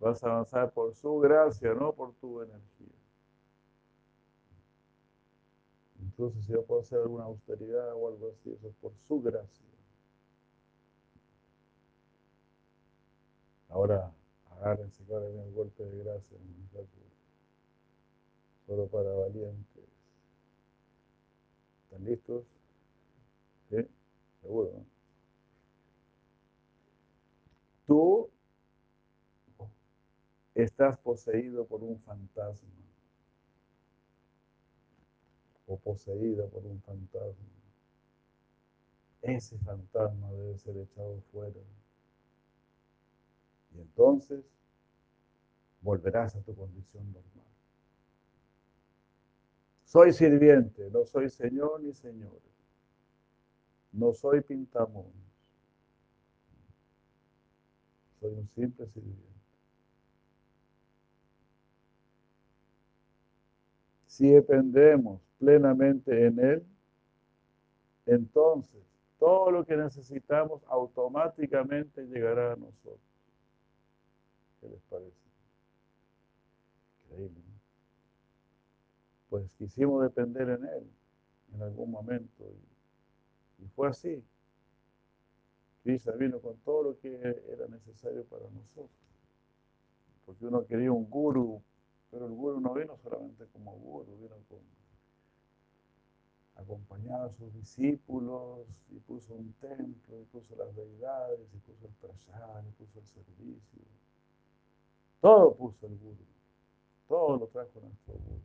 Vas 0.01 0.21
a 0.21 0.27
avanzar 0.27 0.73
por 0.73 0.93
su 0.93 1.19
gracia, 1.19 1.73
no 1.73 1.93
por 1.93 2.11
tu 2.15 2.41
energía. 2.41 2.97
Incluso 6.01 6.41
si 6.41 6.51
yo 6.51 6.65
puedo 6.65 6.81
hacer 6.81 6.99
alguna 6.99 7.23
austeridad 7.23 7.93
o 7.93 8.09
algo 8.09 8.31
así, 8.31 8.51
eso 8.51 8.67
es 8.67 8.75
por 8.81 8.91
su 9.07 9.21
gracia. 9.21 9.65
Ahora 13.69 14.11
agárrense 14.51 15.01
que 15.05 15.17
viene 15.17 15.43
el 15.43 15.53
golpe 15.53 15.81
de 15.81 16.03
gracia, 16.03 16.37
solo 18.65 18.87
para 18.87 19.13
valientes. 19.13 19.85
¿Están 21.85 22.03
listos? 22.03 22.43
¿Sí? 23.69 23.87
Seguro, 24.47 24.71
¿no? 24.71 24.85
Tú 27.85 28.29
estás 30.55 30.97
poseído 30.99 31.65
por 31.65 31.83
un 31.83 31.99
fantasma 31.99 32.69
o 35.67 35.77
poseída 35.77 36.47
por 36.47 36.65
un 36.65 36.81
fantasma. 36.81 37.45
Ese 39.21 39.57
fantasma 39.57 40.31
debe 40.31 40.57
ser 40.57 40.77
echado 40.77 41.19
fuera. 41.33 41.59
Y 43.75 43.81
entonces 43.81 44.45
volverás 45.81 46.37
a 46.37 46.41
tu 46.41 46.55
condición 46.55 47.05
normal. 47.11 47.51
Soy 49.83 50.13
sirviente, 50.13 50.89
no 50.89 51.03
soy 51.03 51.29
señor 51.29 51.81
ni 51.81 51.91
señores. 51.93 52.56
No 53.97 54.13
soy 54.13 54.41
pintamón. 54.41 55.11
Soy 58.19 58.31
un 58.31 58.47
simple 58.49 58.85
sirviente. 58.87 59.23
Si 64.05 64.29
dependemos 64.29 65.19
plenamente 65.39 66.27
en 66.27 66.39
Él, 66.39 66.63
entonces 68.05 68.83
todo 69.17 69.49
lo 69.49 69.65
que 69.65 69.75
necesitamos 69.75 70.61
automáticamente 70.67 72.05
llegará 72.05 72.53
a 72.53 72.55
nosotros. 72.55 72.99
¿Qué 74.61 74.69
les 74.69 74.81
parece? 74.83 75.17
Increíble. 77.05 77.41
¿no? 77.47 77.57
pues 79.29 79.49
quisimos 79.57 80.03
depender 80.03 80.49
en 80.49 80.65
Él 80.65 80.87
en 81.55 81.61
algún 81.63 81.89
momento. 81.89 82.43
Y, 82.43 82.76
y 83.59 83.67
fue 83.69 83.87
así. 83.87 84.23
Krishna 85.83 86.13
vino 86.13 86.39
con 86.39 86.57
todo 86.57 86.83
lo 86.83 86.99
que 86.99 87.15
era 87.15 87.67
necesario 87.67 88.25
para 88.25 88.43
nosotros. 88.49 88.89
Porque 90.25 90.45
uno 90.45 90.65
quería 90.65 90.91
un 90.91 91.09
guru, 91.09 91.61
pero 92.11 92.25
el 92.25 92.33
guru 92.33 92.59
no 92.59 92.73
vino 92.73 92.97
solamente 92.97 93.45
como 93.53 93.71
guru, 93.71 94.17
vino 94.17 94.35
con, 94.49 94.59
acompañado 96.55 97.27
a 97.27 97.31
sus 97.31 97.53
discípulos 97.53 98.67
y 98.89 98.99
puso 98.99 99.33
un 99.35 99.53
templo, 99.53 100.19
y 100.19 100.25
puso 100.25 100.55
las 100.55 100.75
deidades, 100.75 101.47
y 101.53 101.57
puso 101.59 101.87
el 101.87 101.93
prasad, 101.93 102.65
y 102.65 102.71
puso 102.71 102.99
el 102.99 103.05
servicio. 103.05 103.81
Todo 105.21 105.55
puso 105.55 105.87
el 105.87 105.97
guru. 105.97 106.25
Todo 107.07 107.37
lo 107.37 107.47
trajo 107.47 107.79
nuestro 107.79 108.13
guru. 108.13 108.41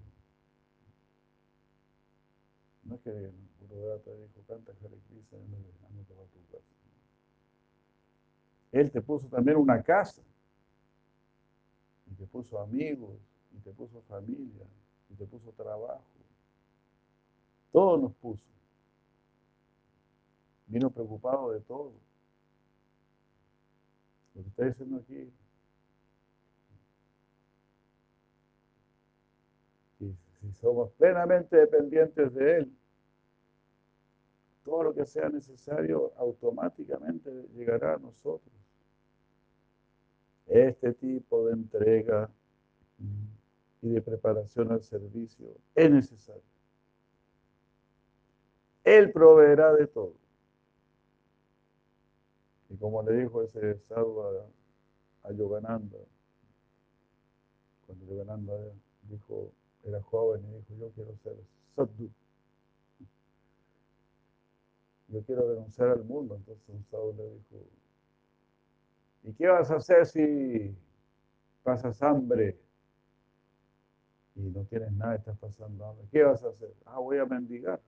No 2.85 2.95
es 2.95 3.01
que 3.01 3.11
el 3.11 3.52
Guru 3.73 3.99
te 4.01 4.17
dijo, 4.17 4.41
canta 4.47 4.73
Hare 4.73 4.99
Krishna 5.09 5.39
y 5.39 5.97
no 5.97 6.05
te 6.05 6.15
va 6.15 6.23
a 6.23 6.27
tu 6.27 6.39
casa. 6.51 6.65
Él 8.73 8.91
te 8.91 9.01
puso 9.01 9.27
también 9.29 9.57
una 9.57 9.83
casa, 9.83 10.23
y 12.07 12.15
te 12.15 12.27
puso 12.27 12.59
amigos, 12.59 13.17
y 13.53 13.59
te 13.61 13.71
puso 13.73 14.03
familia, 14.03 14.67
y 15.11 15.15
te 15.15 15.27
puso 15.27 15.53
trabajo. 15.53 16.05
Todo 17.71 17.97
nos 17.99 18.15
puso. 18.15 18.45
Vino 20.67 20.91
preocupado 20.91 21.53
de 21.53 21.61
todo. 21.61 21.93
Lo 24.35 24.43
que 24.43 24.49
está 24.49 24.65
diciendo 24.65 24.97
aquí. 24.99 25.33
Si 29.99 30.53
somos 30.61 30.91
plenamente 30.93 31.57
dependientes 31.57 32.35
de 32.35 32.57
Él, 32.59 32.77
todo 34.65 34.85
lo 34.85 34.95
que 34.95 35.05
sea 35.05 35.29
necesario 35.29 36.13
automáticamente 36.17 37.31
llegará 37.55 37.95
a 37.95 37.99
nosotros. 37.99 38.53
Este 40.47 40.93
tipo 40.95 41.47
de 41.47 41.53
entrega 41.55 42.31
y 43.81 43.89
de 43.89 44.03
preparación 44.03 44.71
al 44.71 44.83
servicio 44.83 45.49
es 45.75 45.91
necesario. 45.91 46.43
Él 48.85 49.13
proveerá 49.13 49.73
de 49.73 49.87
todo. 49.87 50.15
Y 52.69 52.77
como 52.77 53.03
le 53.03 53.13
dijo 53.13 53.43
ese 53.43 53.79
sadhu 53.81 54.23
a, 55.25 55.33
Yogananda, 55.33 55.99
cuando 57.87 58.07
Yogananda 58.07 58.55
dijo, 59.09 59.53
era 59.85 60.03
joven 60.03 60.43
y 60.45 60.57
dijo, 60.57 60.75
yo 60.79 60.91
quiero 60.91 61.17
ser 61.23 61.37
sadhu. 61.77 62.11
Yo 65.13 65.23
quiero 65.25 65.47
renunciar 65.47 65.91
al 65.91 66.05
mundo. 66.05 66.37
Entonces 66.37 66.87
sadhu 66.91 67.15
le 67.15 67.25
dijo, 67.35 67.67
¿y 69.25 69.33
qué 69.35 69.47
vas 69.47 69.71
a 69.71 69.77
hacer 69.77 70.07
si 70.07 70.75
pasas 71.63 72.03
hambre? 72.03 72.59
Y 74.35 74.41
no 74.41 74.65
tienes 74.65 74.91
nada, 74.93 75.17
estás 75.17 75.37
pasando 75.39 75.85
hambre. 75.85 76.07
¿Qué 76.11 76.23
vas 76.23 76.43
a 76.43 76.49
hacer? 76.49 76.75
Ah, 76.87 76.99
voy 76.99 77.19
a 77.19 77.27
mendigar. 77.27 77.79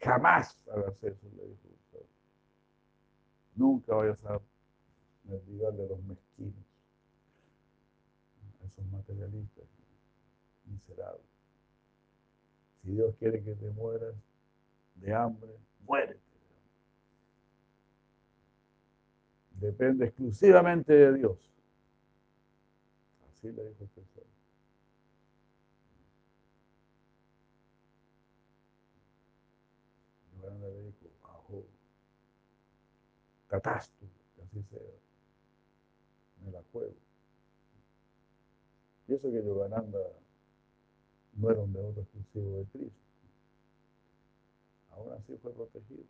Jamás 0.00 0.58
hagas 0.68 1.00
eso, 1.04 1.26
le 1.36 1.46
dijo 1.46 1.68
usted. 1.68 2.06
Nunca 3.54 3.94
vayas 3.94 4.24
a 4.24 4.40
mendigarle 5.22 5.84
a 5.84 5.86
los 5.86 6.02
mezquinos, 6.02 6.64
a 8.60 8.66
esos 8.66 8.84
materialistas 8.86 9.64
miserables. 10.64 11.26
Si 12.82 12.90
Dios 12.90 13.14
quiere 13.16 13.44
que 13.44 13.54
te 13.54 13.70
mueras 13.70 14.14
de 14.96 15.14
hambre, 15.14 15.67
muérete. 15.88 16.20
Depende 19.52 20.06
exclusivamente 20.06 20.92
de 20.92 21.14
Dios. 21.14 21.50
Así 23.32 23.50
le 23.50 23.64
dijo 23.70 23.84
usted. 23.84 24.22
le 30.60 30.82
dijo, 30.82 31.06
ajo, 31.24 31.64
catástrofe, 33.48 34.12
así 34.42 34.62
sea, 34.70 34.80
me 36.44 36.52
la 36.52 36.62
juego. 36.72 36.94
Y 39.08 39.14
eso 39.14 39.30
que 39.30 39.44
Yogananda 39.44 39.98
no 41.34 41.50
era 41.50 41.60
un 41.60 41.72
devoto 41.72 42.00
exclusivo 42.00 42.58
de 42.58 42.64
Cristo. 42.66 43.07
Aún 44.98 45.12
así 45.12 45.36
fue 45.36 45.52
protegido. 45.52 46.02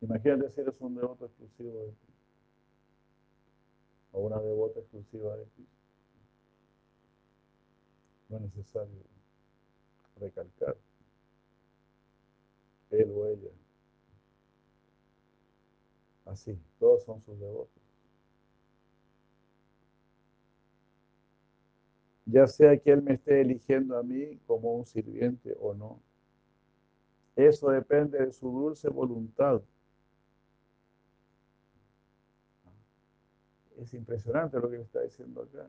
Imagínate 0.00 0.50
si 0.50 0.60
eres 0.60 0.80
un 0.80 0.94
devoto 0.94 1.26
exclusivo 1.26 1.84
de 1.84 1.92
Cristo. 1.92 2.12
O 4.12 4.20
una 4.20 4.40
devota 4.40 4.80
exclusiva 4.80 5.36
de 5.36 5.44
Cristo. 5.44 5.76
No 8.28 8.36
es 8.38 8.42
necesario 8.42 9.02
recalcar, 10.20 10.76
él 12.90 13.10
o 13.14 13.26
ella. 13.26 13.50
Así, 16.26 16.58
todos 16.78 17.04
son 17.04 17.22
sus 17.22 17.38
devotos. 17.38 17.77
Ya 22.30 22.46
sea 22.46 22.76
que 22.76 22.92
Él 22.92 23.02
me 23.02 23.14
esté 23.14 23.40
eligiendo 23.40 23.96
a 23.96 24.02
mí 24.02 24.38
como 24.46 24.74
un 24.74 24.84
sirviente 24.84 25.56
o 25.58 25.72
no. 25.72 25.98
Eso 27.34 27.70
depende 27.70 28.18
de 28.18 28.32
su 28.32 28.50
dulce 28.50 28.90
voluntad. 28.90 29.62
Es 33.78 33.94
impresionante 33.94 34.60
lo 34.60 34.68
que 34.68 34.82
está 34.82 35.00
diciendo 35.00 35.42
acá. 35.42 35.66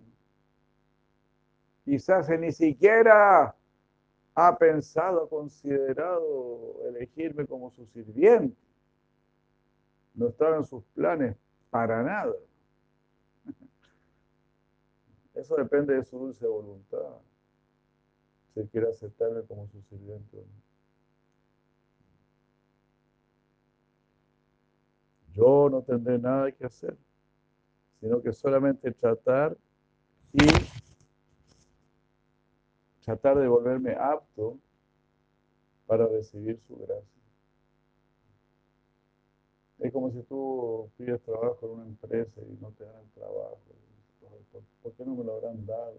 Quizás 1.86 2.28
ni 2.38 2.52
siquiera 2.52 3.56
ha 4.36 4.58
pensado, 4.58 5.24
ha 5.24 5.30
considerado 5.30 6.86
elegirme 6.90 7.46
como 7.46 7.72
su 7.72 7.86
sirviente. 7.86 8.58
No 10.14 10.28
estaba 10.28 10.58
en 10.58 10.66
sus 10.66 10.84
planes 10.94 11.38
para 11.70 12.04
nada. 12.04 12.34
Eso 15.40 15.56
depende 15.56 15.94
de 15.94 16.04
su 16.04 16.20
dulce 16.20 16.46
voluntad. 16.46 17.18
Si 18.54 18.68
quiere 18.68 18.90
aceptarme 18.90 19.42
como 19.44 19.68
su 19.68 19.82
sirviente 19.84 20.38
o 20.38 20.42
no. 20.42 20.70
Yo 25.34 25.70
no 25.70 25.82
tendré 25.82 26.20
nada 26.20 26.52
que 26.52 26.66
hacer, 26.66 26.98
sino 28.02 28.22
que 28.22 28.34
solamente 28.34 28.92
tratar 28.92 29.56
y 30.34 30.40
tratar 33.06 33.38
de 33.38 33.48
volverme 33.48 33.96
apto 33.96 34.60
para 35.88 36.06
recibir 36.08 36.60
su 36.68 36.76
gracia. 36.76 37.22
Es 39.80 39.94
como 39.94 40.12
si 40.12 40.22
tú 40.24 40.92
pides 40.98 41.22
trabajo 41.22 41.60
en 41.66 41.72
una 41.72 41.86
empresa 41.86 42.42
y 42.42 42.58
no 42.60 42.72
te 42.72 42.84
dan 42.84 43.00
el 43.00 43.10
trabajo. 43.12 43.58
¿Por 44.82 44.94
qué 44.94 45.06
no 45.06 45.16
me 45.16 45.24
lo 45.24 45.36
habrán 45.36 45.66
dado? 45.66 45.98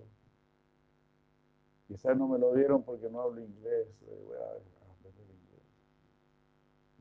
Quizás 1.89 2.16
no 2.16 2.28
me 2.28 2.39
lo 2.39 2.55
dieron 2.55 2.82
porque 2.82 3.09
no 3.09 3.20
hablo 3.20 3.40
inglés. 3.40 3.89
Voy 4.01 4.36
a 4.36 4.51
aprender 4.93 5.27
inglés. 5.28 5.62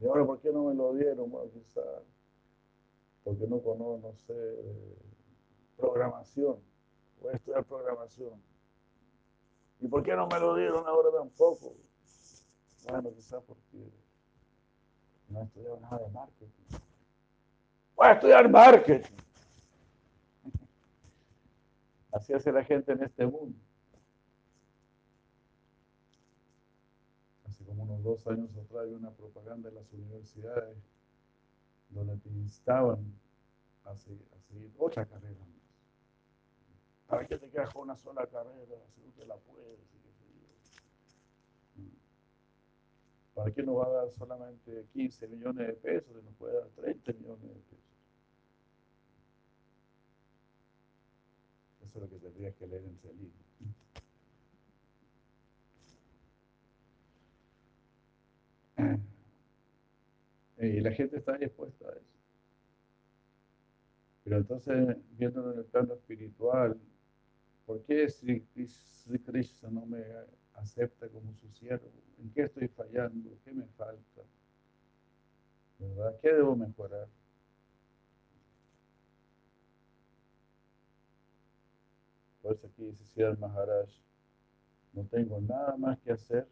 Y 0.02 0.06
ahora, 0.08 0.26
¿por 0.26 0.40
qué 0.40 0.52
no 0.52 0.66
me 0.66 0.74
lo 0.74 0.94
dieron? 0.94 1.30
Bueno, 1.30 1.52
quizás 1.52 1.86
porque 3.24 3.46
no 3.46 3.62
conozco, 3.62 4.00
no 4.02 4.16
sé, 4.16 4.34
programación. 5.78 6.58
Voy 7.22 7.34
a 7.34 7.36
estudiar 7.36 7.64
programación. 7.66 8.42
¿Y 9.80 9.88
por 9.88 10.04
qué 10.04 10.16
no 10.16 10.28
me 10.28 10.40
lo 10.40 10.56
dieron 10.56 10.88
ahora 10.88 11.10
tampoco? 11.12 11.76
Bueno, 12.90 13.12
quizás 13.14 13.44
porque 13.44 13.92
no 15.30 15.42
he 15.42 15.44
estudiado 15.44 15.80
nada 15.80 16.00
de 16.00 16.10
marketing. 16.10 16.80
Voy 17.96 18.08
a 18.08 18.12
estudiar 18.14 18.50
marketing. 18.50 19.16
Así 22.12 22.34
hace 22.34 22.52
la 22.52 22.64
gente 22.64 22.92
en 22.92 23.04
este 23.04 23.26
mundo. 23.26 23.58
Hace 27.48 27.64
como 27.66 27.84
unos 27.84 28.04
dos 28.04 28.28
años 28.28 28.50
atrás 28.58 28.86
hay 28.86 28.94
una 28.94 29.12
propaganda 29.12 29.70
en 29.70 29.76
las 29.76 29.92
universidades 29.94 30.78
donde 31.90 32.18
te 32.18 32.30
instaban 32.30 33.00
a 33.86 33.96
seguir, 33.96 34.72
otra 34.78 35.06
carrera 35.06 35.46
¿Para 37.08 37.26
qué 37.26 37.38
te 37.38 37.50
quedas 37.50 37.74
con 37.74 37.84
una 37.84 37.98
sola 37.98 38.28
carrera? 38.28 38.76
Si 38.94 39.02
no 39.02 39.12
te 39.18 39.26
la 39.26 39.36
puedes. 39.36 39.80
¿Para 43.34 43.52
qué 43.52 43.64
no 43.64 43.76
va 43.76 43.88
a 43.88 43.90
dar 43.90 44.12
solamente 44.12 44.86
15 44.94 45.28
millones 45.28 45.68
de 45.68 45.74
pesos 45.74 46.16
y 46.22 46.26
nos 46.26 46.36
puede 46.36 46.54
dar 46.56 46.68
30 46.76 47.14
millones 47.14 47.42
de 47.42 47.62
pesos? 47.62 47.89
Eso 51.90 51.98
es 51.98 52.04
lo 52.04 52.10
que 52.10 52.20
tendrías 52.20 52.54
que 52.56 52.68
leer 52.68 52.84
en 52.84 52.94
ese 52.94 53.14
libro. 53.16 53.34
Y 60.62 60.82
la 60.82 60.92
gente 60.92 61.18
está 61.18 61.38
dispuesta 61.38 61.88
a 61.88 61.94
eso. 61.94 62.20
Pero 64.26 64.38
entonces, 64.38 64.98
viéndolo 65.18 65.54
en 65.54 65.60
el 65.60 65.66
plano 65.66 65.94
espiritual, 65.94 66.78
¿por 67.66 67.82
qué 67.86 68.10
Sri 68.10 68.46
Krishna 69.26 69.70
no 69.72 69.86
me 69.86 70.04
acepta 70.56 71.08
como 71.08 71.34
su 71.34 71.50
siervo? 71.54 71.90
¿En 72.20 72.30
qué 72.34 72.42
estoy 72.44 72.68
fallando? 72.68 73.32
¿Qué 73.46 73.54
me 73.54 73.66
falta? 73.78 74.22
¿Verdad? 75.80 76.20
¿Qué 76.22 76.34
debo 76.34 76.58
mejorar? 76.58 77.08
Por 82.50 82.58
eso 82.58 82.66
aquí 82.66 82.84
dice 82.84 83.06
Siddhar 83.06 83.38
Maharaj, 83.38 83.90
no 84.94 85.06
tengo 85.06 85.40
nada 85.40 85.78
más 85.78 86.00
que 86.00 86.14
hacer, 86.14 86.48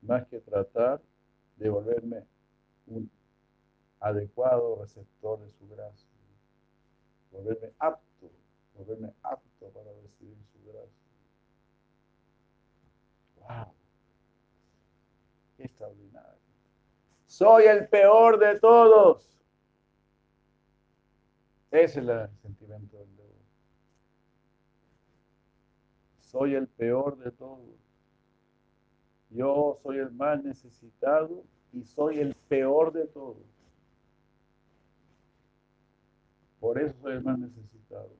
más 0.00 0.26
que 0.26 0.40
tratar 0.40 1.00
de 1.58 1.70
volverme 1.70 2.26
un 2.88 3.08
adecuado 4.00 4.82
receptor 4.82 5.38
de 5.38 5.48
su 5.52 5.68
gracia, 5.68 6.10
volverme 7.30 7.70
apto, 7.78 8.32
volverme 8.74 9.12
apto 9.22 9.68
para 9.68 9.92
recibir 10.02 10.36
su 10.52 10.58
gracia. 10.64 10.90
¡Wow! 13.36 13.74
¡Qué 15.56 15.62
extraordinario! 15.66 16.40
Soy 17.26 17.66
el 17.66 17.88
peor 17.88 18.40
de 18.40 18.58
todos. 18.58 19.40
Ese 21.70 22.00
es 22.00 22.08
el 22.08 22.28
sentimiento 22.38 22.98
del 22.98 23.16
devoto. 23.16 23.22
Soy 26.32 26.54
el 26.54 26.66
peor 26.66 27.16
de 27.18 27.30
todos. 27.30 27.78
Yo 29.30 29.78
soy 29.82 29.98
el 29.98 30.10
más 30.10 30.42
necesitado 30.42 31.44
y 31.72 31.84
soy 31.84 32.18
el 32.18 32.34
peor 32.48 32.92
de 32.92 33.06
todos. 33.06 33.36
Por 36.60 36.78
eso 36.80 36.94
soy 37.00 37.12
el 37.14 37.22
más 37.22 37.38
necesitado. 37.38 38.10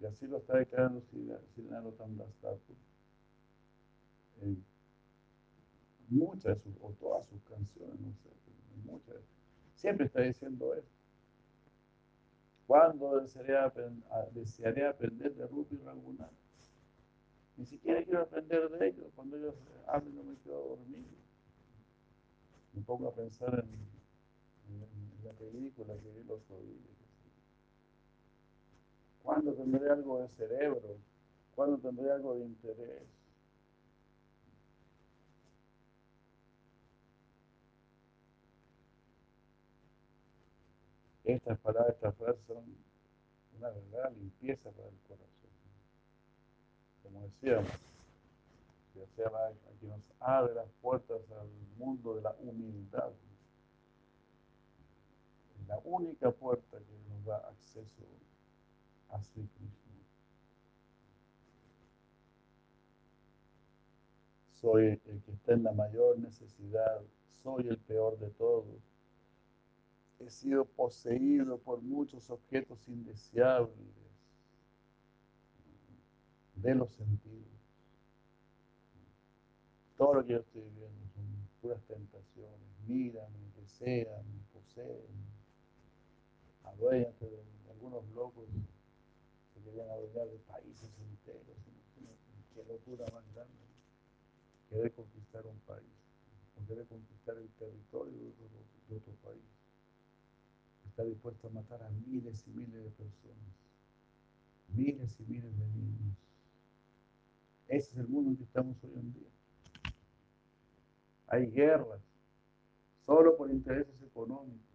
Y 0.00 0.06
así 0.06 0.26
lo 0.26 0.38
está 0.38 0.56
declarando 0.56 1.02
Siddhartha 1.02 1.90
Tandastaku. 1.98 2.74
En 4.40 4.64
muchas 6.08 6.56
de 6.56 6.62
sus, 6.62 6.72
o 6.80 6.92
todas 6.98 7.26
sus 7.28 7.42
canciones, 7.42 8.00
no 8.00 8.12
sé, 8.12 8.30
muchas, 8.84 9.16
siempre 9.74 10.06
está 10.06 10.22
diciendo 10.22 10.74
eso. 10.74 10.88
¿Cuándo 12.66 13.20
desearé, 13.20 14.86
aprender 14.86 15.34
de 15.34 15.46
Rupi 15.46 15.76
Raghunath? 15.78 16.30
Ni 17.60 17.66
siquiera 17.66 18.02
quiero 18.02 18.22
aprender 18.22 18.70
de 18.70 18.88
ellos. 18.88 19.12
Cuando 19.14 19.36
ellos 19.36 19.54
hablan, 19.86 20.14
no 20.16 20.22
me 20.22 20.34
quedo 20.38 20.68
dormido. 20.68 21.10
Me 22.72 22.80
pongo 22.80 23.08
a 23.08 23.14
pensar 23.14 23.52
en, 23.52 24.80
en 24.80 25.24
la 25.26 25.32
película 25.34 25.92
que 25.92 26.08
vi 26.08 26.30
otro 26.30 26.58
día. 26.62 26.90
¿Cuándo 29.22 29.52
tendré 29.52 29.90
algo 29.90 30.20
de 30.20 30.28
cerebro? 30.28 30.96
¿Cuándo 31.54 31.76
tendré 31.76 32.10
algo 32.10 32.34
de 32.34 32.46
interés? 32.46 33.02
Estas 41.24 41.58
palabras, 41.58 41.94
estas 41.94 42.14
frases 42.14 42.42
son 42.46 42.64
una 43.58 43.68
verdadera 43.68 44.10
limpieza 44.12 44.70
para 44.70 44.88
el 44.88 44.98
corazón. 45.06 45.39
Como 47.12 47.26
decíamos, 47.26 47.70
que 48.94 49.06
sea 49.16 49.26
aquí 49.26 49.86
nos 49.86 50.00
abre 50.20 50.54
las 50.54 50.68
puertas 50.80 51.20
al 51.32 51.48
mundo 51.78 52.14
de 52.14 52.22
la 52.22 52.34
humildad. 52.40 53.10
Es 55.60 55.68
la 55.68 55.78
única 55.84 56.30
puerta 56.30 56.78
que 56.78 57.08
nos 57.08 57.24
da 57.24 57.36
acceso 57.48 58.04
a 59.10 59.20
Sri 59.22 59.46
Krishna. 59.46 59.76
Soy 64.60 65.00
el 65.06 65.22
que 65.22 65.32
está 65.32 65.54
en 65.54 65.64
la 65.64 65.72
mayor 65.72 66.18
necesidad, 66.18 67.00
soy 67.42 67.68
el 67.68 67.78
peor 67.78 68.18
de 68.18 68.28
todos. 68.30 68.66
He 70.20 70.28
sido 70.28 70.66
poseído 70.66 71.56
por 71.58 71.80
muchos 71.80 72.28
objetos 72.28 72.86
indeseables 72.86 73.99
de 76.62 76.74
los 76.74 76.90
sentidos. 76.92 77.46
Todo 79.96 80.14
lo 80.14 80.24
que 80.24 80.32
yo 80.32 80.38
estoy 80.38 80.62
viviendo 80.62 81.06
son 81.14 81.24
puras 81.60 81.82
tentaciones. 81.84 82.60
Miran, 82.86 83.32
desean, 83.56 84.24
poseen, 84.52 85.06
adueñate 86.64 87.26
de 87.26 87.42
algunos 87.70 88.04
locos 88.14 88.48
querían 89.64 89.90
adueñar 89.90 90.26
de 90.28 90.38
países 90.38 90.90
enteros. 90.98 91.56
Qué 92.54 92.64
locura 92.64 93.04
más 93.12 93.24
grande. 93.34 93.52
Querer 94.68 94.92
conquistar 94.92 95.46
un 95.46 95.58
país, 95.60 95.84
o 96.56 96.66
querer 96.66 96.86
conquistar 96.86 97.36
el 97.36 97.48
territorio 97.50 98.18
de 98.18 98.50
de 98.90 98.96
otro 98.96 99.12
país. 99.22 99.42
Está 100.86 101.04
dispuesto 101.04 101.46
a 101.46 101.50
matar 101.50 101.82
a 101.82 101.88
miles 101.90 102.44
y 102.46 102.50
miles 102.50 102.82
de 102.82 102.90
personas, 102.90 103.54
miles 104.74 105.20
y 105.20 105.24
miles 105.24 105.58
de 105.58 105.66
niños. 105.66 106.29
Ese 107.70 107.92
es 107.92 107.96
el 107.98 108.08
mundo 108.08 108.30
en 108.30 108.36
que 108.36 108.42
estamos 108.42 108.76
hoy 108.82 108.92
en 108.96 109.12
día. 109.12 109.28
Hay 111.28 111.46
guerras, 111.46 112.02
solo 113.06 113.36
por 113.36 113.48
intereses 113.48 114.02
económicos. 114.02 114.66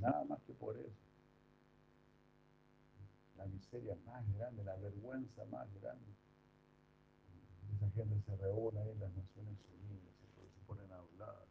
Nada 0.00 0.24
más 0.24 0.42
que 0.42 0.52
por 0.52 0.76
eso 0.76 1.12
la 3.36 3.46
miseria 3.46 3.96
más 4.04 4.24
grande, 4.34 4.64
la 4.64 4.74
vergüenza 4.76 5.44
más 5.44 5.72
grande. 5.80 6.12
Esa 7.76 7.88
gente 7.90 8.20
se 8.20 8.36
reúne 8.36 8.80
ahí 8.80 8.90
en 8.90 8.98
las 8.98 9.12
Naciones 9.12 9.58
Unidas, 9.80 10.12
se 10.54 10.66
ponen 10.66 10.90
a 10.90 10.96
hablar 10.96 11.46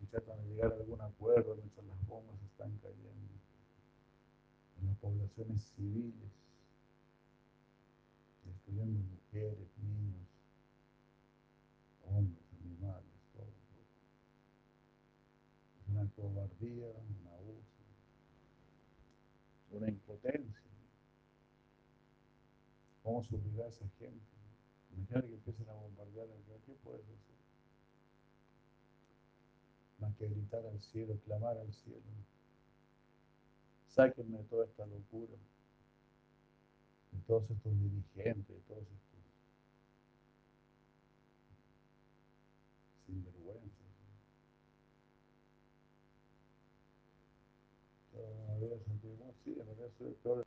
y 0.00 0.06
tratan 0.06 0.42
de 0.42 0.48
llegar 0.48 0.72
a 0.72 0.76
algún 0.76 1.00
acuerdo 1.02 1.56
mientras 1.56 1.84
las 1.86 2.06
bombas 2.06 2.42
están 2.42 2.74
cayendo 2.78 3.34
en 4.80 4.86
las 4.86 4.96
poblaciones 4.96 5.62
civiles, 5.76 6.45
destruyendo 8.66 8.98
mujeres, 9.00 9.68
niños, 9.78 10.28
hombres, 12.04 12.44
animales, 12.60 13.04
todo. 13.32 13.46
Es 15.80 15.88
una 15.88 16.10
cobardía, 16.10 16.88
un 16.88 17.28
abuso 17.28 17.76
una 19.70 19.88
impotencia. 19.88 20.62
¿Cómo 23.02 23.22
subirá 23.22 23.66
a 23.66 23.68
esa 23.68 23.86
gente? 23.98 24.24
Imagínate 24.96 25.28
que 25.28 25.34
empiecen 25.34 25.68
a 25.68 25.74
bombardear 25.74 26.26
el 26.28 26.60
¿qué 26.64 26.72
puedes 26.82 27.02
hacer? 27.02 27.36
Más 29.98 30.14
que 30.16 30.28
gritar 30.28 30.64
al 30.66 30.80
cielo, 30.80 31.18
clamar 31.24 31.58
al 31.58 31.72
cielo. 31.72 32.00
Sáquenme 33.86 34.38
de 34.38 34.44
toda 34.44 34.64
esta 34.64 34.86
locura, 34.86 35.36
todos 37.26 37.50
estos 37.50 37.72
dirigentes, 37.80 38.48
de 38.48 38.60
todos 38.68 38.82
estos 38.82 39.06
sinvergüenzas. 43.06 43.70
Todavía 48.12 48.78
sentimos 48.86 49.34
sí, 49.44 49.56
en 49.58 49.66
realidad 49.66 49.90
soy 49.98 50.08
el 50.08 50.14
peor 50.14 50.46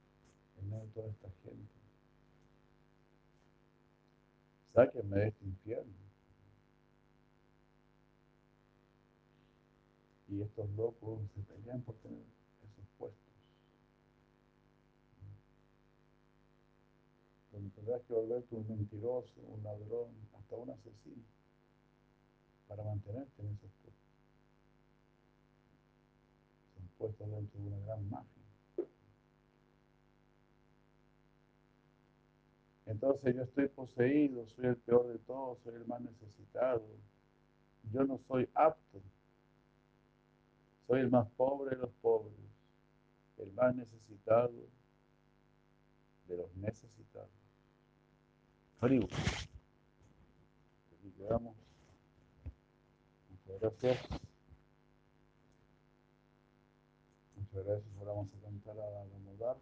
en 0.59 0.69
medio 0.69 0.85
de 0.85 0.91
toda 0.91 1.09
esta 1.09 1.29
gente. 1.43 1.79
Sáquenme 4.73 5.17
de 5.17 5.27
este 5.27 5.45
infierno. 5.45 5.93
Y 10.29 10.41
estos 10.41 10.69
locos 10.71 11.19
se 11.33 11.41
pelean 11.41 11.81
por 11.81 11.95
tener 11.95 12.21
esos 12.63 12.85
puestos. 12.97 13.19
Donde 17.51 17.69
tendrás 17.89 18.05
que 18.05 18.13
volverte 18.13 18.55
un 18.55 18.67
mentiroso, 18.67 19.41
un 19.47 19.63
ladrón, 19.63 20.11
hasta 20.37 20.55
un 20.55 20.69
asesino, 20.69 21.23
para 22.67 22.83
mantenerte 22.83 23.41
en 23.41 23.47
esos 23.47 23.71
puestos. 23.81 24.03
Son 26.75 26.87
puestos 26.99 27.31
dentro 27.31 27.59
de 27.59 27.67
una 27.67 27.79
gran 27.85 28.09
mafia. 28.11 28.43
Entonces 32.85 33.35
yo 33.35 33.41
estoy 33.41 33.67
poseído, 33.69 34.47
soy 34.49 34.65
el 34.67 34.77
peor 34.77 35.07
de 35.07 35.17
todos, 35.19 35.57
soy 35.63 35.73
el 35.73 35.85
más 35.87 36.01
necesitado. 36.01 36.85
Yo 37.91 38.03
no 38.03 38.19
soy 38.27 38.47
apto. 38.53 39.01
Soy 40.85 41.01
el 41.01 41.09
más 41.09 41.27
pobre 41.37 41.75
de 41.75 41.81
los 41.81 41.91
pobres. 42.01 42.33
el 43.37 43.51
más 43.53 43.73
necesitado 43.73 44.53
de 46.27 46.37
los 46.37 46.55
necesitados. 46.55 47.48
Haribu. 48.81 49.07
Aquí 50.93 51.11
quedamos. 51.17 51.55
Muchas 53.29 53.59
gracias. 53.59 53.97
Muchas 57.35 57.65
gracias. 57.65 57.97
Ahora 57.99 58.11
vamos 58.13 58.29
a 58.33 58.41
cantar 58.41 58.79
a 58.79 58.89
la 58.89 59.17
Modar. 59.25 59.57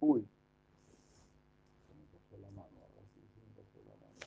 Uy. 0.00 0.28
Me 1.88 2.04
pasó 2.18 2.36
la 2.38 2.50
mano. 2.50 2.76
Ahora 2.82 3.02
sí 3.14 3.20
se 3.32 3.40
me 3.40 3.50
pasó 3.56 3.78
la 3.88 3.96
mano. 3.96 4.18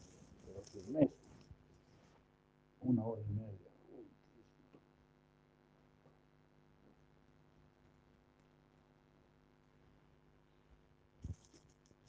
Una 2.81 3.05
hora 3.05 3.21
y 3.21 3.33
media. 3.33 3.69
Uy, 3.91 4.07
Cristo. 4.33 4.79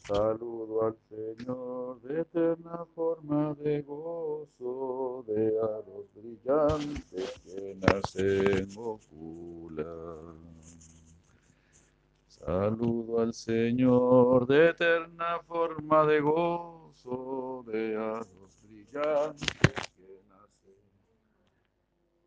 Saludo 0.06 0.84
al 0.86 0.96
Señor 1.08 2.00
de 2.02 2.20
eterna 2.20 2.86
forma 2.94 3.54
de 3.54 3.82
gozo, 3.82 5.24
de 5.26 5.58
aros 5.58 6.14
brillantes 6.14 7.40
que 7.44 7.74
nacen 7.74 8.68
oculan. 8.76 10.38
Saludo 12.28 13.18
al 13.18 13.34
Señor 13.34 14.46
de 14.46 14.68
eterna 14.68 15.40
forma 15.42 16.06
de 16.06 16.20
gozo, 16.20 17.64
de 17.66 17.96
aros 17.96 18.60
brillantes 18.62 19.90
que 19.96 20.22
nacen. 20.28 20.84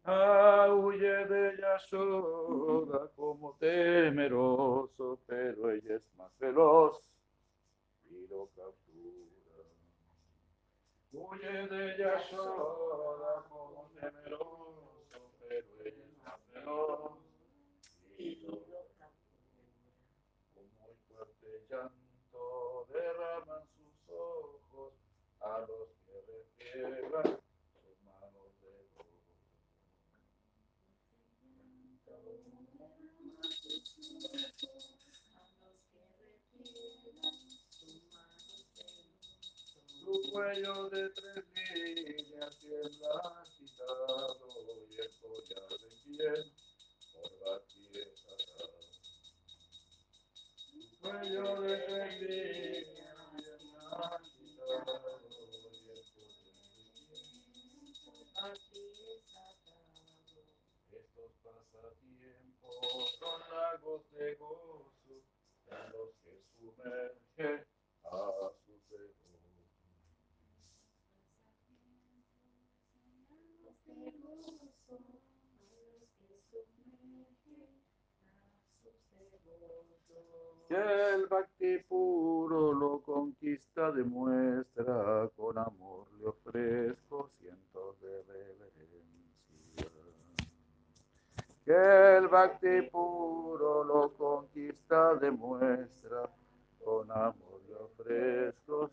Ah, 0.04 0.68
huye 0.76 1.26
de 1.28 1.58
Yashoda 1.62 3.08
como 3.16 3.56
temeroso, 3.58 5.22
pero 5.26 5.72
ella 5.72 5.96
es 5.96 6.14
más 6.18 6.38
veloz 6.40 7.10
captura. 8.30 9.66
Huye 11.12 11.68
de 11.68 11.98
Yashoda 11.98 13.44
como 13.50 13.90
temeroso, 13.96 15.06
pero 15.10 15.26
ella 15.50 15.84
es 15.86 16.24
más 16.24 16.40
veloz 16.54 17.18
y. 18.18 18.46
Con 20.54 20.66
muy 20.78 20.94
fuerte 21.08 21.66
llanto 21.70 22.86
derraman 22.90 23.64
sus 23.76 24.10
ojos 24.16 24.94
a 25.42 25.60
los 25.62 25.90
que 26.06 26.22
repliegan 26.22 27.49
cuello 40.32 40.90
de 40.90 41.10
tres 41.10 41.46
líneas 41.56 42.60
tiembla 42.60 43.42
agitado 43.42 44.38
y 44.90 45.00
el 45.00 45.12
collar 45.22 45.70
de 45.70 45.90
piel 46.06 46.52
por 47.14 47.32
la 47.46 47.56
tierra. 47.66 48.34
Su 50.70 51.00
cuello 51.00 51.62
de 51.62 51.78
tres 51.78 52.22
líneas 52.22 53.20
tiembla 53.38 54.20
agitado 54.20 55.22
y 55.30 55.90
el 55.90 56.04
collar 58.06 58.54
de 58.54 58.76
piel 58.76 59.20
estos 60.92 61.32
pasatiempos 61.44 62.76
son 63.20 63.40
lagos 63.50 64.12
de 64.12 64.36
gozo 64.36 64.94
en 65.68 65.92
los 65.92 66.10
que 66.24 66.34
sumerge 66.58 67.66
a 68.04 68.52
su 68.66 68.80
Señor. 80.10 80.59
Que 80.70 81.16
el 81.16 81.26
bhakti 81.26 81.80
puro 81.88 82.72
lo 82.74 83.02
conquista, 83.02 83.92
demuestra, 83.92 85.28
con 85.36 85.58
amor 85.58 86.06
le 86.20 86.28
ofrezco 86.28 87.32
cientos 87.40 88.00
de 88.00 88.22
reverencias. 88.22 89.92
Que 91.66 92.18
el 92.18 92.28
bhakti 92.28 92.84
puro 92.84 93.84
lo 93.84 94.14
conquista, 94.14 95.16
demuestra, 95.16 96.30
con 96.84 97.10
amor 97.10 97.62
le 97.68 97.76
ofrezco. 97.76 98.92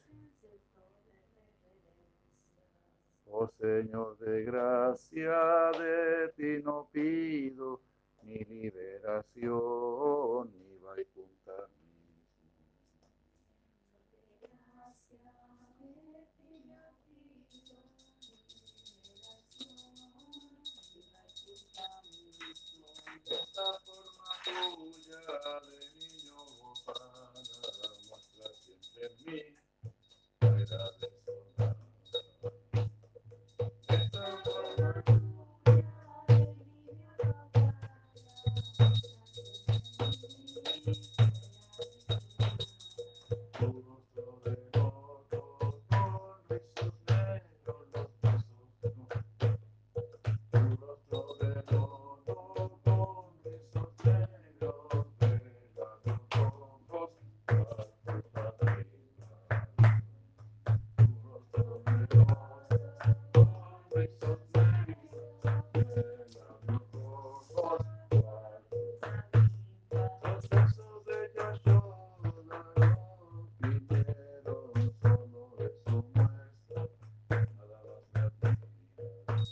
Oh 3.26 3.50
Señor 3.60 4.16
de 4.16 4.44
gracia, 4.44 5.70
de 5.78 6.32
ti 6.36 6.62
no 6.64 6.88
pido 6.90 7.82
ni 8.22 8.38
liberación 8.44 10.50
ni 10.54 10.75
vaikunta 10.86 11.68
Esta 23.26 23.66
forma 23.84 24.30
tuya 24.44 25.20
de 25.66 25.80
niño 25.98 26.38
muestra 28.04 28.48
siempre 28.64 29.10
mí 29.24 31.15